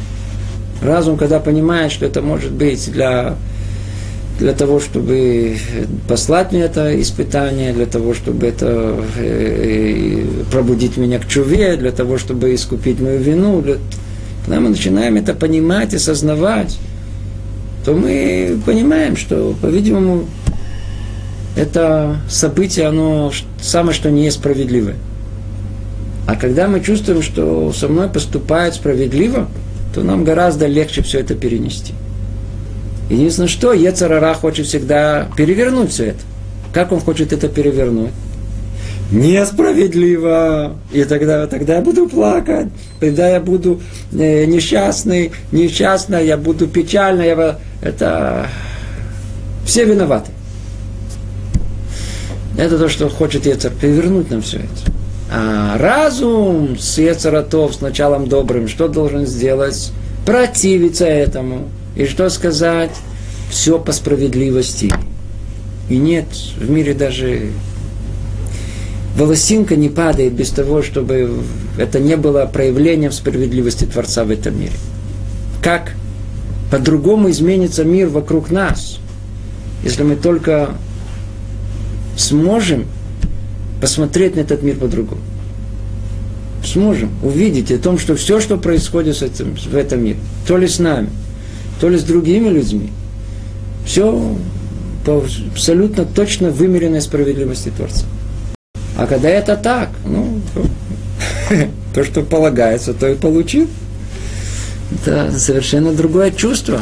Разум, 0.82 1.18
когда 1.18 1.40
понимает, 1.40 1.92
что 1.92 2.06
это 2.06 2.22
может 2.22 2.52
быть 2.52 2.92
для 2.92 3.36
для 4.40 4.54
того, 4.54 4.80
чтобы 4.80 5.58
послать 6.08 6.52
мне 6.52 6.62
это 6.62 7.02
испытание, 7.02 7.74
для 7.74 7.88
того, 7.88 8.14
чтобы 8.14 8.46
это 8.46 8.96
э, 9.18 10.26
пробудить 10.52 10.96
меня 10.98 11.18
к 11.18 11.28
чуве, 11.28 11.76
для 11.76 11.92
того, 11.92 12.20
чтобы 12.20 12.54
искупить 12.54 13.00
мою 13.00 13.20
вину. 13.20 13.64
Для... 13.64 13.78
Когда 14.48 14.62
мы 14.62 14.70
начинаем 14.70 15.18
это 15.18 15.34
понимать 15.34 15.94
и 15.94 15.98
сознавать, 15.98 16.80
то 17.84 17.94
мы 17.94 18.58
понимаем, 18.66 19.18
что, 19.18 19.54
по-видимому, 19.62 20.24
это 21.58 22.22
событие, 22.30 22.88
оно 22.88 23.34
самое, 23.62 23.94
что 23.94 24.10
не 24.10 24.32
справедливое. 24.32 24.96
А 26.28 26.38
когда 26.38 26.70
мы 26.70 26.80
чувствуем, 26.80 27.22
что 27.22 27.74
со 27.74 27.90
мной 27.90 28.08
поступает 28.08 28.76
справедливо, 28.76 29.50
то 29.94 30.02
нам 30.02 30.24
гораздо 30.24 30.66
легче 30.66 31.02
все 31.02 31.20
это 31.20 31.36
перенести. 31.36 31.94
Единственное, 33.10 33.50
что 33.50 33.74
Ецарара 33.74 34.34
хочет 34.34 34.68
всегда 34.68 35.28
перевернуть 35.36 35.92
все 35.92 36.06
это. 36.06 36.20
Как 36.72 36.94
он 36.94 37.02
хочет 37.02 37.34
это 37.34 37.50
перевернуть? 37.50 38.12
Несправедливо. 39.12 40.76
И 40.92 41.04
тогда, 41.06 41.48
тогда 41.48 41.76
я 41.76 41.82
буду 41.82 42.08
плакать, 42.10 42.68
тогда 43.00 43.30
я 43.30 43.40
буду 43.40 43.82
э, 44.12 44.46
несчастный, 44.46 45.32
несчастная, 45.52 46.24
я 46.24 46.38
буду 46.38 46.68
печальный. 46.68 47.28
Я... 47.28 47.60
Это 47.82 48.48
все 49.66 49.86
виноваты. 49.86 50.32
Это 52.58 52.78
то, 52.78 52.90
что 52.90 53.08
хочет 53.08 53.46
Ецар, 53.46 53.72
перевернуть 53.72 54.32
нам 54.32 54.42
все 54.42 54.58
это. 54.58 54.92
А 55.32 55.78
разум 55.78 56.78
с 56.80 56.98
Ецаратов, 56.98 57.76
с 57.76 57.82
началом 57.82 58.28
добрым, 58.28 58.68
что 58.68 58.88
должен 58.88 59.26
сделать? 59.26 59.92
Противиться 60.26 61.06
этому 61.06 61.70
и 61.96 62.06
что 62.06 62.30
сказать? 62.30 62.92
Все 63.50 63.80
по 63.80 63.92
справедливости. 63.92 64.92
И 65.90 65.98
нет 65.98 66.26
в 66.58 66.70
мире 66.70 66.94
даже 66.94 67.52
волосинка 69.18 69.76
не 69.76 69.90
падает 69.90 70.34
без 70.34 70.52
того, 70.52 70.84
чтобы 70.84 71.40
это 71.78 72.00
не 72.00 72.16
было 72.16 72.46
проявлением 72.46 73.12
справедливости 73.12 73.86
Творца 73.86 74.24
в 74.24 74.32
этом 74.32 74.60
мире. 74.60 74.74
Как 75.62 75.94
по-другому 76.70 77.32
изменится 77.32 77.84
мир 77.84 78.08
вокруг 78.10 78.52
нас, 78.52 79.00
если 79.84 80.04
мы 80.04 80.16
только 80.16 80.70
сможем 82.16 82.86
посмотреть 83.82 84.36
на 84.36 84.42
этот 84.42 84.62
мир 84.62 84.76
по-другому. 84.76 85.22
Сможем 86.64 87.12
увидеть 87.24 87.72
о 87.72 87.78
том, 87.78 87.98
что 87.98 88.16
все, 88.16 88.40
что 88.40 88.58
происходит 88.58 89.18
в 89.18 89.76
этом 89.76 90.04
мире, 90.04 90.18
то 90.46 90.58
ли 90.58 90.68
с 90.68 90.80
нами, 90.80 91.10
то 91.80 91.90
ли 91.90 91.98
с 91.98 92.04
другими 92.04 92.50
людьми, 92.50 92.90
все 93.86 94.36
по 95.06 95.24
абсолютно 95.54 96.06
точно 96.06 96.50
вымеренной 96.50 97.02
справедливости 97.02 97.72
Творца. 97.76 98.06
А 98.98 99.06
когда 99.06 99.30
это 99.30 99.56
так, 99.56 99.90
ну, 100.04 100.42
то, 101.94 102.04
что 102.04 102.24
полагается, 102.24 102.94
то 102.94 103.08
и 103.08 103.16
получил. 103.16 103.68
Это 104.92 105.32
совершенно 105.38 105.94
другое 105.94 106.32
чувство, 106.32 106.82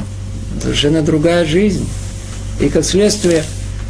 совершенно 0.61 1.01
другая 1.01 1.45
жизнь. 1.45 1.87
И 2.61 2.69
как 2.69 2.85
следствие, 2.85 3.43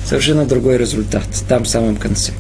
совершенно 0.07 0.45
другой 0.45 0.77
результат 0.77 1.23
там 1.47 1.65
в 1.65 1.67
самом 1.67 1.97
конце. 1.97 2.31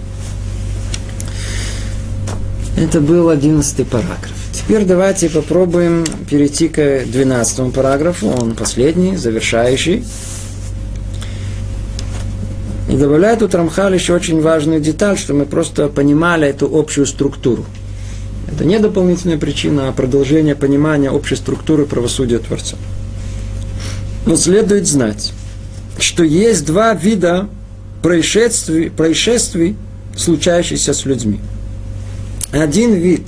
Это 2.77 2.99
был 2.99 3.29
одиннадцатый 3.29 3.85
параграф. 3.85 4.33
Теперь 4.51 4.85
давайте 4.85 5.29
попробуем 5.29 6.03
перейти 6.29 6.67
к 6.67 7.03
двенадцатому 7.05 7.71
параграфу. 7.71 8.29
Он 8.29 8.55
последний, 8.55 9.15
завершающий. 9.17 10.03
И 12.95 12.97
добавляет 12.97 13.39
тут 13.39 13.53
Рамхаль 13.53 13.93
еще 13.93 14.13
очень 14.13 14.41
важную 14.41 14.79
деталь, 14.79 15.17
что 15.17 15.33
мы 15.33 15.45
просто 15.45 15.89
понимали 15.89 16.47
эту 16.47 16.73
общую 16.73 17.05
структуру. 17.05 17.65
Это 18.49 18.63
не 18.63 18.79
дополнительная 18.79 19.37
причина, 19.37 19.89
а 19.89 19.91
продолжение 19.91 20.55
понимания 20.55 21.11
общей 21.11 21.35
структуры 21.35 21.85
правосудия 21.85 22.39
Творца. 22.39 22.77
Но 24.25 24.37
следует 24.37 24.87
знать, 24.87 25.33
что 25.99 26.23
есть 26.23 26.65
два 26.65 26.93
вида 26.93 27.49
происшествий, 28.01 28.89
происшествий 28.89 29.75
случающихся 30.15 30.93
с 30.93 31.03
людьми. 31.03 31.41
Один 32.53 32.93
вид 32.93 33.23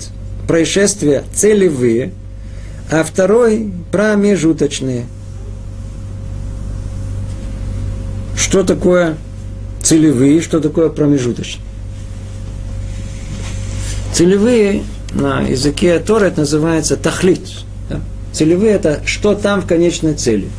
происшествия 0.47 1.25
целевые, 1.36 2.13
а 2.89 3.03
второй 3.03 3.73
промежуточные. 3.91 5.08
Что 8.38 8.63
такое 8.63 9.17
целевые, 9.88 10.41
что 10.41 10.60
такое 10.60 10.89
промежуточные? 10.89 11.63
Целевые 14.13 14.84
на 15.13 15.41
языке 15.41 15.97
Тора 16.00 16.26
это 16.26 16.41
называется 16.41 16.97
тахлит. 16.97 17.47
Да? 17.89 18.02
Целевые 18.34 18.73
это 18.73 19.02
что 19.06 19.34
там 19.34 19.62
в 19.62 19.65
конечной 19.65 20.15
цели. 20.15 20.50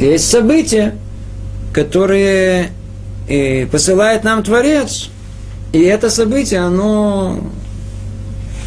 Есть 0.00 0.28
события, 0.28 0.96
которые 1.72 2.70
и 3.28 3.68
посылает 3.70 4.24
нам 4.24 4.42
Творец, 4.42 5.10
и 5.72 5.78
это 5.78 6.10
событие, 6.10 6.58
оно 6.58 7.38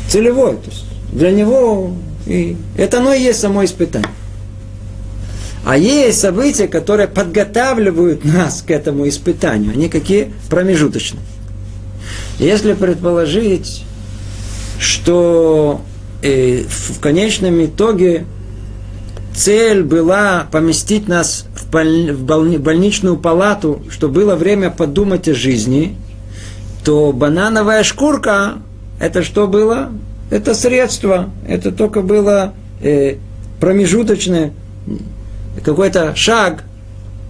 целевое. 0.07 0.53
То 0.53 0.69
есть 0.69 0.85
для 1.11 1.31
него 1.31 1.93
и 2.25 2.55
это 2.77 2.99
оно 2.99 3.13
и 3.13 3.21
есть 3.21 3.41
само 3.41 3.65
испытание. 3.65 4.09
А 5.65 5.77
есть 5.77 6.19
события, 6.19 6.67
которые 6.67 7.07
подготавливают 7.07 8.25
нас 8.25 8.63
к 8.65 8.71
этому 8.71 9.07
испытанию. 9.07 9.71
Они 9.71 9.87
какие? 9.87 10.33
Промежуточные. 10.49 11.21
Если 12.37 12.73
предположить, 12.73 13.83
что 14.77 15.81
э, 16.21 16.63
в 16.67 16.99
конечном 16.99 17.63
итоге 17.63 18.25
цель 19.33 19.83
была 19.83 20.47
поместить 20.51 21.07
нас 21.07 21.45
в, 21.55 21.69
боль, 21.71 22.11
в 22.11 22.59
больничную 22.59 23.17
палату, 23.17 23.81
что 23.89 24.09
было 24.09 24.35
время 24.35 24.69
подумать 24.69 25.27
о 25.29 25.33
жизни, 25.33 25.95
то 26.83 27.13
банановая 27.13 27.83
шкурка, 27.83 28.55
это 28.99 29.23
что 29.23 29.47
было? 29.47 29.91
Это 30.29 30.53
средство, 30.53 31.29
это 31.47 31.71
только 31.71 32.01
было 32.01 32.53
э, 32.81 33.15
промежуточное, 33.59 34.51
какой-то 35.63 36.15
шаг 36.15 36.63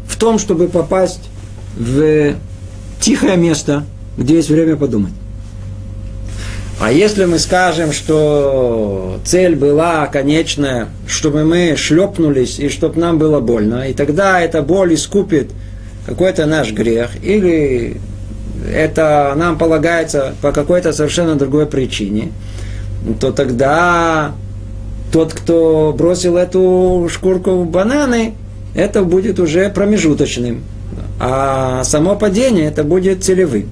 в 0.07 0.17
том, 0.17 0.39
чтобы 0.39 0.67
попасть 0.67 1.29
в 1.77 2.35
тихое 2.99 3.37
место, 3.37 3.83
где 4.17 4.35
есть 4.35 4.49
время 4.49 4.75
подумать. 4.75 5.13
А 6.79 6.91
если 6.91 7.25
мы 7.25 7.39
скажем, 7.39 7.91
что 7.91 9.19
цель 9.23 9.55
была 9.55 10.07
конечная, 10.07 10.89
чтобы 11.07 11.45
мы 11.45 11.75
шлепнулись 11.77 12.59
и 12.59 12.67
чтобы 12.67 12.99
нам 12.99 13.17
было 13.17 13.39
больно, 13.39 13.87
и 13.87 13.93
тогда 13.93 14.41
эта 14.41 14.61
боль 14.61 14.93
искупит 14.95 15.51
какой-то 16.05 16.45
наш 16.45 16.71
грех, 16.73 17.11
или 17.23 17.97
это 18.69 19.33
нам 19.37 19.57
полагается 19.57 20.35
по 20.41 20.51
какой-то 20.51 20.93
совершенно 20.93 21.35
другой 21.35 21.67
причине, 21.67 22.31
то 23.19 23.31
тогда 23.31 24.33
тот, 25.13 25.31
кто 25.31 25.93
бросил 25.95 26.37
эту 26.37 27.07
шкурку 27.09 27.51
в 27.51 27.69
бананы, 27.69 28.33
это 28.73 29.03
будет 29.03 29.39
уже 29.39 29.69
промежуточным. 29.69 30.63
А 31.19 31.83
само 31.83 32.15
падение 32.15 32.65
это 32.65 32.83
будет 32.83 33.23
целевым. 33.23 33.69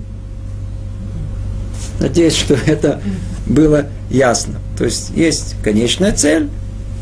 Надеюсь, 1.99 2.35
что 2.35 2.53
это 2.67 3.01
было 3.47 3.87
ясно. 4.11 4.59
То 4.77 4.85
есть 4.85 5.09
есть 5.15 5.55
конечная 5.63 6.13
цель, 6.13 6.47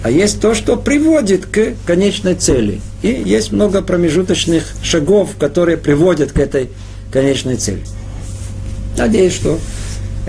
а 0.03 0.09
есть 0.09 0.39
то, 0.39 0.55
что 0.55 0.77
приводит 0.77 1.45
к 1.45 1.73
конечной 1.85 2.35
цели. 2.35 2.79
И 3.01 3.09
есть 3.09 3.51
много 3.51 3.81
промежуточных 3.81 4.63
шагов, 4.81 5.31
которые 5.37 5.75
приводят 5.75 6.31
к 6.31 6.39
этой 6.39 6.69
конечной 7.11 7.57
цели. 7.57 7.83
Надеюсь, 8.97 9.33
что 9.33 9.59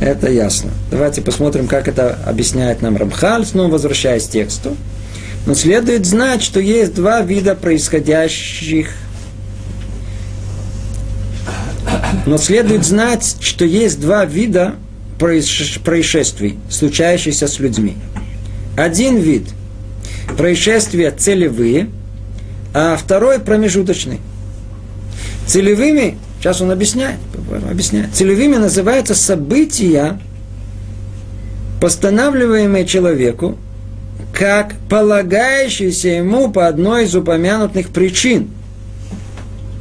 это 0.00 0.30
ясно. 0.30 0.70
Давайте 0.90 1.22
посмотрим, 1.22 1.68
как 1.68 1.88
это 1.88 2.18
объясняет 2.26 2.82
нам 2.82 2.96
Рамхаль, 2.96 3.44
снова 3.44 3.72
возвращаясь 3.72 4.26
к 4.26 4.30
тексту. 4.30 4.76
Но 5.46 5.54
следует 5.54 6.06
знать, 6.06 6.42
что 6.42 6.60
есть 6.60 6.94
два 6.94 7.20
вида 7.20 7.54
происходящих 7.54 8.88
но 12.26 12.38
следует 12.38 12.84
знать, 12.84 13.36
что 13.40 13.64
есть 13.64 14.00
два 14.00 14.24
вида 14.24 14.74
происшествий, 15.18 16.58
случающихся 16.68 17.46
с 17.46 17.58
людьми. 17.58 17.96
Один 18.76 19.18
вид– 19.18 19.44
происшествия 20.38 21.10
целевые, 21.10 21.88
а 22.72 22.96
второй– 22.96 23.38
промежуточный. 23.40 24.20
Целевыми, 25.46 26.18
сейчас 26.40 26.60
он 26.60 26.72
объясняет, 26.72 27.18
объясняет, 27.70 28.14
целевыми 28.14 28.56
называются 28.56 29.14
события, 29.14 30.18
постанавливаемые 31.80 32.86
человеку, 32.86 33.56
как 34.32 34.74
полагающиеся 34.88 36.08
ему 36.08 36.50
по 36.50 36.66
одной 36.66 37.04
из 37.04 37.14
упомянутых 37.14 37.90
причин– 37.90 38.50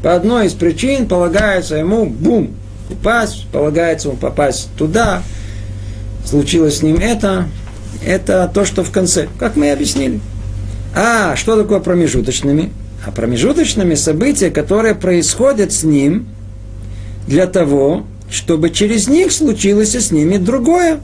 по 0.01 0.15
одной 0.15 0.47
из 0.47 0.53
причин 0.53 1.07
полагается 1.07 1.75
ему, 1.75 2.05
бум, 2.05 2.55
упасть, 2.89 3.47
полагается 3.51 4.07
ему 4.09 4.17
попасть 4.17 4.69
туда, 4.77 5.21
случилось 6.25 6.77
с 6.77 6.81
ним 6.81 6.97
это, 6.97 7.47
это 8.05 8.49
то, 8.53 8.63
что 8.65 8.83
в 8.83 8.91
конце, 8.91 9.27
как 9.37 9.55
мы 9.55 9.67
и 9.67 9.69
объяснили. 9.69 10.21
А 10.95 11.35
что 11.35 11.61
такое 11.61 11.79
промежуточными? 11.79 12.71
А 13.05 13.11
промежуточными 13.11 13.95
события, 13.95 14.49
которые 14.51 14.95
происходят 14.95 15.73
с 15.73 15.83
ним 15.83 16.27
для 17.29 17.45
того, 17.45 18.05
чтобы 18.31 18.71
через 18.71 19.07
них 19.07 19.31
случилось 19.31 19.93
с 19.93 20.11
ними 20.11 20.37
другое, 20.37 20.99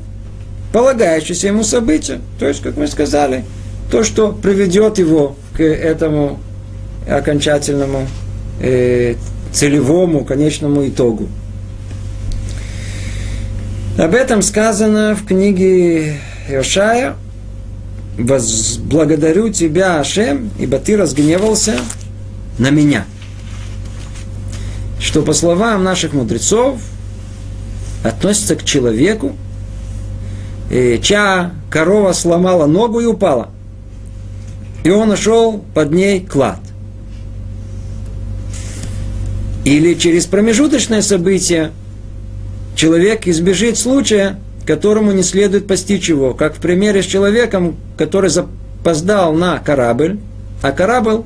полагающееся 0.73 1.47
ему 1.47 1.63
событие. 1.63 2.19
То 2.39 2.47
есть, 2.47 2.63
как 2.63 2.77
мы 2.77 2.87
сказали, 2.87 3.45
то, 3.91 4.03
что 4.03 4.31
приведет 4.31 4.97
его 4.97 5.35
к 5.55 5.61
этому 5.61 6.39
окончательному 7.07 8.07
э, 8.59 9.15
целевому, 9.53 10.25
конечному 10.25 10.87
итогу. 10.87 11.27
Об 13.99 14.15
этом 14.15 14.41
сказано 14.41 15.15
в 15.15 15.27
книге 15.27 16.17
Иошая. 16.49 17.13
«Возблагодарю 18.17 19.49
тебя, 19.49 19.99
Ашем, 19.99 20.49
ибо 20.57 20.79
ты 20.79 20.97
разгневался 20.97 21.75
на 22.57 22.71
меня». 22.71 23.05
Что, 25.05 25.21
по 25.21 25.33
словам 25.33 25.83
наших 25.83 26.13
мудрецов, 26.13 26.79
относится 28.03 28.55
к 28.55 28.63
человеку, 28.63 29.35
э, 30.71 30.97
чья 30.97 31.51
корова 31.69 32.11
сломала 32.11 32.65
ногу 32.65 33.01
и 33.01 33.05
упала. 33.05 33.49
И 34.83 34.89
он 34.89 35.09
нашел 35.09 35.63
под 35.75 35.91
ней 35.91 36.21
клад. 36.21 36.59
Или 39.63 39.93
через 39.93 40.25
промежуточное 40.25 41.03
событие 41.03 41.69
человек 42.75 43.27
избежит 43.27 43.77
случая, 43.77 44.39
которому 44.65 45.11
не 45.11 45.21
следует 45.21 45.67
постичь 45.67 46.09
его, 46.09 46.33
как 46.33 46.55
в 46.55 46.59
примере 46.59 47.03
с 47.03 47.05
человеком, 47.05 47.75
который 47.95 48.31
запоздал 48.31 49.33
на 49.33 49.59
корабль, 49.59 50.17
а 50.63 50.71
корабль, 50.71 51.21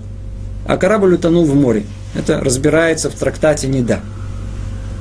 а 0.67 0.75
корабль 0.75 1.13
утонул 1.13 1.45
в 1.45 1.55
море. 1.55 1.85
Это 2.15 2.39
разбирается 2.39 3.09
в 3.09 3.13
трактате 3.13 3.67
Неда. 3.67 3.99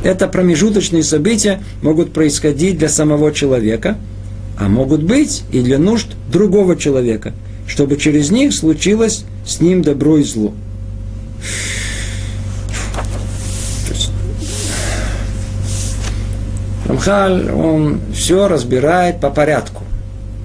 Это 0.04 0.28
промежуточные 0.28 1.02
события 1.02 1.62
могут 1.82 2.12
происходить 2.12 2.78
для 2.78 2.88
самого 2.88 3.32
человека, 3.32 3.96
а 4.58 4.68
могут 4.68 5.02
быть 5.02 5.42
и 5.52 5.60
для 5.60 5.78
нужд 5.78 6.08
другого 6.30 6.76
человека, 6.76 7.32
чтобы 7.66 7.96
через 7.96 8.30
них 8.30 8.54
случилось 8.54 9.24
с 9.44 9.60
ним 9.60 9.82
добро 9.82 10.18
и 10.18 10.22
зло. 10.22 10.54
Рамхаль, 16.86 17.50
он 17.50 18.00
все 18.14 18.48
разбирает 18.48 19.20
по 19.20 19.30
порядку, 19.30 19.84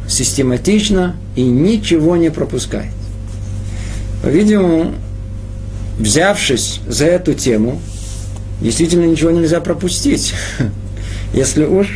систематично 0.07 1.15
и 1.35 1.43
ничего 1.43 2.17
не 2.17 2.29
пропускает. 2.29 2.91
По-видимому, 4.21 4.93
взявшись 5.99 6.79
за 6.87 7.05
эту 7.05 7.33
тему, 7.33 7.81
действительно 8.61 9.05
ничего 9.05 9.31
нельзя 9.31 9.61
пропустить. 9.61 10.33
Если 11.33 11.65
уж 11.65 11.87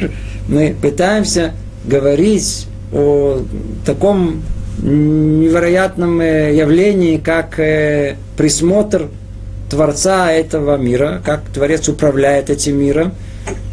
мы 0.47 0.75
пытаемся 0.81 1.53
говорить 1.85 2.67
о 2.91 3.43
таком 3.85 4.43
невероятном 4.81 6.21
э, 6.21 6.55
явлении, 6.55 7.17
как 7.17 7.59
э, 7.59 8.15
присмотр 8.37 9.07
Творца 9.69 10.31
этого 10.31 10.77
мира, 10.77 11.21
как 11.25 11.41
Творец 11.53 11.89
управляет 11.89 12.49
этим 12.49 12.79
миром, 12.79 13.13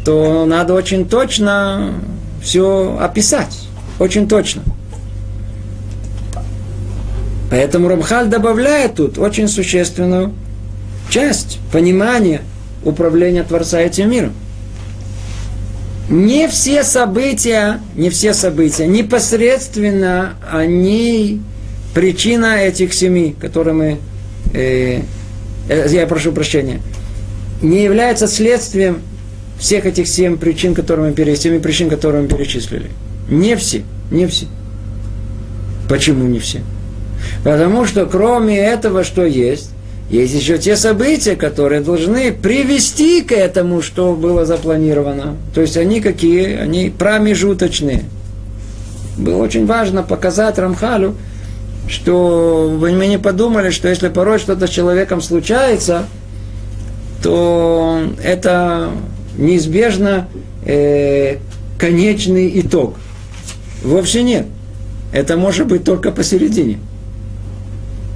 то 0.03 0.45
надо 0.45 0.73
очень 0.73 1.07
точно 1.07 1.93
все 2.41 2.97
описать. 2.99 3.67
Очень 3.99 4.27
точно. 4.27 4.61
Поэтому 7.49 7.87
Рамхаль 7.87 8.27
добавляет 8.27 8.95
тут 8.95 9.17
очень 9.17 9.47
существенную 9.47 10.33
часть 11.09 11.59
понимания 11.71 12.41
управления 12.83 13.43
Творца 13.43 13.79
этим 13.79 14.09
миром. 14.09 14.33
Не 16.09 16.47
все 16.47 16.83
события, 16.83 17.79
не 17.95 18.09
все 18.09 18.33
события, 18.33 18.85
непосредственно 18.85 20.35
они 20.51 21.41
причина 21.95 22.57
этих 22.57 22.93
семи, 22.93 23.35
которые 23.39 23.73
мы, 23.73 23.97
э, 24.53 25.01
э, 25.67 25.87
я 25.89 26.05
прошу 26.05 26.31
прощения, 26.31 26.79
не 27.61 27.83
являются 27.83 28.27
следствием 28.27 29.01
всех 29.57 29.85
этих 29.85 30.07
семь 30.07 30.37
причин, 30.37 30.75
которые 30.75 31.09
мы, 31.09 31.15
пере, 31.15 31.35
семи 31.35 31.57
причин, 31.57 31.89
которые 31.89 32.23
мы 32.23 32.27
перечислили. 32.27 32.91
Не 33.29 33.55
все, 33.55 33.83
не 34.11 34.27
все. 34.27 34.45
Почему 35.89 36.25
не 36.25 36.39
все? 36.39 36.61
Потому 37.43 37.85
что 37.85 38.05
кроме 38.05 38.57
этого, 38.57 39.03
что 39.03 39.25
есть, 39.25 39.69
есть 40.09 40.35
еще 40.35 40.57
те 40.57 40.75
события, 40.75 41.35
которые 41.35 41.81
должны 41.81 42.31
привести 42.31 43.21
к 43.21 43.31
этому, 43.31 43.81
что 43.81 44.13
было 44.13 44.45
запланировано. 44.45 45.35
То 45.53 45.61
есть 45.61 45.77
они 45.77 45.99
какие? 45.99 46.55
Они 46.55 46.93
промежуточные. 46.95 48.03
Было 49.17 49.43
очень 49.43 49.65
важно 49.65 50.03
показать 50.03 50.59
Рамхалю, 50.59 51.15
что 51.87 52.75
вы 52.77 52.91
не 52.91 53.17
подумали, 53.17 53.69
что 53.71 53.87
если 53.87 54.09
порой 54.09 54.39
что-то 54.39 54.67
с 54.67 54.69
человеком 54.69 55.21
случается, 55.21 56.05
то 57.23 58.01
это 58.23 58.91
неизбежно 59.37 60.27
э, 60.65 61.37
конечный 61.79 62.59
итог. 62.59 62.95
Вовсе 63.83 64.21
нет. 64.23 64.45
Это 65.11 65.37
может 65.37 65.67
быть 65.67 65.83
только 65.83 66.11
посередине. 66.11 66.79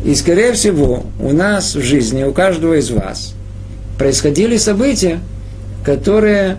И, 0.04 0.16
скорее 0.16 0.54
всего, 0.54 1.04
у 1.20 1.34
нас 1.34 1.76
в 1.76 1.82
жизни, 1.82 2.24
у 2.24 2.32
каждого 2.32 2.76
из 2.76 2.90
вас, 2.90 3.34
происходили 3.98 4.58
события, 4.58 5.20
которые 5.84 6.58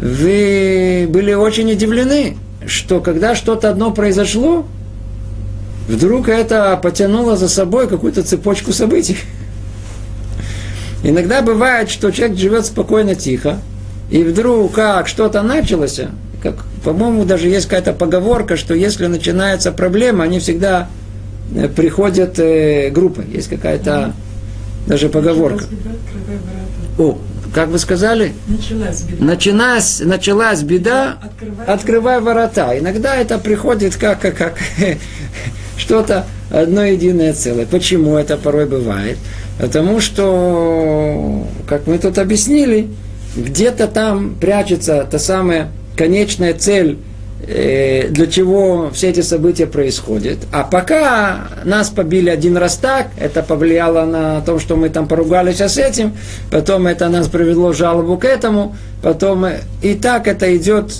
вы 0.00 1.06
были 1.08 1.34
очень 1.34 1.70
удивлены, 1.70 2.36
что 2.66 3.00
когда 3.00 3.34
что-то 3.34 3.68
одно 3.68 3.90
произошло, 3.90 4.66
вдруг 5.86 6.28
это 6.28 6.78
потянуло 6.82 7.36
за 7.36 7.48
собой 7.48 7.88
какую-то 7.88 8.22
цепочку 8.22 8.72
событий. 8.72 9.18
Иногда 11.02 11.42
бывает, 11.42 11.90
что 11.90 12.10
человек 12.10 12.38
живет 12.38 12.66
спокойно, 12.66 13.14
тихо, 13.14 13.58
и 14.10 14.22
вдруг 14.22 14.72
как 14.72 15.08
что-то 15.08 15.42
началось, 15.42 16.00
как, 16.42 16.64
по-моему, 16.82 17.24
даже 17.24 17.48
есть 17.48 17.66
какая-то 17.66 17.92
поговорка, 17.92 18.56
что 18.56 18.74
если 18.74 19.06
начинается 19.06 19.72
проблема, 19.72 20.24
они 20.24 20.38
всегда 20.38 20.88
приходят 21.74 22.38
э, 22.38 22.90
группы. 22.90 23.24
Есть 23.32 23.48
какая-то 23.48 24.14
даже 24.86 25.08
поговорка. 25.08 25.64
О, 26.98 27.18
как 27.54 27.68
вы 27.68 27.78
сказали? 27.78 28.32
Началась 28.46 29.02
беда. 29.02 29.24
Началась, 29.24 30.00
началась 30.04 30.62
беда, 30.62 31.18
открывай, 31.22 31.66
открывай 31.66 32.20
ворота. 32.20 32.78
Иногда 32.78 33.16
это 33.16 33.38
приходит 33.38 33.96
как, 33.96 34.20
как, 34.20 34.36
как 34.36 34.58
что-то 35.76 36.26
одно 36.50 36.84
единое 36.84 37.32
целое. 37.32 37.66
Почему 37.66 38.16
это 38.16 38.36
порой 38.36 38.66
бывает? 38.66 39.18
Потому 39.58 40.00
что, 40.00 41.46
как 41.66 41.86
мы 41.86 41.98
тут 41.98 42.18
объяснили, 42.18 42.88
где-то 43.36 43.88
там 43.88 44.36
прячется 44.40 45.06
та 45.10 45.18
самая 45.18 45.68
конечная 45.96 46.54
цель 46.54 46.98
Э, 46.98 47.07
для 47.48 48.26
чего 48.26 48.90
все 48.92 49.08
эти 49.08 49.20
события 49.20 49.66
происходят. 49.66 50.38
А 50.52 50.64
пока 50.64 51.48
нас 51.64 51.88
побили 51.88 52.28
один 52.28 52.58
раз 52.58 52.76
так, 52.76 53.08
это 53.18 53.42
повлияло 53.42 54.04
на 54.04 54.42
то, 54.42 54.58
что 54.58 54.76
мы 54.76 54.90
там 54.90 55.08
поругались 55.08 55.60
с 55.60 55.78
этим, 55.78 56.14
потом 56.50 56.86
это 56.86 57.08
нас 57.08 57.28
привело 57.28 57.72
жалобу 57.72 58.18
к 58.18 58.26
этому, 58.26 58.76
потом 59.02 59.46
и 59.80 59.94
так 59.94 60.28
это 60.28 60.54
идет 60.54 60.92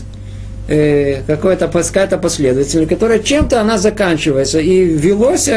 э, 0.69 1.23
какая-то 1.27 1.69
какая 1.69 2.17
последовательность, 2.17 2.89
которая 2.89 3.19
чем-то 3.19 3.61
она 3.61 3.77
заканчивается. 3.77 4.59
И 4.59 4.85
велось 4.85 5.49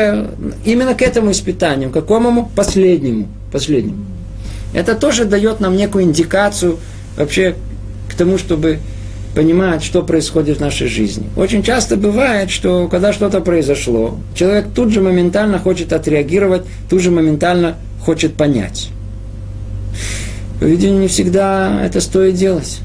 именно 0.66 0.94
к 0.94 1.02
этому 1.02 1.32
испытанию, 1.32 1.90
к 1.90 1.94
какому 1.94 2.52
последнему, 2.54 3.30
последнему. 3.54 4.06
Это 4.74 4.96
тоже 4.96 5.24
дает 5.24 5.62
нам 5.62 5.78
некую 5.78 6.04
индикацию 6.04 6.80
вообще 7.16 7.56
к 8.10 8.16
тому, 8.16 8.38
чтобы 8.38 8.80
понимать, 9.36 9.84
что 9.84 10.04
происходит 10.04 10.58
в 10.58 10.62
нашей 10.62 10.88
жизни. 10.88 11.26
Очень 11.38 11.64
часто 11.64 11.96
бывает, 11.96 12.50
что 12.50 12.88
когда 12.88 13.14
что-то 13.14 13.42
произошло, 13.42 14.18
человек 14.36 14.68
тут 14.76 14.92
же 14.92 15.02
моментально 15.02 15.60
хочет 15.60 15.94
отреагировать, 15.94 16.64
тут 16.90 17.02
же 17.02 17.12
моментально 17.12 17.76
хочет 18.04 18.34
понять. 18.34 18.90
Видимо, 20.60 21.00
не 21.00 21.08
всегда 21.08 21.82
это 21.84 22.02
стоит 22.02 22.36
делать. 22.36 22.80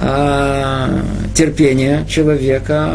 А 0.00 1.02
терпение 1.34 2.04
человека, 2.08 2.92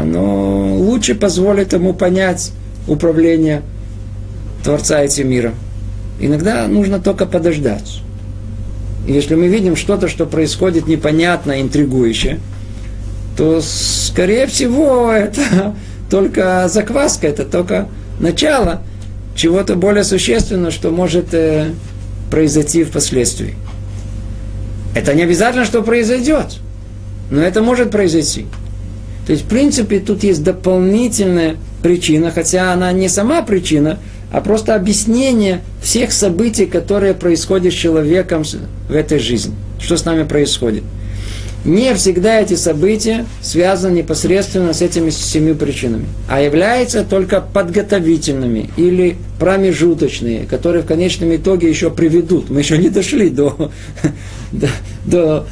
оно 0.00 0.76
лучше 0.76 1.14
позволит 1.14 1.72
ему 1.72 1.94
понять 1.94 2.52
управление 2.86 3.62
Творца 4.64 5.02
этим 5.02 5.28
миром. 5.30 5.54
Иногда 6.20 6.66
нужно 6.68 7.00
только 7.00 7.26
подождать. 7.26 8.02
И 9.06 9.12
если 9.12 9.34
мы 9.34 9.48
видим 9.48 9.76
что-то, 9.76 10.08
что 10.08 10.26
происходит 10.26 10.86
непонятно, 10.86 11.60
интригующе, 11.60 12.38
то, 13.36 13.60
скорее 13.60 14.46
всего, 14.46 15.10
это 15.10 15.74
только 16.10 16.68
закваска, 16.68 17.26
это 17.26 17.44
только 17.44 17.88
начало 18.20 18.82
чего-то 19.34 19.76
более 19.76 20.04
существенного, 20.04 20.70
что 20.70 20.90
может 20.90 21.32
э, 21.32 21.70
произойти 22.30 22.84
впоследствии. 22.84 23.54
Это 24.94 25.14
не 25.14 25.22
обязательно, 25.22 25.64
что 25.64 25.82
произойдет, 25.82 26.58
но 27.30 27.40
это 27.40 27.62
может 27.62 27.90
произойти. 27.90 28.46
То 29.26 29.32
есть, 29.32 29.44
в 29.44 29.48
принципе, 29.48 30.00
тут 30.00 30.22
есть 30.22 30.42
дополнительная 30.42 31.56
причина, 31.82 32.30
хотя 32.30 32.72
она 32.72 32.92
не 32.92 33.08
сама 33.08 33.42
причина, 33.42 33.98
а 34.30 34.40
просто 34.40 34.74
объяснение 34.74 35.62
всех 35.82 36.12
событий, 36.12 36.66
которые 36.66 37.14
происходят 37.14 37.72
с 37.72 37.76
человеком 37.76 38.44
в 38.88 38.92
этой 38.92 39.18
жизни. 39.18 39.54
Что 39.80 39.96
с 39.96 40.04
нами 40.04 40.22
происходит. 40.22 40.84
Не 41.64 41.94
всегда 41.94 42.40
эти 42.40 42.54
события 42.54 43.24
связаны 43.40 43.98
непосредственно 43.98 44.72
с 44.72 44.82
этими 44.82 45.10
семью 45.10 45.54
причинами, 45.54 46.06
а 46.28 46.40
являются 46.40 47.04
только 47.04 47.40
подготовительными 47.40 48.70
или 48.76 49.16
промежуточные, 49.38 50.44
которые 50.46 50.82
в 50.82 50.86
конечном 50.86 51.34
итоге 51.36 51.68
еще 51.68 51.90
приведут. 51.90 52.50
Мы 52.50 52.60
еще 52.60 52.78
не 52.78 52.88
дошли 52.88 53.30
до, 53.30 53.70
до, 54.52 54.68
до 55.06 55.46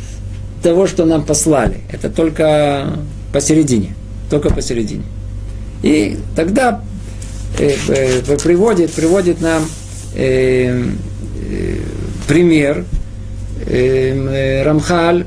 того, 0.64 0.88
что 0.88 1.04
нам 1.04 1.24
послали. 1.24 1.78
Это 1.92 2.10
только 2.10 2.98
посередине. 3.32 3.94
Только 4.30 4.50
посередине. 4.50 5.04
И 5.82 6.16
тогда 6.34 6.82
э, 7.56 7.76
э, 7.86 8.36
приводит, 8.36 8.90
приводит 8.92 9.40
нам 9.40 9.62
э, 10.14 10.84
э, 11.50 11.76
пример 12.26 12.84
э, 13.66 14.62
Рамхаль, 14.64 15.26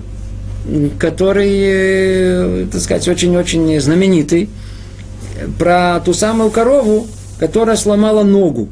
который, 0.98 1.52
э, 1.54 2.68
так 2.72 2.82
сказать, 2.82 3.08
очень-очень 3.08 3.80
знаменитый, 3.80 4.50
про 5.58 6.00
ту 6.00 6.14
самую 6.14 6.52
корову, 6.52 7.08
которая 7.40 7.76
сломала 7.76 8.24
ногу. 8.24 8.70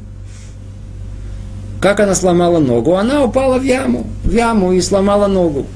Как 1.80 2.00
она 2.00 2.14
сломала 2.14 2.60
ногу? 2.60 2.94
Она 2.94 3.24
упала 3.24 3.58
в 3.58 3.64
яму, 3.64 4.06
в 4.24 4.32
яму 4.32 4.72
и 4.72 4.80
сломала 4.80 5.26
ногу. 5.26 5.66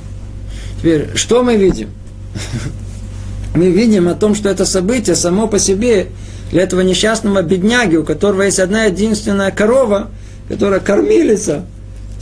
Теперь, 0.78 1.08
что 1.14 1.42
мы 1.42 1.56
видим? 1.56 1.90
Мы 3.54 3.70
видим 3.70 4.06
о 4.08 4.14
том, 4.14 4.34
что 4.34 4.50
это 4.50 4.66
событие 4.66 5.16
само 5.16 5.48
по 5.48 5.58
себе 5.58 6.08
для 6.50 6.62
этого 6.62 6.82
несчастного 6.82 7.42
бедняги, 7.42 7.96
у 7.96 8.04
которого 8.04 8.42
есть 8.42 8.60
одна 8.60 8.84
единственная 8.84 9.50
корова, 9.50 10.10
которая 10.48 10.80
кормилица, 10.80 11.64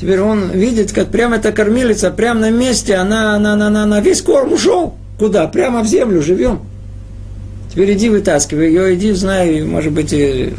Теперь 0.00 0.20
он 0.20 0.50
видит, 0.50 0.92
как 0.92 1.08
прямо 1.08 1.36
эта 1.36 1.52
кормилица, 1.52 2.10
прямо 2.10 2.40
на 2.40 2.50
месте, 2.50 2.96
она, 2.96 3.36
она, 3.36 3.52
она, 3.52 3.68
она, 3.68 3.82
она 3.84 4.00
весь 4.00 4.22
корм 4.22 4.52
ушел. 4.52 4.94
Куда? 5.18 5.46
Прямо 5.46 5.82
в 5.82 5.86
землю 5.86 6.20
живем. 6.20 6.60
Теперь 7.70 7.92
иди 7.94 8.08
вытаскивай 8.08 8.68
ее, 8.68 8.94
иди, 8.94 9.12
знай, 9.12 9.62
может 9.62 9.92
быть, 9.92 10.12
и, 10.12 10.52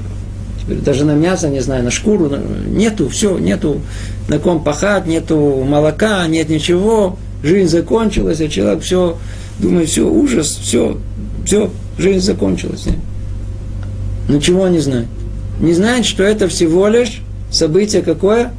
даже 0.67 1.05
на 1.05 1.13
мясо, 1.13 1.49
не 1.49 1.59
знаю, 1.59 1.83
на 1.83 1.91
шкуру. 1.91 2.31
Нету, 2.67 3.09
все, 3.09 3.37
нету 3.37 3.81
на 4.29 4.39
ком 4.39 4.63
пахать, 4.63 5.05
нету 5.05 5.63
молока, 5.67 6.25
нет 6.27 6.49
ничего. 6.49 7.17
Жизнь 7.43 7.69
закончилась, 7.69 8.41
а 8.41 8.47
человек 8.47 8.81
все, 8.81 9.17
думает, 9.59 9.89
все, 9.89 10.09
ужас, 10.09 10.59
все, 10.61 10.97
все, 11.45 11.69
жизнь 11.97 12.25
закончилась. 12.25 12.85
Ничего 14.29 14.67
не 14.69 14.79
знает. 14.79 15.07
Не 15.59 15.73
знает, 15.73 16.05
что 16.05 16.23
это 16.23 16.47
всего 16.47 16.87
лишь 16.87 17.21
событие 17.55 18.01
какое? 18.01 18.51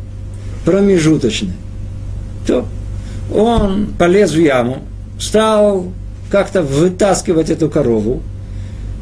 Промежуточное. 0.65 1.55
То 2.47 2.67
он 3.35 3.89
полез 3.99 4.33
в 4.33 4.41
яму, 4.41 4.79
стал 5.19 5.87
как-то 6.31 6.63
вытаскивать 6.63 7.51
эту 7.51 7.69
корову, 7.69 8.23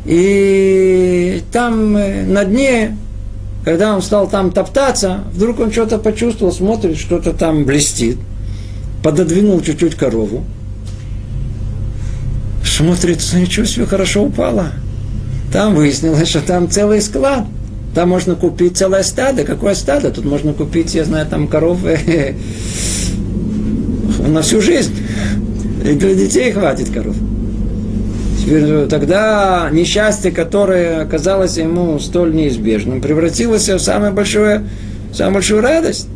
и 0.05 1.43
там 1.53 1.97
э, 1.97 2.25
на 2.25 2.45
дне, 2.45 2.97
когда 3.65 3.95
он 3.95 4.03
стал 4.03 4.29
там 4.29 4.51
топтаться, 4.51 5.21
вдруг 5.33 5.61
он 5.61 5.73
что-то 5.73 5.99
почувствовал, 5.99 6.53
смотрит, 6.53 6.99
что-то 6.99 7.33
там 7.33 7.65
блестит, 7.65 8.19
пододвинул 9.03 9.61
чуть-чуть 9.63 9.95
корову, 9.95 10.45
смотрит, 12.65 13.23
ничего 13.35 13.65
себе, 13.65 13.87
хорошо 13.87 14.25
упала. 14.25 14.73
Там 15.53 15.75
выяснилось, 15.75 16.29
что 16.29 16.41
там 16.41 16.69
целый 16.69 17.01
склад. 17.01 17.45
Там 17.95 18.09
можно 18.09 18.35
купить 18.35 18.77
целое 18.77 19.03
стадо. 19.03 19.45
Какое 19.45 19.75
стадо? 19.75 20.11
Тут 20.11 20.25
можно 20.25 20.53
купить, 20.53 20.95
я 20.95 21.05
знаю, 21.05 21.27
там 21.27 21.47
коровы 21.47 21.99
на 24.27 24.43
всю 24.43 24.61
жизнь. 24.61 24.95
И 25.85 25.93
для 25.95 26.15
детей 26.15 26.51
хватит 26.51 26.91
коров. 26.91 27.15
Теперь, 28.41 28.87
тогда 28.89 29.69
несчастье, 29.73 30.31
которое 30.31 31.03
оказалось 31.03 31.57
ему 31.57 31.99
столь 31.99 32.35
неизбежным, 32.35 33.01
превратилось 33.01 33.69
в 33.69 33.79
самое 33.79 34.13
большое, 34.13 34.65
самую 35.13 35.35
большую 35.35 35.63
радость. 35.63 36.09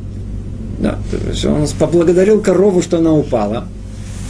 Да, 0.78 0.98
то 1.10 1.30
есть 1.30 1.44
он 1.44 1.66
поблагодарил 1.78 2.40
корову, 2.40 2.82
что 2.82 2.98
она 2.98 3.12
упала, 3.12 3.66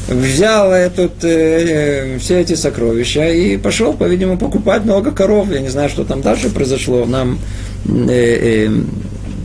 взял 0.09 0.73
этот, 0.73 1.23
э, 1.23 2.19
все 2.19 2.41
эти 2.41 2.55
сокровища 2.55 3.29
и 3.29 3.57
пошел, 3.57 3.93
по-видимому, 3.93 4.39
покупать 4.39 4.85
много 4.85 5.13
коров. 5.13 5.51
Я 5.51 5.61
не 5.61 5.69
знаю, 5.69 5.89
что 5.89 6.05
там 6.05 6.23
дальше 6.23 6.51
произошло. 6.51 7.05
Нам 7.05 7.39
э, 7.87 8.67
э, 8.67 8.71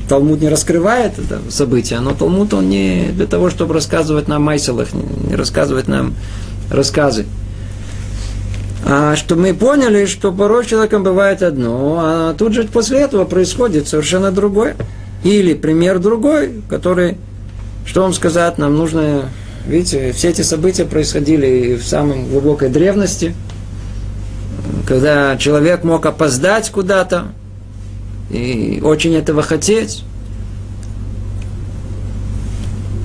Талмуд 0.09 0.41
не 0.41 0.49
раскрывает 0.49 1.13
это 1.17 1.39
событие, 1.49 1.99
но 1.99 2.13
Талмуд 2.13 2.53
он 2.53 2.69
не 2.69 3.09
для 3.13 3.25
того, 3.25 3.49
чтобы 3.49 3.73
рассказывать 3.73 4.27
нам 4.27 4.41
майселах, 4.43 4.89
не 4.93 5.35
рассказывать 5.35 5.87
нам 5.87 6.15
рассказы. 6.69 7.25
А 8.85 9.15
что 9.15 9.35
мы 9.35 9.53
поняли, 9.53 10.05
что 10.05 10.33
порой 10.33 10.65
человеком 10.65 11.03
бывает 11.03 11.41
одно, 11.41 11.97
а 11.99 12.33
тут 12.33 12.53
же 12.53 12.63
после 12.63 12.99
этого 12.99 13.23
происходит 13.23 13.87
совершенно 13.87 14.31
другое. 14.31 14.75
Или 15.23 15.53
пример 15.53 15.99
другой, 15.99 16.61
который, 16.69 17.17
что 17.85 18.01
вам 18.01 18.13
сказать, 18.13 18.57
нам 18.57 18.75
нужно, 18.75 19.29
видите, 19.67 20.11
все 20.13 20.29
эти 20.29 20.41
события 20.41 20.85
происходили 20.85 21.75
в 21.75 21.83
самом 21.85 22.27
глубокой 22.29 22.69
древности, 22.69 23.35
когда 24.87 25.37
человек 25.37 25.83
мог 25.83 26.05
опоздать 26.05 26.69
куда-то, 26.69 27.27
и 28.29 28.81
очень 28.83 29.15
этого 29.15 29.41
хотеть, 29.41 30.03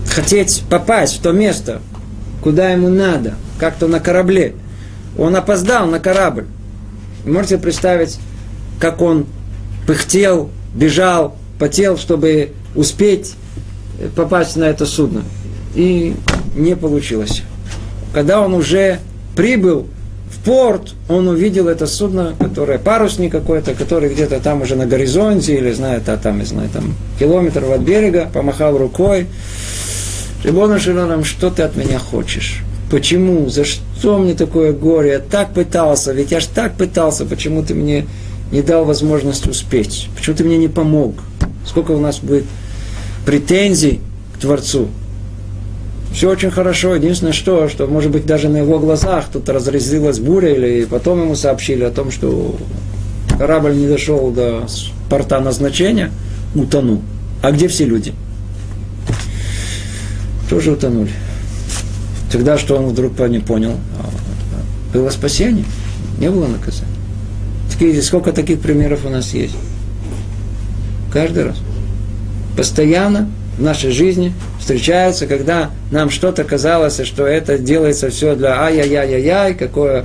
хотеть 0.09 0.65
попасть 0.69 1.19
в 1.19 1.23
то 1.23 1.33
место, 1.33 1.81
куда 2.43 2.71
ему 2.71 2.89
надо, 2.89 3.35
как-то 3.59 3.87
на 3.87 4.01
корабле– 4.01 4.55
он 5.19 5.35
опоздал 5.35 5.87
на 5.87 5.99
корабль. 5.99 6.47
Можете 7.27 7.59
представить, 7.59 8.19
как 8.79 9.03
он 9.03 9.27
пыхтел, 9.87 10.51
бежал, 10.75 11.37
потел, 11.59 11.99
чтобы 11.99 12.53
успеть 12.77 13.35
попасть 14.15 14.57
на 14.57 14.65
это 14.65 14.87
судно. 14.87 15.25
И 15.75 16.15
не 16.59 16.77
получилось. 16.77 17.43
Когда 18.13 18.41
он 18.41 18.55
уже 18.55 18.99
прибыл 19.37 19.87
в 20.31 20.45
порт, 20.45 20.95
он 21.09 21.29
увидел 21.29 21.69
это 21.69 21.87
судно, 21.87 22.35
которое 22.39 22.79
парусник 22.79 23.33
какой-то, 23.33 23.75
который 23.75 24.13
где-то 24.13 24.41
там 24.41 24.63
уже 24.63 24.77
на 24.77 24.87
горизонте, 24.87 25.57
или 25.57 25.73
знает, 25.73 26.09
а 26.09 26.17
там, 26.17 26.39
не 26.39 26.45
знаю, 26.45 26.69
там 26.73 26.95
километр 27.19 27.65
от 27.65 27.81
берега, 27.81 28.29
помахал 28.33 28.77
рукой. 28.77 29.27
Рибона 30.45 30.79
Шилоном, 30.79 31.25
что 31.25 31.51
ты 31.51 31.63
от 31.63 31.77
меня 31.77 31.99
хочешь? 31.99 32.63
Почему? 32.91 33.49
За 33.49 33.65
что 33.65 34.19
мне 34.19 34.35
такое 34.35 34.73
горе? 34.73 35.11
Я 35.11 35.19
так 35.19 35.53
пытался, 35.53 36.13
ведь 36.13 36.31
я 36.31 36.41
ж 36.41 36.47
так 36.47 36.75
пытался, 36.75 37.25
почему 37.25 37.63
ты 37.63 37.75
мне 37.75 38.07
не 38.53 38.63
дал 38.63 38.85
возможность 38.85 39.47
успеть? 39.47 40.09
Почему 40.17 40.37
ты 40.37 40.45
мне 40.45 40.57
не 40.57 40.69
помог? 40.69 41.15
Сколько 41.67 41.93
у 41.93 42.01
нас 42.01 42.21
будет 42.21 42.45
претензий 43.27 44.01
к 44.35 44.41
Творцу? 44.41 44.89
Все 46.13 46.31
очень 46.31 46.51
хорошо. 46.51 46.95
Единственное, 46.95 47.33
что, 47.33 47.69
что 47.69 47.87
может 47.87 48.11
быть 48.11 48.27
даже 48.27 48.49
на 48.49 48.59
его 48.59 48.79
глазах 48.79 49.27
тут 49.33 49.49
разразилась 49.49 50.19
буря, 50.19 50.55
или 50.55 50.85
потом 50.85 51.23
ему 51.23 51.35
сообщили 51.35 51.85
о 51.85 51.91
том, 51.91 52.11
что 52.11 52.57
корабль 53.39 53.77
не 53.77 53.87
дошел 53.87 54.31
до 54.31 54.67
порта 55.09 55.41
назначения, 55.41 56.11
утонул. 56.55 57.03
А 57.43 57.53
где 57.53 57.69
все 57.69 57.85
люди? 57.85 58.13
Тоже 60.51 60.73
утонули. 60.73 61.13
Тогда 62.33 62.59
что 62.59 62.77
он 62.77 62.87
вдруг 62.87 63.19
не 63.29 63.39
понял? 63.39 63.73
А, 64.01 64.97
было 64.97 65.11
спасение, 65.11 65.65
не 66.19 66.31
было 66.31 66.47
наказания. 66.47 66.93
Такие, 67.71 68.03
сколько 68.03 68.33
таких 68.33 68.61
примеров 68.61 69.05
у 69.05 69.09
нас 69.09 69.33
есть? 69.35 69.55
Каждый 71.13 71.45
раз. 71.45 71.57
Постоянно 72.57 73.31
в 73.59 73.63
нашей 73.63 73.91
жизни 73.91 74.33
встречаются, 74.61 75.27
когда 75.27 75.71
нам 75.91 76.11
что-то 76.11 76.45
казалось, 76.45 77.01
что 77.05 77.27
это 77.27 77.59
делается 77.59 78.09
все 78.11 78.37
для 78.37 78.61
ай-яй-яй-яй, 78.63 79.55
какое 79.55 80.05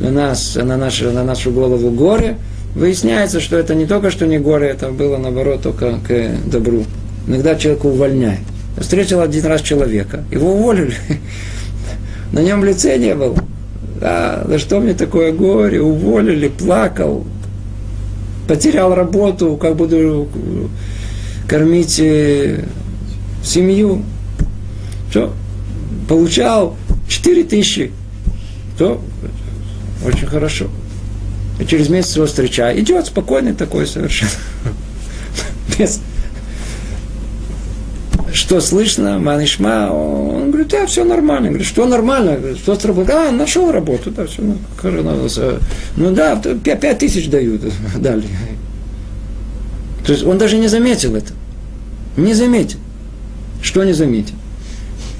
на 0.00 0.10
нас, 0.10 0.56
на 0.56 0.76
нашу, 0.76 1.12
на 1.12 1.24
нашу 1.24 1.52
голову 1.52 1.90
горе, 1.90 2.36
выясняется, 2.74 3.40
что 3.40 3.56
это 3.56 3.74
не 3.74 3.86
только 3.86 4.10
что 4.10 4.26
не 4.26 4.38
горе, 4.38 4.68
это 4.68 4.88
было 4.88 5.16
наоборот 5.16 5.62
только 5.62 5.98
к 6.06 6.30
добру. 6.46 6.84
Иногда 7.26 7.54
человека 7.54 7.86
увольняют. 7.86 8.40
Я 8.76 8.82
встретил 8.82 9.20
один 9.20 9.46
раз 9.46 9.62
человека, 9.62 10.24
его 10.30 10.52
уволили 10.52 10.94
на 12.32 12.40
нем 12.40 12.64
лице 12.64 12.96
не 12.98 13.14
было. 13.14 13.36
Да, 14.00 14.44
да 14.48 14.58
что 14.58 14.80
мне 14.80 14.94
такое 14.94 15.32
горе, 15.32 15.80
уволили, 15.80 16.48
плакал, 16.48 17.24
потерял 18.46 18.94
работу, 18.94 19.56
как 19.56 19.76
буду 19.76 20.28
кормить 21.48 21.98
э, 21.98 22.64
семью. 23.48 24.02
Что? 25.10 25.34
Получал 26.08 26.76
4 27.08 27.44
тысячи. 27.44 27.92
То 28.78 29.00
очень 30.04 30.26
хорошо. 30.26 30.68
И 31.58 31.66
через 31.66 31.88
месяц 31.88 32.16
его 32.16 32.26
встречаю. 32.26 32.80
Идет 32.80 33.06
спокойный 33.06 33.54
такой 33.54 33.86
совершенно. 33.86 34.30
Без, 35.78 36.00
что 38.32 38.60
слышно, 38.60 39.18
манишма, 39.18 39.90
он 39.90 40.50
говорит, 40.50 40.68
да, 40.68 40.86
все 40.86 41.04
нормально. 41.04 41.46
Я 41.46 41.50
говорю, 41.50 41.64
что 41.64 41.86
нормально? 41.86 42.56
Что 42.56 42.78
с 42.78 42.84
работой? 42.84 43.14
А, 43.14 43.32
нашел 43.32 43.72
работу, 43.72 44.10
да, 44.10 44.26
все. 44.26 44.42
Ну 45.96 46.10
да, 46.12 46.36
пять 46.36 46.98
тысяч 46.98 47.28
дают, 47.28 47.62
дали. 47.96 48.24
То 50.06 50.12
есть 50.12 50.24
он 50.24 50.38
даже 50.38 50.56
не 50.58 50.68
заметил 50.68 51.16
это. 51.16 51.32
Не 52.16 52.34
заметил. 52.34 52.78
Что 53.62 53.84
не 53.84 53.92
заметил? 53.92 54.34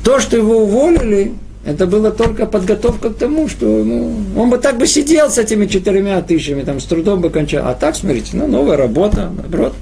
То, 0.04 0.20
что 0.20 0.36
его 0.36 0.62
уволили, 0.62 1.32
это 1.64 1.86
было 1.86 2.10
только 2.10 2.46
подготовка 2.46 3.10
к 3.10 3.16
тому, 3.16 3.48
что 3.48 3.66
ну, 3.66 4.14
он 4.36 4.48
бы 4.48 4.58
так 4.58 4.78
бы 4.78 4.86
сидел 4.86 5.30
с 5.30 5.38
этими 5.38 5.66
четырьмя 5.66 6.22
тысячами, 6.22 6.62
там, 6.62 6.80
с 6.80 6.84
трудом 6.84 7.20
бы 7.20 7.30
кончал. 7.30 7.68
А 7.68 7.74
так, 7.74 7.96
смотрите, 7.96 8.30
ну, 8.32 8.46
новая 8.46 8.76
работа, 8.76 9.30
наоборот, 9.36 9.74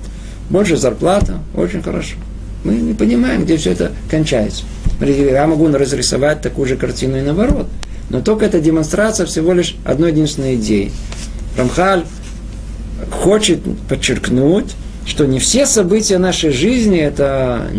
больше 0.50 0.76
зарплата, 0.76 1.38
очень 1.54 1.82
хорошо. 1.82 2.16
Мы 2.64 2.74
не 2.74 2.94
понимаем, 2.94 3.44
где 3.44 3.57
все 3.57 3.72
это 3.72 3.92
кончается. 4.11 4.64
Я 5.00 5.46
могу 5.46 5.68
разрисовать 5.68 6.40
такую 6.40 6.66
же 6.66 6.76
картину 6.76 7.18
и 7.18 7.20
наоборот. 7.20 7.68
Но 8.09 8.20
только 8.20 8.46
это 8.46 8.61
демонстрация 8.61 9.26
всего 9.26 9.52
лишь 9.52 9.76
одной 9.84 10.11
единственной 10.11 10.57
идеи. 10.57 10.90
Рамхаль 11.57 12.04
хочет 13.11 13.61
подчеркнуть 13.88 14.74
что 15.07 15.24
не 15.24 15.38
все 15.38 15.66
события 15.66 16.18
нашей 16.18 16.50
жизни 16.50 16.98
это 16.98 17.70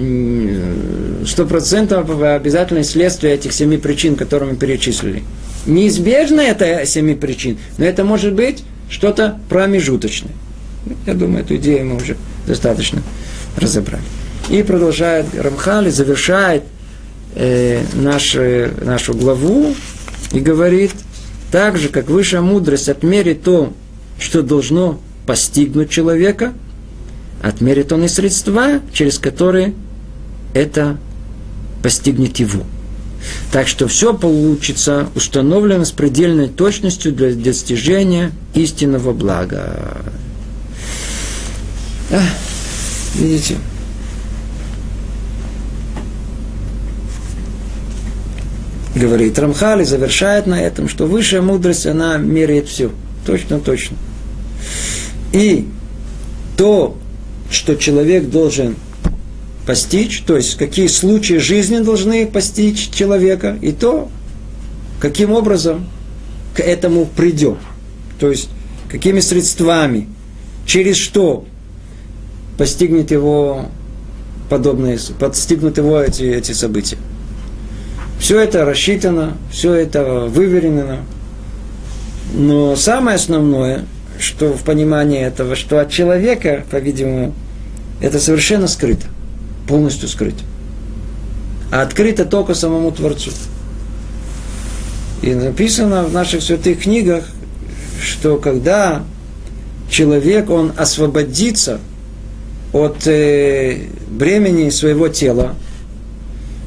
сто 1.28 1.46
процентов 1.46 2.10
обязательное 2.22 2.84
следствие 2.84 3.34
этих 3.34 3.52
семи 3.52 3.78
причин, 3.78 4.16
которые 4.16 4.52
мы 4.52 4.58
перечислили. 4.58 5.24
Неизбежно 5.66 6.40
это 6.40 6.86
семи 6.86 7.14
причин, 7.14 7.58
но 7.78 7.86
это 7.86 8.06
может 8.06 8.34
быть 8.34 8.64
что-то 8.90 9.38
промежуточное. 9.50 10.32
Я 11.06 11.14
думаю, 11.14 11.44
эту 11.44 11.58
идею 11.58 11.86
мы 11.86 11.98
уже 11.98 12.16
достаточно 12.48 13.02
разобрали. 13.58 14.04
И 14.50 14.64
продолжает 14.64 15.26
Рамхали, 15.38 15.90
завершает 15.90 16.64
э, 17.36 17.82
нашу, 17.94 18.70
нашу 18.82 19.14
главу 19.14 19.76
и 20.32 20.40
говорит, 20.40 20.92
так 21.52 21.78
же, 21.78 21.90
как 21.90 22.10
высшая 22.10 22.40
мудрость 22.40 22.88
отмерит 22.88 23.44
то, 23.44 23.74
что 24.18 24.42
должно 24.42 25.02
постигнуть 25.26 25.90
человека, 25.90 26.54
отмерит 27.42 27.92
он 27.92 28.04
и 28.04 28.08
средства, 28.08 28.82
через 28.94 29.20
которые 29.20 29.74
это 30.54 30.98
постигнет 31.84 32.38
его. 32.38 32.64
Так 33.52 33.68
что 33.68 33.88
все 33.88 34.14
получится 34.14 35.10
установлено 35.16 35.86
с 35.86 35.92
предельной 35.92 36.48
точностью 36.48 37.12
для 37.12 37.34
достижения 37.34 38.32
истинного 38.54 39.14
блага. 39.14 40.02
А, 42.12 42.22
видите? 43.16 43.58
Говорит 48.96 49.38
Рамхали, 49.38 49.84
завершает 49.84 50.48
на 50.48 50.60
этом, 50.60 50.90
что 50.90 51.06
высшая 51.06 51.42
мудрость, 51.42 51.86
она 51.86 52.18
меряет 52.18 52.68
все. 52.68 52.92
Точно, 53.26 53.60
точно. 53.60 53.98
И 55.34 55.68
то, 56.56 56.98
что 57.50 57.76
человек 57.76 58.30
должен 58.30 58.76
постичь, 59.66 60.24
то 60.26 60.38
есть 60.38 60.58
какие 60.58 60.88
случаи 60.88 61.36
жизни 61.36 61.80
должны 61.80 62.26
постичь 62.26 62.90
человека, 62.90 63.58
и 63.62 63.72
то, 63.72 64.10
каким 65.00 65.32
образом 65.32 65.88
к 66.54 66.60
этому 66.60 67.06
придет. 67.06 67.58
То 68.20 68.30
есть, 68.30 68.50
какими 68.90 69.20
средствами, 69.20 70.08
через 70.66 70.96
что 70.96 71.46
постигнет 72.58 73.12
его 73.12 73.68
подобные, 74.50 74.98
подстигнут 75.20 75.78
его 75.78 76.02
эти, 76.02 76.24
эти 76.24 76.54
события. 76.54 76.98
Все 78.20 78.40
это 78.40 78.66
рассчитано, 78.66 79.38
все 79.52 79.74
это 79.74 80.26
выверено. 80.26 81.02
Но 82.34 82.76
самое 82.76 83.16
основное, 83.16 83.86
что 84.20 84.54
в 84.54 84.64
понимании 84.64 85.22
этого, 85.22 85.56
что 85.56 85.80
от 85.80 85.92
человека, 85.92 86.64
по-видимому, 86.70 87.34
это 88.02 88.20
совершенно 88.20 88.68
скрыто, 88.68 89.08
полностью 89.68 90.08
скрыто. 90.08 90.44
А 91.72 91.82
открыто 91.82 92.26
только 92.26 92.54
самому 92.54 92.92
Творцу. 92.92 93.32
И 95.22 95.34
написано 95.34 96.04
в 96.04 96.14
наших 96.14 96.42
святых 96.42 96.82
книгах, 96.84 97.26
что 98.02 98.38
когда 98.38 99.04
человек, 99.90 100.50
он 100.50 100.74
освободится 100.78 101.80
от 102.74 103.08
э, 103.08 103.88
бремени 104.10 104.70
своего 104.70 105.08
тела 105.08 105.56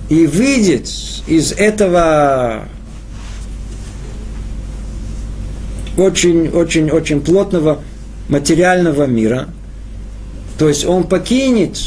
и 0.09 0.27
выйдет 0.27 0.89
из 1.27 1.53
этого 1.53 2.65
очень-очень-очень 6.01 7.21
плотного 7.21 7.81
материального 8.29 9.07
мира, 9.07 9.49
то 10.59 10.69
есть 10.69 10.85
он 10.85 11.05
покинет 11.05 11.79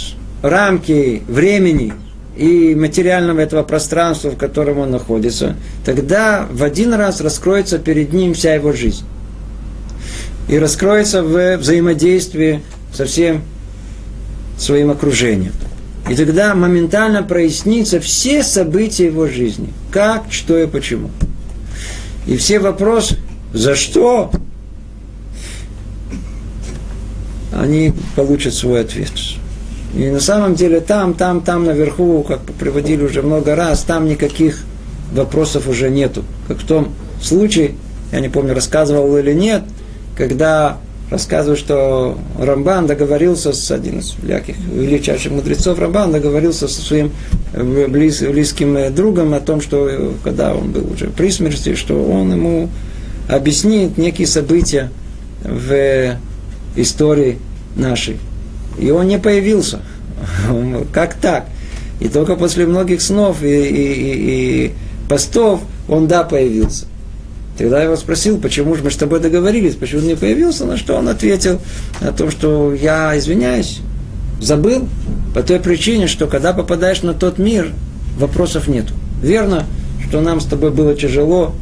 рамки 0.42 1.22
времени 1.28 1.94
и 2.36 2.76
материального 2.76 3.40
этого 3.40 3.64
пространства, 3.64 4.32
в 4.32 4.38
котором 4.38 4.80
он 4.80 4.92
находится, 4.92 5.56
тогда 5.86 6.48
в 6.52 6.64
один 6.64 6.94
раз 6.94 7.22
раскроется 7.22 7.78
перед 7.80 8.14
ним 8.14 8.34
вся 8.34 8.56
его 8.56 8.74
жизнь. 8.74 9.06
И 10.50 10.58
раскроется 10.58 11.24
в 11.24 11.58
взаимодействии 11.58 12.62
со 12.94 13.06
всем 13.06 13.44
своим 14.58 14.92
окружением. 14.92 15.54
И 16.10 16.16
тогда 16.16 16.54
моментально 16.54 17.24
прояснится 17.24 18.00
все 18.00 18.44
события 18.44 19.06
его 19.06 19.28
жизни. 19.28 19.70
Как, 19.92 20.26
что 20.32 20.58
и 20.58 20.68
почему. 20.68 21.12
И 22.28 22.36
все 22.36 22.60
вопросы, 22.60 23.18
за 23.54 23.76
что, 23.76 24.32
они 27.54 27.94
получат 28.16 28.54
свой 28.54 28.82
ответ. 28.82 29.12
И 29.96 30.10
на 30.10 30.20
самом 30.20 30.56
деле 30.56 30.80
там, 30.80 31.14
там, 31.14 31.42
там 31.42 31.66
наверху, 31.66 32.26
как 32.28 32.42
приводили 32.42 33.04
уже 33.04 33.22
много 33.22 33.56
раз, 33.56 33.84
там 33.84 34.08
никаких 34.08 34.64
вопросов 35.14 35.68
уже 35.68 35.90
нету. 35.90 36.24
Как 36.48 36.58
в 36.58 36.66
том 36.66 36.94
случае, 37.22 37.76
я 38.12 38.20
не 38.20 38.30
помню, 38.30 38.56
рассказывал 38.56 39.16
или 39.18 39.34
нет, 39.34 39.62
когда 40.18 40.78
рассказывают, 41.12 41.60
что 41.60 42.18
Рамбан 42.40 42.88
договорился 42.88 43.54
с 43.54 43.70
один 43.70 44.00
из 44.00 44.16
великих, 44.24 44.58
величайших 44.58 45.32
мудрецов, 45.32 45.78
Рамбан 45.78 46.12
договорился 46.12 46.68
со 46.68 46.82
своим 46.82 47.12
э, 47.54 47.88
близ, 47.88 48.22
близким 48.22 48.76
э, 48.76 48.90
другом 48.90 49.36
о 49.36 49.40
том, 49.40 49.62
что 49.62 49.88
э, 49.88 50.12
когда 50.24 50.56
он 50.56 50.72
был 50.72 50.92
уже 50.92 51.08
при 51.08 51.30
смерти, 51.30 51.76
что 51.76 52.04
он 52.04 52.32
ему 52.32 52.70
объяснит 53.28 53.98
некие 53.98 54.28
события 54.28 54.90
в 55.44 56.18
истории 56.76 57.40
нашей. 57.76 58.18
И 58.78 58.90
он 58.92 59.08
не 59.08 59.20
появился. 59.20 59.80
Как 60.92 61.16
так? 61.16 61.48
И 62.00 62.08
только 62.08 62.36
после 62.36 62.66
многих 62.66 63.02
снов 63.02 63.44
и, 63.44 63.48
и, 63.48 64.66
и, 64.66 64.72
постов 65.08 65.62
он 65.88 66.08
да 66.08 66.24
появился. 66.24 66.86
Тогда 67.58 67.78
я 67.78 67.84
его 67.86 67.96
спросил, 67.96 68.40
почему 68.40 68.76
же 68.76 68.84
мы 68.84 68.90
с 68.90 68.96
тобой 68.96 69.20
договорились, 69.20 69.76
почему 69.76 70.02
он 70.02 70.08
не 70.08 70.16
появился, 70.16 70.66
на 70.66 70.76
что 70.76 70.96
он 70.96 71.08
ответил 71.08 71.62
о 72.02 72.12
том, 72.12 72.32
что 72.32 72.74
я 72.74 73.16
извиняюсь, 73.18 73.80
забыл, 74.42 74.88
по 75.36 75.44
той 75.44 75.60
причине, 75.60 76.08
что 76.08 76.26
когда 76.26 76.54
попадаешь 76.54 77.04
на 77.04 77.14
тот 77.14 77.38
мир, 77.38 77.72
вопросов 78.18 78.68
нет. 78.68 78.86
Верно, 79.22 79.66
что 80.08 80.20
нам 80.22 80.42
с 80.42 80.46
тобой 80.46 80.72
было 80.72 80.96
тяжело, 80.96 81.54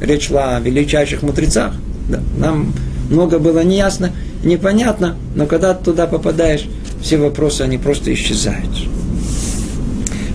речь 0.00 0.28
шла 0.28 0.56
о 0.56 0.60
величайших 0.60 1.22
мудрецах, 1.22 1.74
да, 2.08 2.20
нам 2.38 2.72
много 3.10 3.38
было 3.38 3.60
неясно, 3.60 4.12
непонятно, 4.44 5.16
но 5.34 5.46
когда 5.46 5.74
ты 5.74 5.84
туда 5.84 6.06
попадаешь, 6.06 6.66
все 7.00 7.18
вопросы, 7.18 7.62
они 7.62 7.78
просто 7.78 8.12
исчезают. 8.12 8.70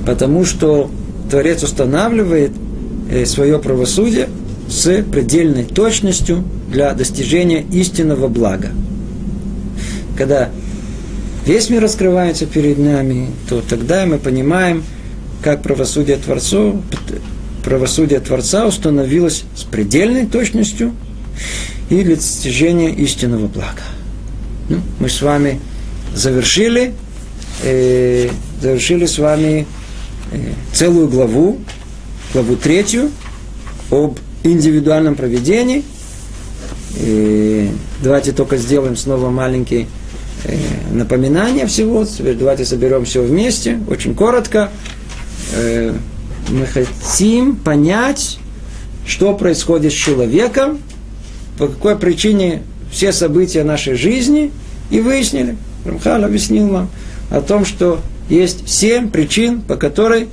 Потому 0.05 0.45
что 0.45 0.89
Творец 1.30 1.64
устанавливает 1.64 2.51
э, 3.09 3.26
свое 3.26 3.59
правосудие– 3.59 4.30
с 4.72 5.03
предельной 5.03 5.66
точностью 5.66 6.43
для 6.70 6.93
достижения 6.93 7.66
истинного 7.72 8.28
блага. 8.30 8.70
Когда 10.18 10.49
весь 11.45 11.70
мир 11.70 11.84
раскрывается 11.84 12.45
перед 12.45 12.78
нами, 12.78 13.32
то 13.49 13.62
тогда 13.62 14.05
мы 14.05 14.18
понимаем, 14.18 14.84
как 15.43 15.62
правосудие 15.62 16.18
Творца, 16.18 16.74
правосудие 17.64 18.20
Творца 18.20 18.66
установилось 18.66 19.43
с 19.55 19.64
предельной 19.64 20.26
точностью 20.26 20.93
и 21.89 22.03
для 22.03 22.16
достижения 22.16 22.91
истинного 22.91 23.47
блага. 23.47 23.84
Ну, 24.70 24.80
мы 24.99 25.09
с 25.09 25.22
вами 25.22 25.59
завершили, 26.16 26.93
э, 27.64 28.30
завершили 28.62 29.05
с 29.05 29.18
вами 29.18 29.66
э, 30.32 30.38
целую 30.74 31.07
главу, 31.09 31.59
главу 32.34 32.55
третью 32.55 33.12
об 33.89 34.18
индивидуальном 34.43 35.16
проведении. 35.16 35.84
И 36.97 37.70
давайте 38.03 38.32
только 38.32 38.57
сделаем 38.57 38.95
снова 38.95 39.30
маленький 39.30 39.88
э, 40.45 40.57
напоминание 40.91 41.68
всего. 41.68 42.05
Давайте 42.20 42.66
соберем 42.66 43.05
все 43.05 43.22
вместе, 43.22 43.80
очень 43.88 44.16
коротко. 44.16 44.70
Э, 45.53 45.93
мы 46.52 46.66
хотим 46.66 47.56
понять, 47.56 48.39
что 49.06 49.34
происходит 49.34 49.91
с 49.91 49.95
человеком, 49.95 50.80
по 51.58 51.68
какой 51.68 51.97
причине 51.97 52.64
все 52.91 53.12
события 53.12 53.64
нашей 53.64 53.95
жизни, 53.95 54.52
и 54.89 54.99
выяснили, 54.99 55.56
Рамхал 55.86 56.24
объяснил 56.24 56.68
нам 56.68 56.89
о 57.30 57.41
том, 57.41 57.66
что 57.66 58.02
есть 58.30 58.68
семь 58.70 59.10
причин, 59.10 59.62
по 59.62 59.76
которой 59.76 60.28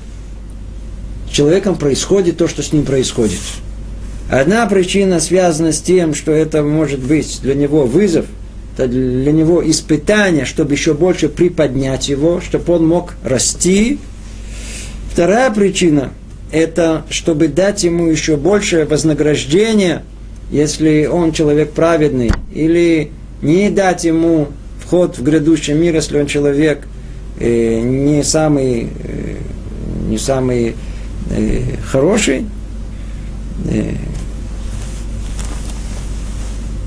человеком 1.31 1.77
происходит 1.77 2.37
то, 2.37 2.49
что 2.49 2.63
с 2.63 2.73
ним 2.73 2.85
происходит. 2.85 3.41
Одна 4.31 4.67
причина 4.67 5.21
связана 5.21 5.73
с 5.73 5.81
тем, 5.81 6.15
что 6.15 6.33
это 6.33 6.63
может 6.63 7.01
быть 7.01 7.41
для 7.43 7.55
него 7.55 7.87
вызов, 7.87 8.27
это 8.77 8.87
для 8.87 9.33
него 9.33 9.69
испытание, 9.69 10.45
чтобы 10.45 10.75
еще 10.75 10.95
больше 10.95 11.29
приподнять 11.29 12.09
его, 12.09 12.41
чтобы 12.41 12.75
он 12.75 12.87
мог 12.87 13.15
расти. 13.25 13.99
Вторая 15.19 15.51
причина– 15.51 16.13
это 16.53 17.05
чтобы 17.11 17.49
дать 17.49 17.83
ему 17.83 18.07
еще 18.07 18.37
большее 18.37 18.85
вознаграждение, 18.85 20.05
если 20.53 21.07
он 21.07 21.33
человек 21.33 21.73
праведный, 21.73 22.31
или 22.55 23.11
не 23.43 23.69
дать 23.69 24.05
ему 24.05 24.47
вход 24.81 25.19
в 25.19 25.25
грядущий 25.25 25.75
мир, 25.75 25.97
если 25.97 26.21
он 26.21 26.29
человек 26.29 26.87
э, 27.41 27.81
не 27.81 28.23
самый, 28.23 28.91
э, 29.03 29.35
не 30.09 30.19
самый 30.19 30.77
э, 31.33 31.63
хороший, 31.85 32.47
э, 33.69 33.95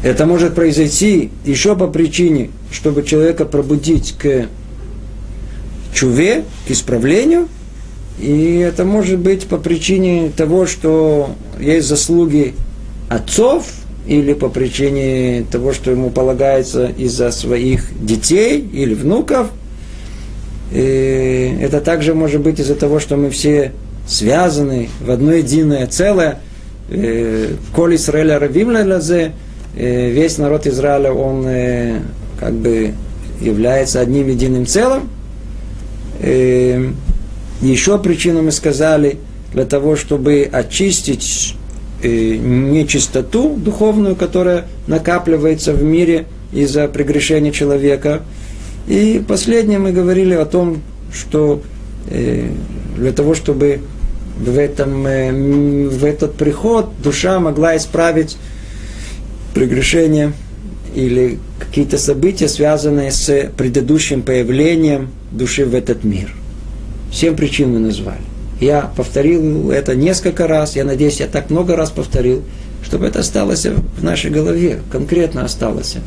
это 0.05 0.25
может 0.25 0.55
произойти 0.55 1.31
еще 1.43 1.75
по 1.75 1.87
причине, 1.87 2.49
чтобы 2.71 3.03
человека 3.03 3.43
пробудить 3.43 4.15
к 4.17 4.45
чуве, 5.93 6.45
к 6.65 6.71
исправлению. 6.71 7.49
И 8.21 8.57
это 8.59 8.85
может 8.85 9.19
быть 9.19 9.47
по 9.47 9.57
причине 9.57 10.31
того, 10.35 10.67
что 10.67 11.31
есть 11.59 11.87
заслуги 11.87 12.53
отцов, 13.09 13.65
или 14.07 14.33
по 14.33 14.49
причине 14.49 15.45
того, 15.51 15.73
что 15.73 15.91
ему 15.91 16.09
полагается 16.09 16.87
из-за 16.87 17.31
своих 17.31 17.85
детей 18.03 18.59
или 18.73 18.93
внуков. 18.93 19.47
И 20.71 21.57
это 21.61 21.81
также 21.81 22.13
может 22.13 22.41
быть 22.41 22.59
из-за 22.59 22.75
того, 22.75 22.99
что 22.99 23.17
мы 23.17 23.29
все 23.29 23.73
связаны 24.07 24.89
в 24.99 25.11
одно 25.11 25.33
единое 25.33 25.85
целое. 25.87 26.39
Э, 26.89 27.53
Коль 27.75 27.95
Израиля 27.95 28.39
Равим 28.39 28.71
Лазе, 28.71 29.33
э, 29.75 30.09
весь 30.09 30.37
народ 30.37 30.65
Израиля, 30.65 31.11
он 31.11 31.45
э, 31.47 31.99
как 32.39 32.53
бы 32.53 32.93
является 33.39 33.99
одним 33.99 34.27
единым 34.27 34.65
целым. 34.65 35.09
Еще 37.61 37.99
причину 37.99 38.41
мы 38.41 38.51
сказали 38.51 39.17
для 39.53 39.65
того, 39.65 39.95
чтобы 39.95 40.49
очистить 40.51 41.55
э, 42.01 42.35
нечистоту 42.35 43.55
духовную, 43.55 44.15
которая 44.15 44.65
накапливается 44.87 45.73
в 45.73 45.83
мире 45.83 46.25
из-за 46.51 46.87
прегрешения 46.87 47.51
человека. 47.51 48.21
И 48.87 49.23
последнее 49.27 49.77
мы 49.77 49.91
говорили 49.91 50.33
о 50.33 50.45
том, 50.45 50.81
что 51.13 51.61
э, 52.09 52.49
для 52.97 53.11
того, 53.11 53.35
чтобы 53.35 53.81
в, 54.39 54.57
этом, 54.57 55.05
э, 55.05 55.31
в 55.31 56.03
этот 56.03 56.33
приход 56.35 56.89
душа 57.03 57.39
могла 57.39 57.77
исправить 57.77 58.37
прегрешение 59.53 60.33
или 60.95 61.37
какие-то 61.59 61.99
события, 61.99 62.47
связанные 62.47 63.11
с 63.11 63.51
предыдущим 63.55 64.23
появлением 64.23 65.09
души 65.31 65.65
в 65.65 65.75
этот 65.75 66.03
мир. 66.03 66.33
Семь 67.11 67.35
причин 67.35 67.73
мы 67.73 67.79
назвали. 67.79 68.21
Я 68.59 68.91
повторил 68.95 69.71
это 69.71 69.95
несколько 69.95 70.47
раз, 70.47 70.75
я 70.75 70.83
надеюсь, 70.83 71.19
я 71.19 71.27
так 71.27 71.49
много 71.49 71.75
раз 71.75 71.89
повторил, 71.89 72.43
чтобы 72.83 73.07
это 73.07 73.19
осталось 73.19 73.65
в 73.65 74.03
нашей 74.03 74.31
голове, 74.31 74.81
конкретно 74.91 75.43
осталось. 75.43 75.97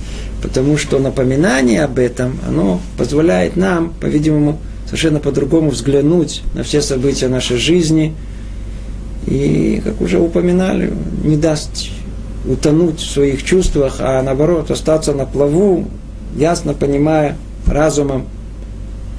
Потому 0.41 0.77
что 0.77 0.99
напоминание 0.99 1.83
об 1.83 1.99
этом, 1.99 2.39
оно 2.49 2.81
позволяет 2.97 3.57
нам, 3.57 3.93
по-видимому, 4.01 4.59
совершенно 4.87 5.19
по-другому 5.19 5.71
взглянуть 5.71 6.43
на 6.55 6.63
все 6.63 6.81
события 6.81 7.29
нашей 7.29 7.57
жизни. 7.57 8.15
И, 9.27 9.81
как 9.85 10.01
уже 10.01 10.21
упоминали, 10.21 10.93
не 11.25 11.37
даст 11.37 11.89
утонуть 12.47 13.01
в 13.01 13.11
своих 13.11 13.43
чувствах, 13.43 13.97
а 13.99 14.23
наоборот 14.23 14.71
остаться 14.71 15.13
на 15.13 15.25
плаву, 15.25 15.87
ясно 16.37 16.75
понимая 16.75 17.37
разумом, 17.67 18.27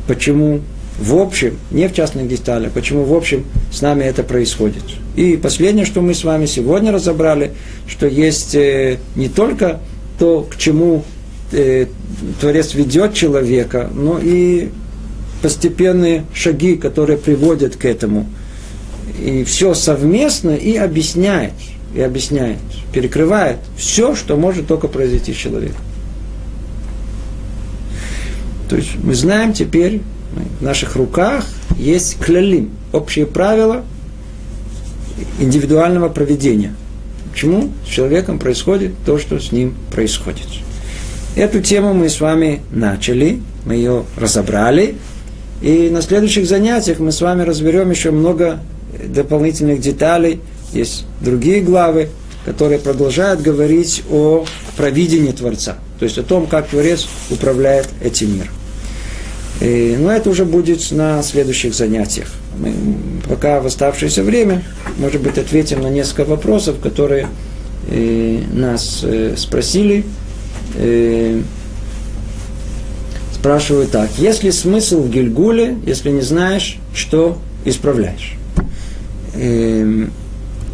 почему 0.08 0.62
в 1.00 1.18
общем, 1.18 1.58
не 1.72 1.88
в 1.88 1.94
частных 1.94 2.28
деталях, 2.28 2.72
почему 2.72 3.04
в 3.04 3.14
общем 3.14 3.46
с 3.72 3.82
нами 3.82 4.04
это 4.04 4.24
происходит. 4.24 4.84
И 5.16 5.36
последнее, 5.36 5.86
что 5.86 6.02
мы 6.02 6.14
с 6.14 6.24
вами 6.24 6.46
сегодня 6.46 6.92
разобрали, 6.92 7.52
что 7.88 8.08
есть 8.08 8.56
э, 8.56 9.00
не 9.16 9.28
только 9.28 9.82
то, 10.18 10.48
к 10.50 10.58
чему 10.58 11.04
э, 11.52 11.88
Творец 12.40 12.74
ведет 12.74 13.14
человека, 13.14 13.90
но 13.94 14.20
и 14.22 14.70
постепенные 15.42 16.26
шаги, 16.34 16.76
которые 16.76 17.18
приводят 17.18 17.76
к 17.76 17.86
этому. 17.86 18.28
И 19.22 19.44
все 19.44 19.74
совместно 19.74 20.52
и 20.52 20.76
объясняет, 20.78 21.54
и 21.94 22.02
объясняет, 22.02 22.60
перекрывает 22.94 23.58
все, 23.78 24.16
что 24.16 24.38
может 24.38 24.68
только 24.68 24.88
произойти 24.88 25.34
с 25.34 25.38
человеком. 25.38 25.82
То 28.70 28.78
есть 28.78 28.92
мы 29.04 29.14
знаем 29.14 29.54
теперь, 29.54 30.02
в 30.60 30.64
наших 30.64 30.96
руках 30.96 31.46
есть 31.78 32.20
клялим, 32.20 32.72
общие 32.92 33.26
правила 33.26 33.84
индивидуального 35.40 36.10
проведения. 36.10 36.74
Почему 37.32 37.70
с 37.86 37.90
человеком 37.90 38.40
происходит 38.40 38.94
то, 39.06 39.18
что 39.18 39.40
с 39.40 39.52
ним 39.52 39.76
происходит. 39.92 40.48
Эту 41.36 41.62
тему 41.62 41.94
мы 41.94 42.10
с 42.10 42.22
вами 42.22 42.62
начали, 42.72 43.42
мы 43.66 43.76
ее 43.76 44.06
разобрали, 44.18 44.96
и 45.62 45.90
на 45.90 46.02
следующих 46.02 46.48
занятиях 46.48 47.00
мы 47.00 47.12
с 47.12 47.20
вами 47.20 47.42
разберем 47.42 47.92
еще 47.92 48.12
много 48.12 48.60
дополнительных 49.04 49.82
деталей. 49.82 50.40
Есть 50.72 51.06
другие 51.20 51.62
главы, 51.62 52.10
которые 52.46 52.80
продолжают 52.80 53.42
говорить 53.42 54.04
о 54.10 54.46
провидении 54.78 55.32
Творца, 55.32 55.76
то 56.00 56.06
есть 56.06 56.18
о 56.18 56.24
том, 56.24 56.48
как 56.48 56.70
Творец 56.70 57.08
управляет 57.30 57.90
этим 58.02 58.36
миром. 58.36 58.54
И, 59.62 59.96
но 60.00 60.12
это 60.12 60.30
уже 60.30 60.46
будет 60.46 60.92
на 60.92 61.24
следующих 61.24 61.74
занятиях. 61.74 62.28
Мы 62.60 62.74
пока 63.28 63.60
в 63.62 63.66
оставшееся 63.66 64.24
время, 64.24 64.64
может 64.98 65.22
быть, 65.22 65.38
ответим 65.38 65.82
на 65.82 65.90
несколько 65.90 66.26
вопросов, 66.26 66.80
которые 66.82 67.28
э, 67.90 68.42
нас 68.54 69.02
э, 69.04 69.36
спросили. 69.38 70.04
Э, 70.76 71.42
спрашивают 73.34 73.92
так. 73.92 74.10
Есть 74.18 74.44
ли 74.44 74.52
смысл 74.52 75.04
в 75.04 75.10
Гильгуле, 75.10 75.78
если 75.86 76.10
не 76.10 76.22
знаешь, 76.22 76.80
что 76.94 77.38
исправляешь? 77.64 78.34
Э, 79.36 80.08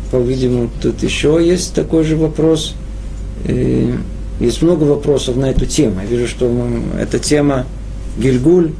по-видимому, 0.09 0.69
тут 0.81 1.03
еще 1.03 1.39
есть 1.41 1.73
такой 1.73 2.03
же 2.03 2.15
вопрос. 2.15 2.75
Э, 3.45 3.93
есть 4.39 4.61
много 4.61 4.85
вопросов 4.85 5.35
на 5.35 5.51
эту 5.51 5.65
тему. 5.65 5.99
Я 6.01 6.07
вижу, 6.07 6.27
что 6.27 6.51
эта 6.99 7.19
тема 7.19 7.65
Гильгуль, 8.17 8.71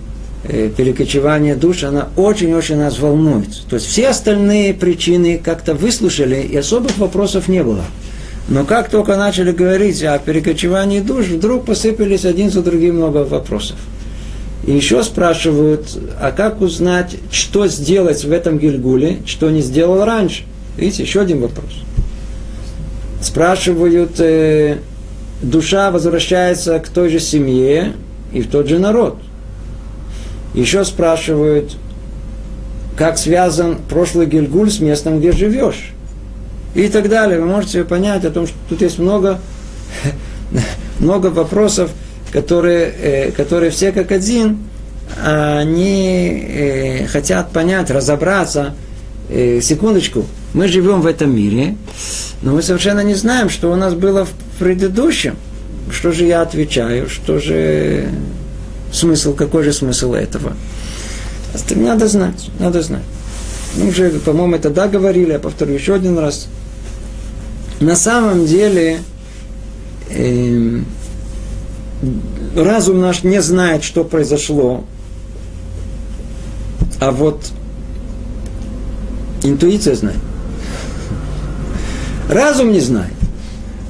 э, 0.43 0.69
перекочевание 0.75 1.55
душ, 1.55 1.83
она 1.83 2.09
очень-очень 2.15 2.77
нас 2.77 2.99
волнует. 2.99 3.49
То 3.69 3.75
есть 3.75 3.87
все 3.87 4.09
остальные 4.09 4.73
причины 4.73 5.39
как-то 5.43 5.73
выслушали, 5.73 6.41
и 6.41 6.55
особых 6.55 6.97
вопросов 6.97 7.47
не 7.47 7.63
было. 7.63 7.83
Но 8.47 8.65
как 8.65 8.89
только 8.89 9.15
начали 9.15 9.51
говорить 9.51 10.03
о 10.03 10.17
перекочевании 10.19 10.99
душ, 10.99 11.27
вдруг 11.27 11.65
посыпались 11.65 12.25
один 12.25 12.49
за 12.49 12.61
другим 12.61 12.95
много 12.95 13.19
вопросов. 13.19 13.77
И 14.65 14.71
еще 14.71 15.03
спрашивают, 15.03 15.97
а 16.19 16.31
как 16.31 16.61
узнать, 16.61 17.15
что 17.31 17.67
сделать 17.67 18.23
в 18.23 18.31
этом 18.31 18.59
Гильгуле, 18.59 19.19
что 19.25 19.49
не 19.49 19.61
сделал 19.61 20.05
раньше? 20.05 20.43
Видите, 20.77 21.03
еще 21.03 21.21
один 21.21 21.41
вопрос. 21.41 21.71
Спрашивают, 23.21 24.19
э, 24.19 24.77
душа 25.41 25.89
возвращается 25.91 26.79
к 26.79 26.89
той 26.89 27.09
же 27.09 27.19
семье, 27.19 27.93
и 28.31 28.41
в 28.41 28.49
тот 28.49 28.67
же 28.67 28.79
народ. 28.79 29.17
Еще 30.53 30.83
спрашивают, 30.83 31.77
как 32.97 33.17
связан 33.17 33.77
прошлый 33.89 34.25
Гильгуль 34.25 34.69
с 34.69 34.79
местом, 34.79 35.19
где 35.19 35.31
живешь. 35.31 35.91
И 36.75 36.87
так 36.87 37.09
далее. 37.09 37.39
Вы 37.39 37.47
можете 37.47 37.83
понять 37.83 38.25
о 38.25 38.31
том, 38.31 38.47
что 38.47 38.55
тут 38.69 38.81
есть 38.81 38.99
много, 38.99 39.39
много 40.99 41.27
вопросов, 41.27 41.91
которые, 42.31 42.93
э, 43.01 43.31
которые 43.31 43.71
все 43.71 43.91
как 43.91 44.11
один, 44.11 44.59
они 45.23 46.45
э, 46.47 47.07
хотят 47.07 47.51
понять, 47.51 47.91
разобраться. 47.91 48.75
Э, 49.29 49.59
секундочку, 49.61 50.25
мы 50.53 50.67
живем 50.67 51.01
в 51.01 51.07
этом 51.07 51.35
мире, 51.35 51.75
но 52.41 52.53
мы 52.53 52.61
совершенно 52.61 53.01
не 53.01 53.15
знаем, 53.15 53.49
что 53.49 53.71
у 53.71 53.75
нас 53.75 53.93
было 53.93 54.25
в 54.25 54.31
предыдущем 54.59 55.35
что 55.91 56.11
же 56.11 56.25
я 56.25 56.41
отвечаю, 56.41 57.09
что 57.09 57.39
же 57.39 58.09
смысл, 58.91 59.33
какой 59.33 59.63
же 59.63 59.73
смысл 59.73 60.13
этого? 60.13 60.53
Надо 61.75 62.07
знать, 62.07 62.49
надо 62.59 62.81
знать. 62.81 63.03
Мы 63.77 63.89
уже, 63.89 64.09
по-моему, 64.11 64.55
это 64.55 64.69
да 64.69 64.87
говорили, 64.87 65.31
я 65.31 65.39
повторю 65.39 65.73
еще 65.73 65.93
один 65.93 66.17
раз. 66.17 66.47
На 67.79 67.95
самом 67.95 68.45
деле, 68.45 69.01
э, 70.09 70.79
разум 72.55 72.99
наш 72.99 73.23
не 73.23 73.41
знает, 73.41 73.83
что 73.83 74.03
произошло, 74.03 74.83
а 76.99 77.11
вот 77.11 77.43
интуиция 79.43 79.95
знает. 79.95 80.19
Разум 82.29 82.71
не 82.71 82.79
знает 82.79 83.20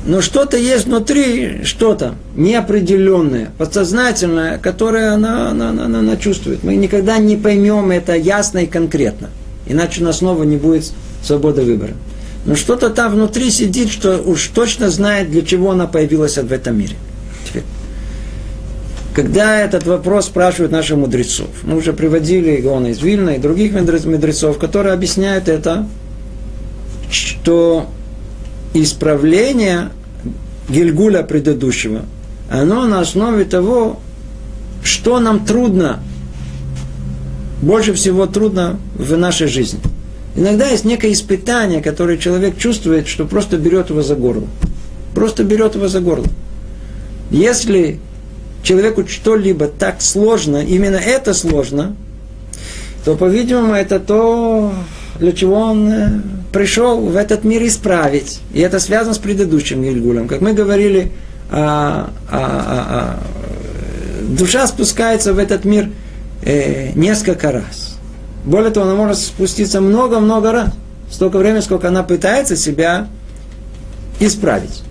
но 0.06 0.22
что-то 0.22 0.58
есть 0.58 0.86
внутри, 0.86 1.64
что-то 1.64 2.16
неопределенное, 2.36 3.52
подсознательное, 3.58 4.58
которое 4.58 5.12
она, 5.12 5.52
она, 5.52 5.70
она, 5.70 5.99
она, 5.99 6.18
чувствует. 6.18 6.64
Мы 6.64 6.76
никогда 6.76 7.20
не 7.20 7.38
поймем 7.38 7.91
это 7.91 8.16
ясно 8.16 8.60
и 8.60 8.66
конкретно, 8.66 9.30
иначе 9.68 10.02
у 10.02 10.06
нас 10.06 10.18
снова 10.18 10.43
не 10.43 10.58
будет 10.58 10.91
свободы 11.24 11.62
выбора. 11.62 11.93
Но 12.45 12.56
что-то 12.56 12.89
там 12.89 13.14
внутри 13.14 13.52
сидит, 13.52 13.91
что 13.91 14.18
уж 14.18 14.47
точно 14.47 14.89
знает, 14.89 15.30
для 15.30 15.43
чего 15.43 15.72
она 15.72 15.86
появилась 15.86 16.38
в 16.38 16.52
этом 16.52 16.80
мире. 16.80 16.95
Теперь. 17.47 17.64
когда 19.14 19.60
этот 19.60 19.86
вопрос 19.86 20.26
спрашивают 20.26 20.72
наших 20.72 20.97
мудрецов. 20.97 21.49
Мы 21.64 21.78
уже 21.78 21.93
приводили 21.93 22.60
Иона 22.62 22.88
из 22.88 23.02
Вильна 23.02 23.36
и 23.36 23.39
других 23.39 23.74
мудрецов, 23.74 24.58
которые 24.58 24.93
объясняют 24.93 25.47
это, 25.47 25.88
что 27.12 27.88
исправление 28.74 29.89
Гильгуля 30.69 31.24
предыдущего, 31.24 32.03
оно 32.49 32.86
на 32.86 32.99
основе 32.99 33.45
того, 33.45 33.99
что 34.84 35.19
нам 35.19 35.45
трудно, 35.45 35.99
больше 37.61 37.93
всего 37.93 38.26
трудно 38.26 38.80
в 38.95 39.15
нашей 39.17 39.47
жизни. 39.47 39.80
Иногда 40.36 40.67
есть 40.67 40.86
некое 40.86 41.11
испытание, 41.11 41.82
которое 41.82 42.17
человек 42.17 42.57
чувствует, 42.57 43.07
что 43.07 43.26
просто 43.26 43.57
берет 43.57 43.89
его 43.89 44.01
за 44.01 44.15
горло. 44.15 44.47
Просто 45.13 45.43
берет 45.43 45.76
его 45.76 45.88
за 45.88 45.99
горло. 45.99 46.28
Если 47.30 47.99
человеку 48.63 49.07
что-либо 49.07 49.67
так 49.67 50.01
сложно, 50.01 50.57
именно 50.57 50.95
это 50.95 51.34
сложно, 51.34 51.95
то, 53.03 53.15
по-видимому, 53.15 53.74
это 53.74 53.99
то, 53.99 54.74
для 55.22 55.34
чего 55.34 55.55
он 55.55 55.88
э, 55.88 56.09
пришел 56.51 56.99
в 56.99 57.15
этот 57.15 57.43
мир 57.43 57.63
исправить. 57.67 58.39
И 58.53 58.59
это 58.59 58.80
связано 58.80 59.13
с 59.13 59.19
предыдущим 59.19 59.84
Гильгулем. 59.84 60.28
Как 60.28 60.41
мы 60.41 60.53
говорили, 60.53 61.11
а, 61.51 62.09
а, 62.28 62.39
а, 62.39 62.86
а, 62.89 63.19
душа 64.36 64.65
спускается 64.65 65.34
в 65.34 65.38
этот 65.38 65.63
мир 65.63 65.91
э, 66.43 66.93
несколько 66.95 67.51
раз. 67.51 67.99
Более 68.45 68.72
того, 68.72 68.88
она 68.88 68.95
может 68.95 69.19
спуститься 69.19 69.80
много-много 69.80 70.51
раз. 70.51 70.69
Столько 71.11 71.38
времени, 71.38 71.59
сколько 71.59 71.89
она 71.89 72.01
пытается 72.01 72.55
себя 72.55 73.07
исправить. 74.19 74.82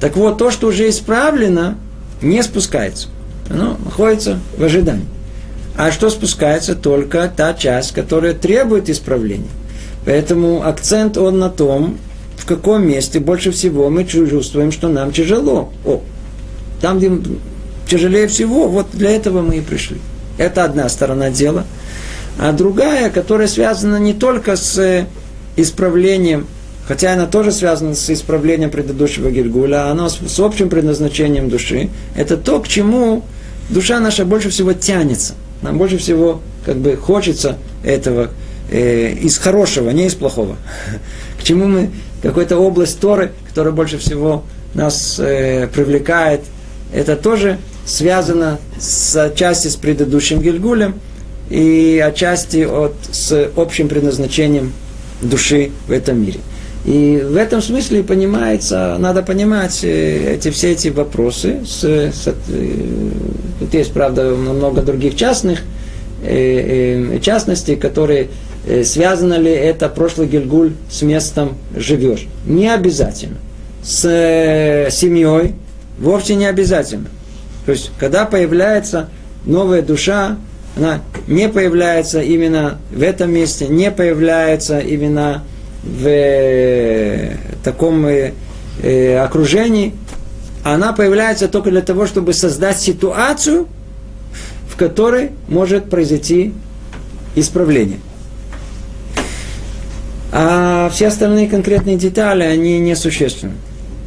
Так 0.00 0.16
вот, 0.16 0.38
то, 0.38 0.52
что 0.52 0.68
уже 0.68 0.88
исправлено, 0.88 1.76
не 2.20 2.40
спускается. 2.44 3.08
Оно 3.50 3.76
находится 3.84 4.38
в 4.56 4.62
ожидании. 4.62 5.06
А 5.76 5.90
что 5.90 6.08
спускается? 6.08 6.76
Только 6.76 7.32
та 7.34 7.52
часть, 7.54 7.92
которая 7.92 8.34
требует 8.34 8.88
исправления. 8.88 9.48
Поэтому 10.04 10.66
акцент 10.66 11.16
он 11.16 11.38
на 11.38 11.48
том, 11.48 11.98
в 12.36 12.46
каком 12.46 12.86
месте 12.86 13.20
больше 13.20 13.52
всего 13.52 13.88
мы 13.88 14.04
чувствуем, 14.04 14.72
что 14.72 14.88
нам 14.88 15.12
тяжело. 15.12 15.72
О, 15.84 16.00
там, 16.80 16.98
где 16.98 17.12
тяжелее 17.88 18.26
всего, 18.26 18.68
вот 18.68 18.88
для 18.92 19.10
этого 19.10 19.42
мы 19.42 19.58
и 19.58 19.60
пришли. 19.60 19.98
Это 20.38 20.64
одна 20.64 20.88
сторона 20.88 21.30
дела. 21.30 21.64
А 22.38 22.52
другая, 22.52 23.10
которая 23.10 23.46
связана 23.46 23.96
не 23.96 24.14
только 24.14 24.56
с 24.56 25.06
исправлением, 25.56 26.46
хотя 26.88 27.12
она 27.12 27.26
тоже 27.26 27.52
связана 27.52 27.94
с 27.94 28.10
исправлением 28.10 28.70
предыдущего 28.70 29.30
Гильгуля, 29.30 29.84
а 29.88 29.90
она 29.92 30.08
с 30.08 30.40
общим 30.40 30.68
предназначением 30.68 31.48
души, 31.48 31.90
это 32.16 32.36
то, 32.36 32.60
к 32.60 32.68
чему 32.68 33.24
душа 33.68 34.00
наша 34.00 34.24
больше 34.24 34.48
всего 34.48 34.72
тянется. 34.72 35.34
Нам 35.60 35.78
больше 35.78 35.98
всего 35.98 36.40
как 36.64 36.76
бы 36.78 36.96
хочется 36.96 37.56
этого 37.84 38.30
э, 38.72 39.12
из 39.12 39.38
хорошего, 39.38 39.90
не 39.90 40.06
из 40.06 40.14
плохого. 40.14 40.56
К 41.40 41.44
чему 41.44 41.66
мы, 41.66 41.90
какая-то 42.22 42.56
область 42.56 42.98
Торы, 43.00 43.32
которая 43.48 43.72
больше 43.72 43.98
всего 43.98 44.44
нас 44.74 45.18
э, 45.18 45.68
привлекает, 45.68 46.40
это 46.92 47.16
тоже 47.16 47.58
связано 47.84 48.58
с 48.78 49.16
отчасти 49.16 49.68
с 49.68 49.76
предыдущим 49.76 50.40
Гильгулем 50.40 50.94
и 51.50 52.02
отчасти 52.04 52.64
от, 52.64 52.94
с 53.10 53.50
общим 53.56 53.88
предназначением 53.88 54.72
души 55.20 55.70
в 55.86 55.92
этом 55.92 56.20
мире. 56.20 56.40
И 56.84 57.22
в 57.24 57.36
этом 57.36 57.62
смысле 57.62 58.02
понимается, 58.02 58.96
надо 58.98 59.22
понимать 59.22 59.84
э, 59.84 60.34
эти, 60.34 60.50
все 60.50 60.72
эти 60.72 60.88
вопросы. 60.88 61.60
С, 61.64 61.84
с, 61.84 62.26
э, 62.26 62.32
тут 63.60 63.72
есть, 63.72 63.92
правда, 63.92 64.30
много 64.30 64.82
других 64.82 65.14
частных 65.14 65.60
э, 66.24 67.20
частностей, 67.22 67.76
которые 67.76 68.28
связано 68.84 69.38
ли 69.38 69.50
это 69.50 69.88
прошлый 69.88 70.28
Гильгуль 70.28 70.72
с 70.90 71.02
местом 71.02 71.56
живешь. 71.74 72.26
Не 72.46 72.72
обязательно. 72.72 73.38
С 73.82 74.88
семьей 74.90 75.54
вовсе 75.98 76.36
не 76.36 76.46
обязательно. 76.46 77.06
То 77.66 77.72
есть, 77.72 77.90
когда 77.98 78.24
появляется 78.24 79.08
новая 79.44 79.82
душа, 79.82 80.36
она 80.76 81.00
не 81.26 81.48
появляется 81.48 82.20
именно 82.22 82.78
в 82.90 83.02
этом 83.02 83.32
месте, 83.32 83.68
не 83.68 83.90
появляется 83.90 84.78
именно 84.78 85.44
в 85.82 86.06
э, 86.06 87.36
таком 87.62 88.06
э, 88.06 88.32
э, 88.82 89.18
окружении, 89.18 89.94
она 90.64 90.92
появляется 90.92 91.48
только 91.48 91.70
для 91.70 91.82
того, 91.82 92.06
чтобы 92.06 92.32
создать 92.32 92.78
ситуацию, 92.78 93.66
в 94.68 94.76
которой 94.76 95.30
может 95.48 95.90
произойти 95.90 96.54
исправление. 97.34 97.98
А 100.32 100.88
все 100.90 101.08
остальные 101.08 101.48
конкретные 101.48 101.96
детали, 101.96 102.42
они 102.42 102.80
несущественны. 102.80 103.52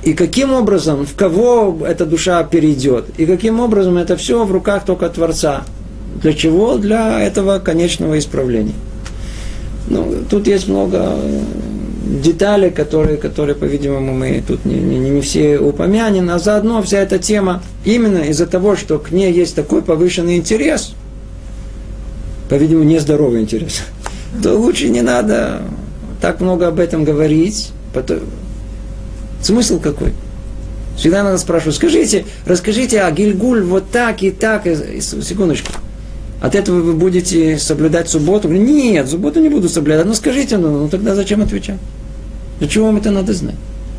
И 0.03 0.13
каким 0.13 0.53
образом, 0.53 1.05
в 1.05 1.15
кого 1.15 1.79
эта 1.85 2.05
душа 2.05 2.43
перейдет, 2.43 3.05
и 3.17 3.25
каким 3.25 3.59
образом 3.59 3.97
это 3.97 4.17
все 4.17 4.43
в 4.43 4.51
руках 4.51 4.85
только 4.85 5.07
Творца. 5.09 5.63
Для 6.21 6.33
чего? 6.33 6.77
Для 6.77 7.21
этого 7.21 7.59
конечного 7.59 8.17
исправления. 8.17 8.73
Ну, 9.87 10.15
тут 10.29 10.47
есть 10.47 10.67
много 10.67 11.15
э, 11.15 11.41
деталей, 12.23 12.71
которые, 12.71 13.17
которые 13.17 13.55
по-видимому, 13.55 14.13
мы 14.13 14.43
тут 14.47 14.65
не, 14.65 14.75
не, 14.75 14.97
не 14.97 15.21
все 15.21 15.59
упомянем, 15.59 16.29
а 16.29 16.39
заодно 16.39 16.81
вся 16.81 16.99
эта 16.99 17.19
тема, 17.19 17.61
именно 17.83 18.19
из-за 18.19 18.47
того, 18.47 18.75
что 18.75 18.97
к 18.97 19.11
ней 19.11 19.31
есть 19.31 19.55
такой 19.55 19.81
повышенный 19.83 20.37
интерес, 20.37 20.93
по-видимому, 22.49 22.89
нездоровый 22.89 23.41
интерес, 23.41 23.81
то 24.43 24.55
лучше 24.55 24.89
не 24.89 25.01
надо 25.01 25.61
так 26.25 26.41
много 26.41 26.67
об 26.67 26.79
этом 26.79 27.03
говорить. 27.03 27.69
Потом... 27.93 28.21
Смысл 29.43 29.79
какой? 29.79 30.11
Всегда 30.97 31.21
надо 31.21 31.37
спрашивать, 31.37 31.75
скажите, 31.75 32.25
расскажите 32.47 33.01
о 33.01 33.11
Гильгуль 33.11 33.61
вот 33.61 33.91
так 33.91 34.23
и 34.23 34.31
так, 34.31 34.65
и, 34.65 35.01
секундочку, 35.01 35.71
от 36.41 36.55
этого 36.55 36.79
вы 36.81 36.93
будете 36.93 37.59
соблюдать 37.59 38.09
субботу? 38.09 38.47
Нет, 38.49 39.07
субботу 39.07 39.39
не 39.39 39.49
буду 39.49 39.69
соблюдать. 39.69 40.07
Ну 40.07 40.15
скажите, 40.15 40.57
ну, 40.57 40.71
ну 40.71 40.89
тогда 40.89 41.13
зачем 41.13 41.43
отвечать? 41.43 41.77
Для 42.57 42.67
чего 42.67 42.87
вам 42.87 42.97
это 42.97 43.11
надо 43.11 43.31
знать? 43.33 43.53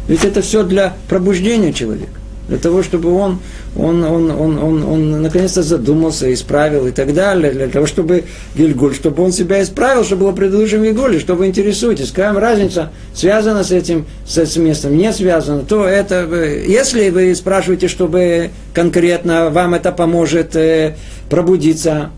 Ведь 0.09 0.25
это 0.25 0.43
все 0.43 0.65
для 0.65 0.97
пробуждения 1.09 1.73
человека. 1.73 2.19
Для 2.49 2.59
того, 2.59 2.83
чтобы 2.85 3.13
он, 3.13 3.41
он, 3.77 4.05
он, 4.05 4.31
он, 4.31 4.59
он, 4.59 4.85
он 4.85 5.23
наконец-то 5.23 5.63
задумался, 5.65 6.33
исправил 6.33 6.87
и 6.87 6.93
так 6.93 7.13
далее. 7.13 7.53
Для 7.53 7.67
того, 7.67 7.87
чтобы 7.87 8.25
Гильгуль, 8.55 8.95
чтобы 8.95 9.23
он 9.25 9.33
себя 9.33 9.63
исправил, 9.63 10.05
чтобы 10.05 10.23
было 10.27 10.33
предыдущим 10.33 10.85
Гильгуле, 10.85 11.19
что 11.19 11.35
вы 11.35 11.49
интересуетесь. 11.49 12.13
Какая 12.13 12.33
разница 12.39 12.93
связана 13.15 13.65
с 13.65 13.73
этим, 13.73 14.07
с 14.27 14.39
этим 14.39 14.65
местом, 14.65 14.97
не 14.97 15.13
связана, 15.13 15.63
то 15.63 15.85
это, 15.85 16.25
если 16.67 17.11
вы 17.11 17.35
спрашиваете, 17.35 17.89
чтобы 17.89 18.51
конкретно 18.73 19.51
вам 19.51 19.75
это 19.75 19.91
поможет 19.91 20.55
э, 20.55 20.97
пробудиться, 21.29 22.11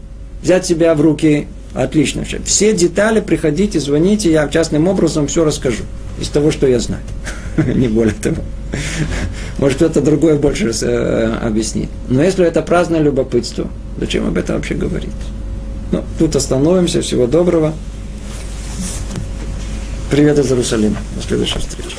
взять 0.43 0.66
себя 0.66 0.95
в 0.95 1.01
руки, 1.01 1.47
отлично. 1.74 2.24
Все 2.45 2.74
детали 2.74 3.20
приходите, 3.20 3.81
звоните, 3.81 4.31
я 4.31 4.47
частным 4.49 4.89
образом 4.89 5.26
все 5.26 5.45
расскажу 5.45 5.85
из 6.20 6.29
того, 6.29 6.51
что 6.51 6.66
я 6.66 6.81
знаю. 6.81 7.03
Не 7.74 7.89
более 7.89 8.14
того. 8.14 8.43
Может, 9.59 9.77
кто-то 9.77 10.01
другое 10.01 10.37
больше 10.37 10.71
э, 10.83 11.37
объяснит. 11.43 11.89
Но 12.09 12.23
если 12.23 12.47
это 12.47 12.62
праздное 12.62 13.01
любопытство, 13.01 13.69
зачем 13.99 14.27
об 14.27 14.37
этом 14.37 14.57
вообще 14.57 14.75
говорить? 14.75 15.11
Ну, 15.91 16.05
тут 16.19 16.37
остановимся. 16.37 17.01
Всего 17.01 17.27
доброго. 17.27 17.73
Привет 20.11 20.39
из 20.39 20.51
Иерусалима. 20.51 20.97
До 21.16 21.23
следующей 21.23 21.59
встречи. 21.59 21.97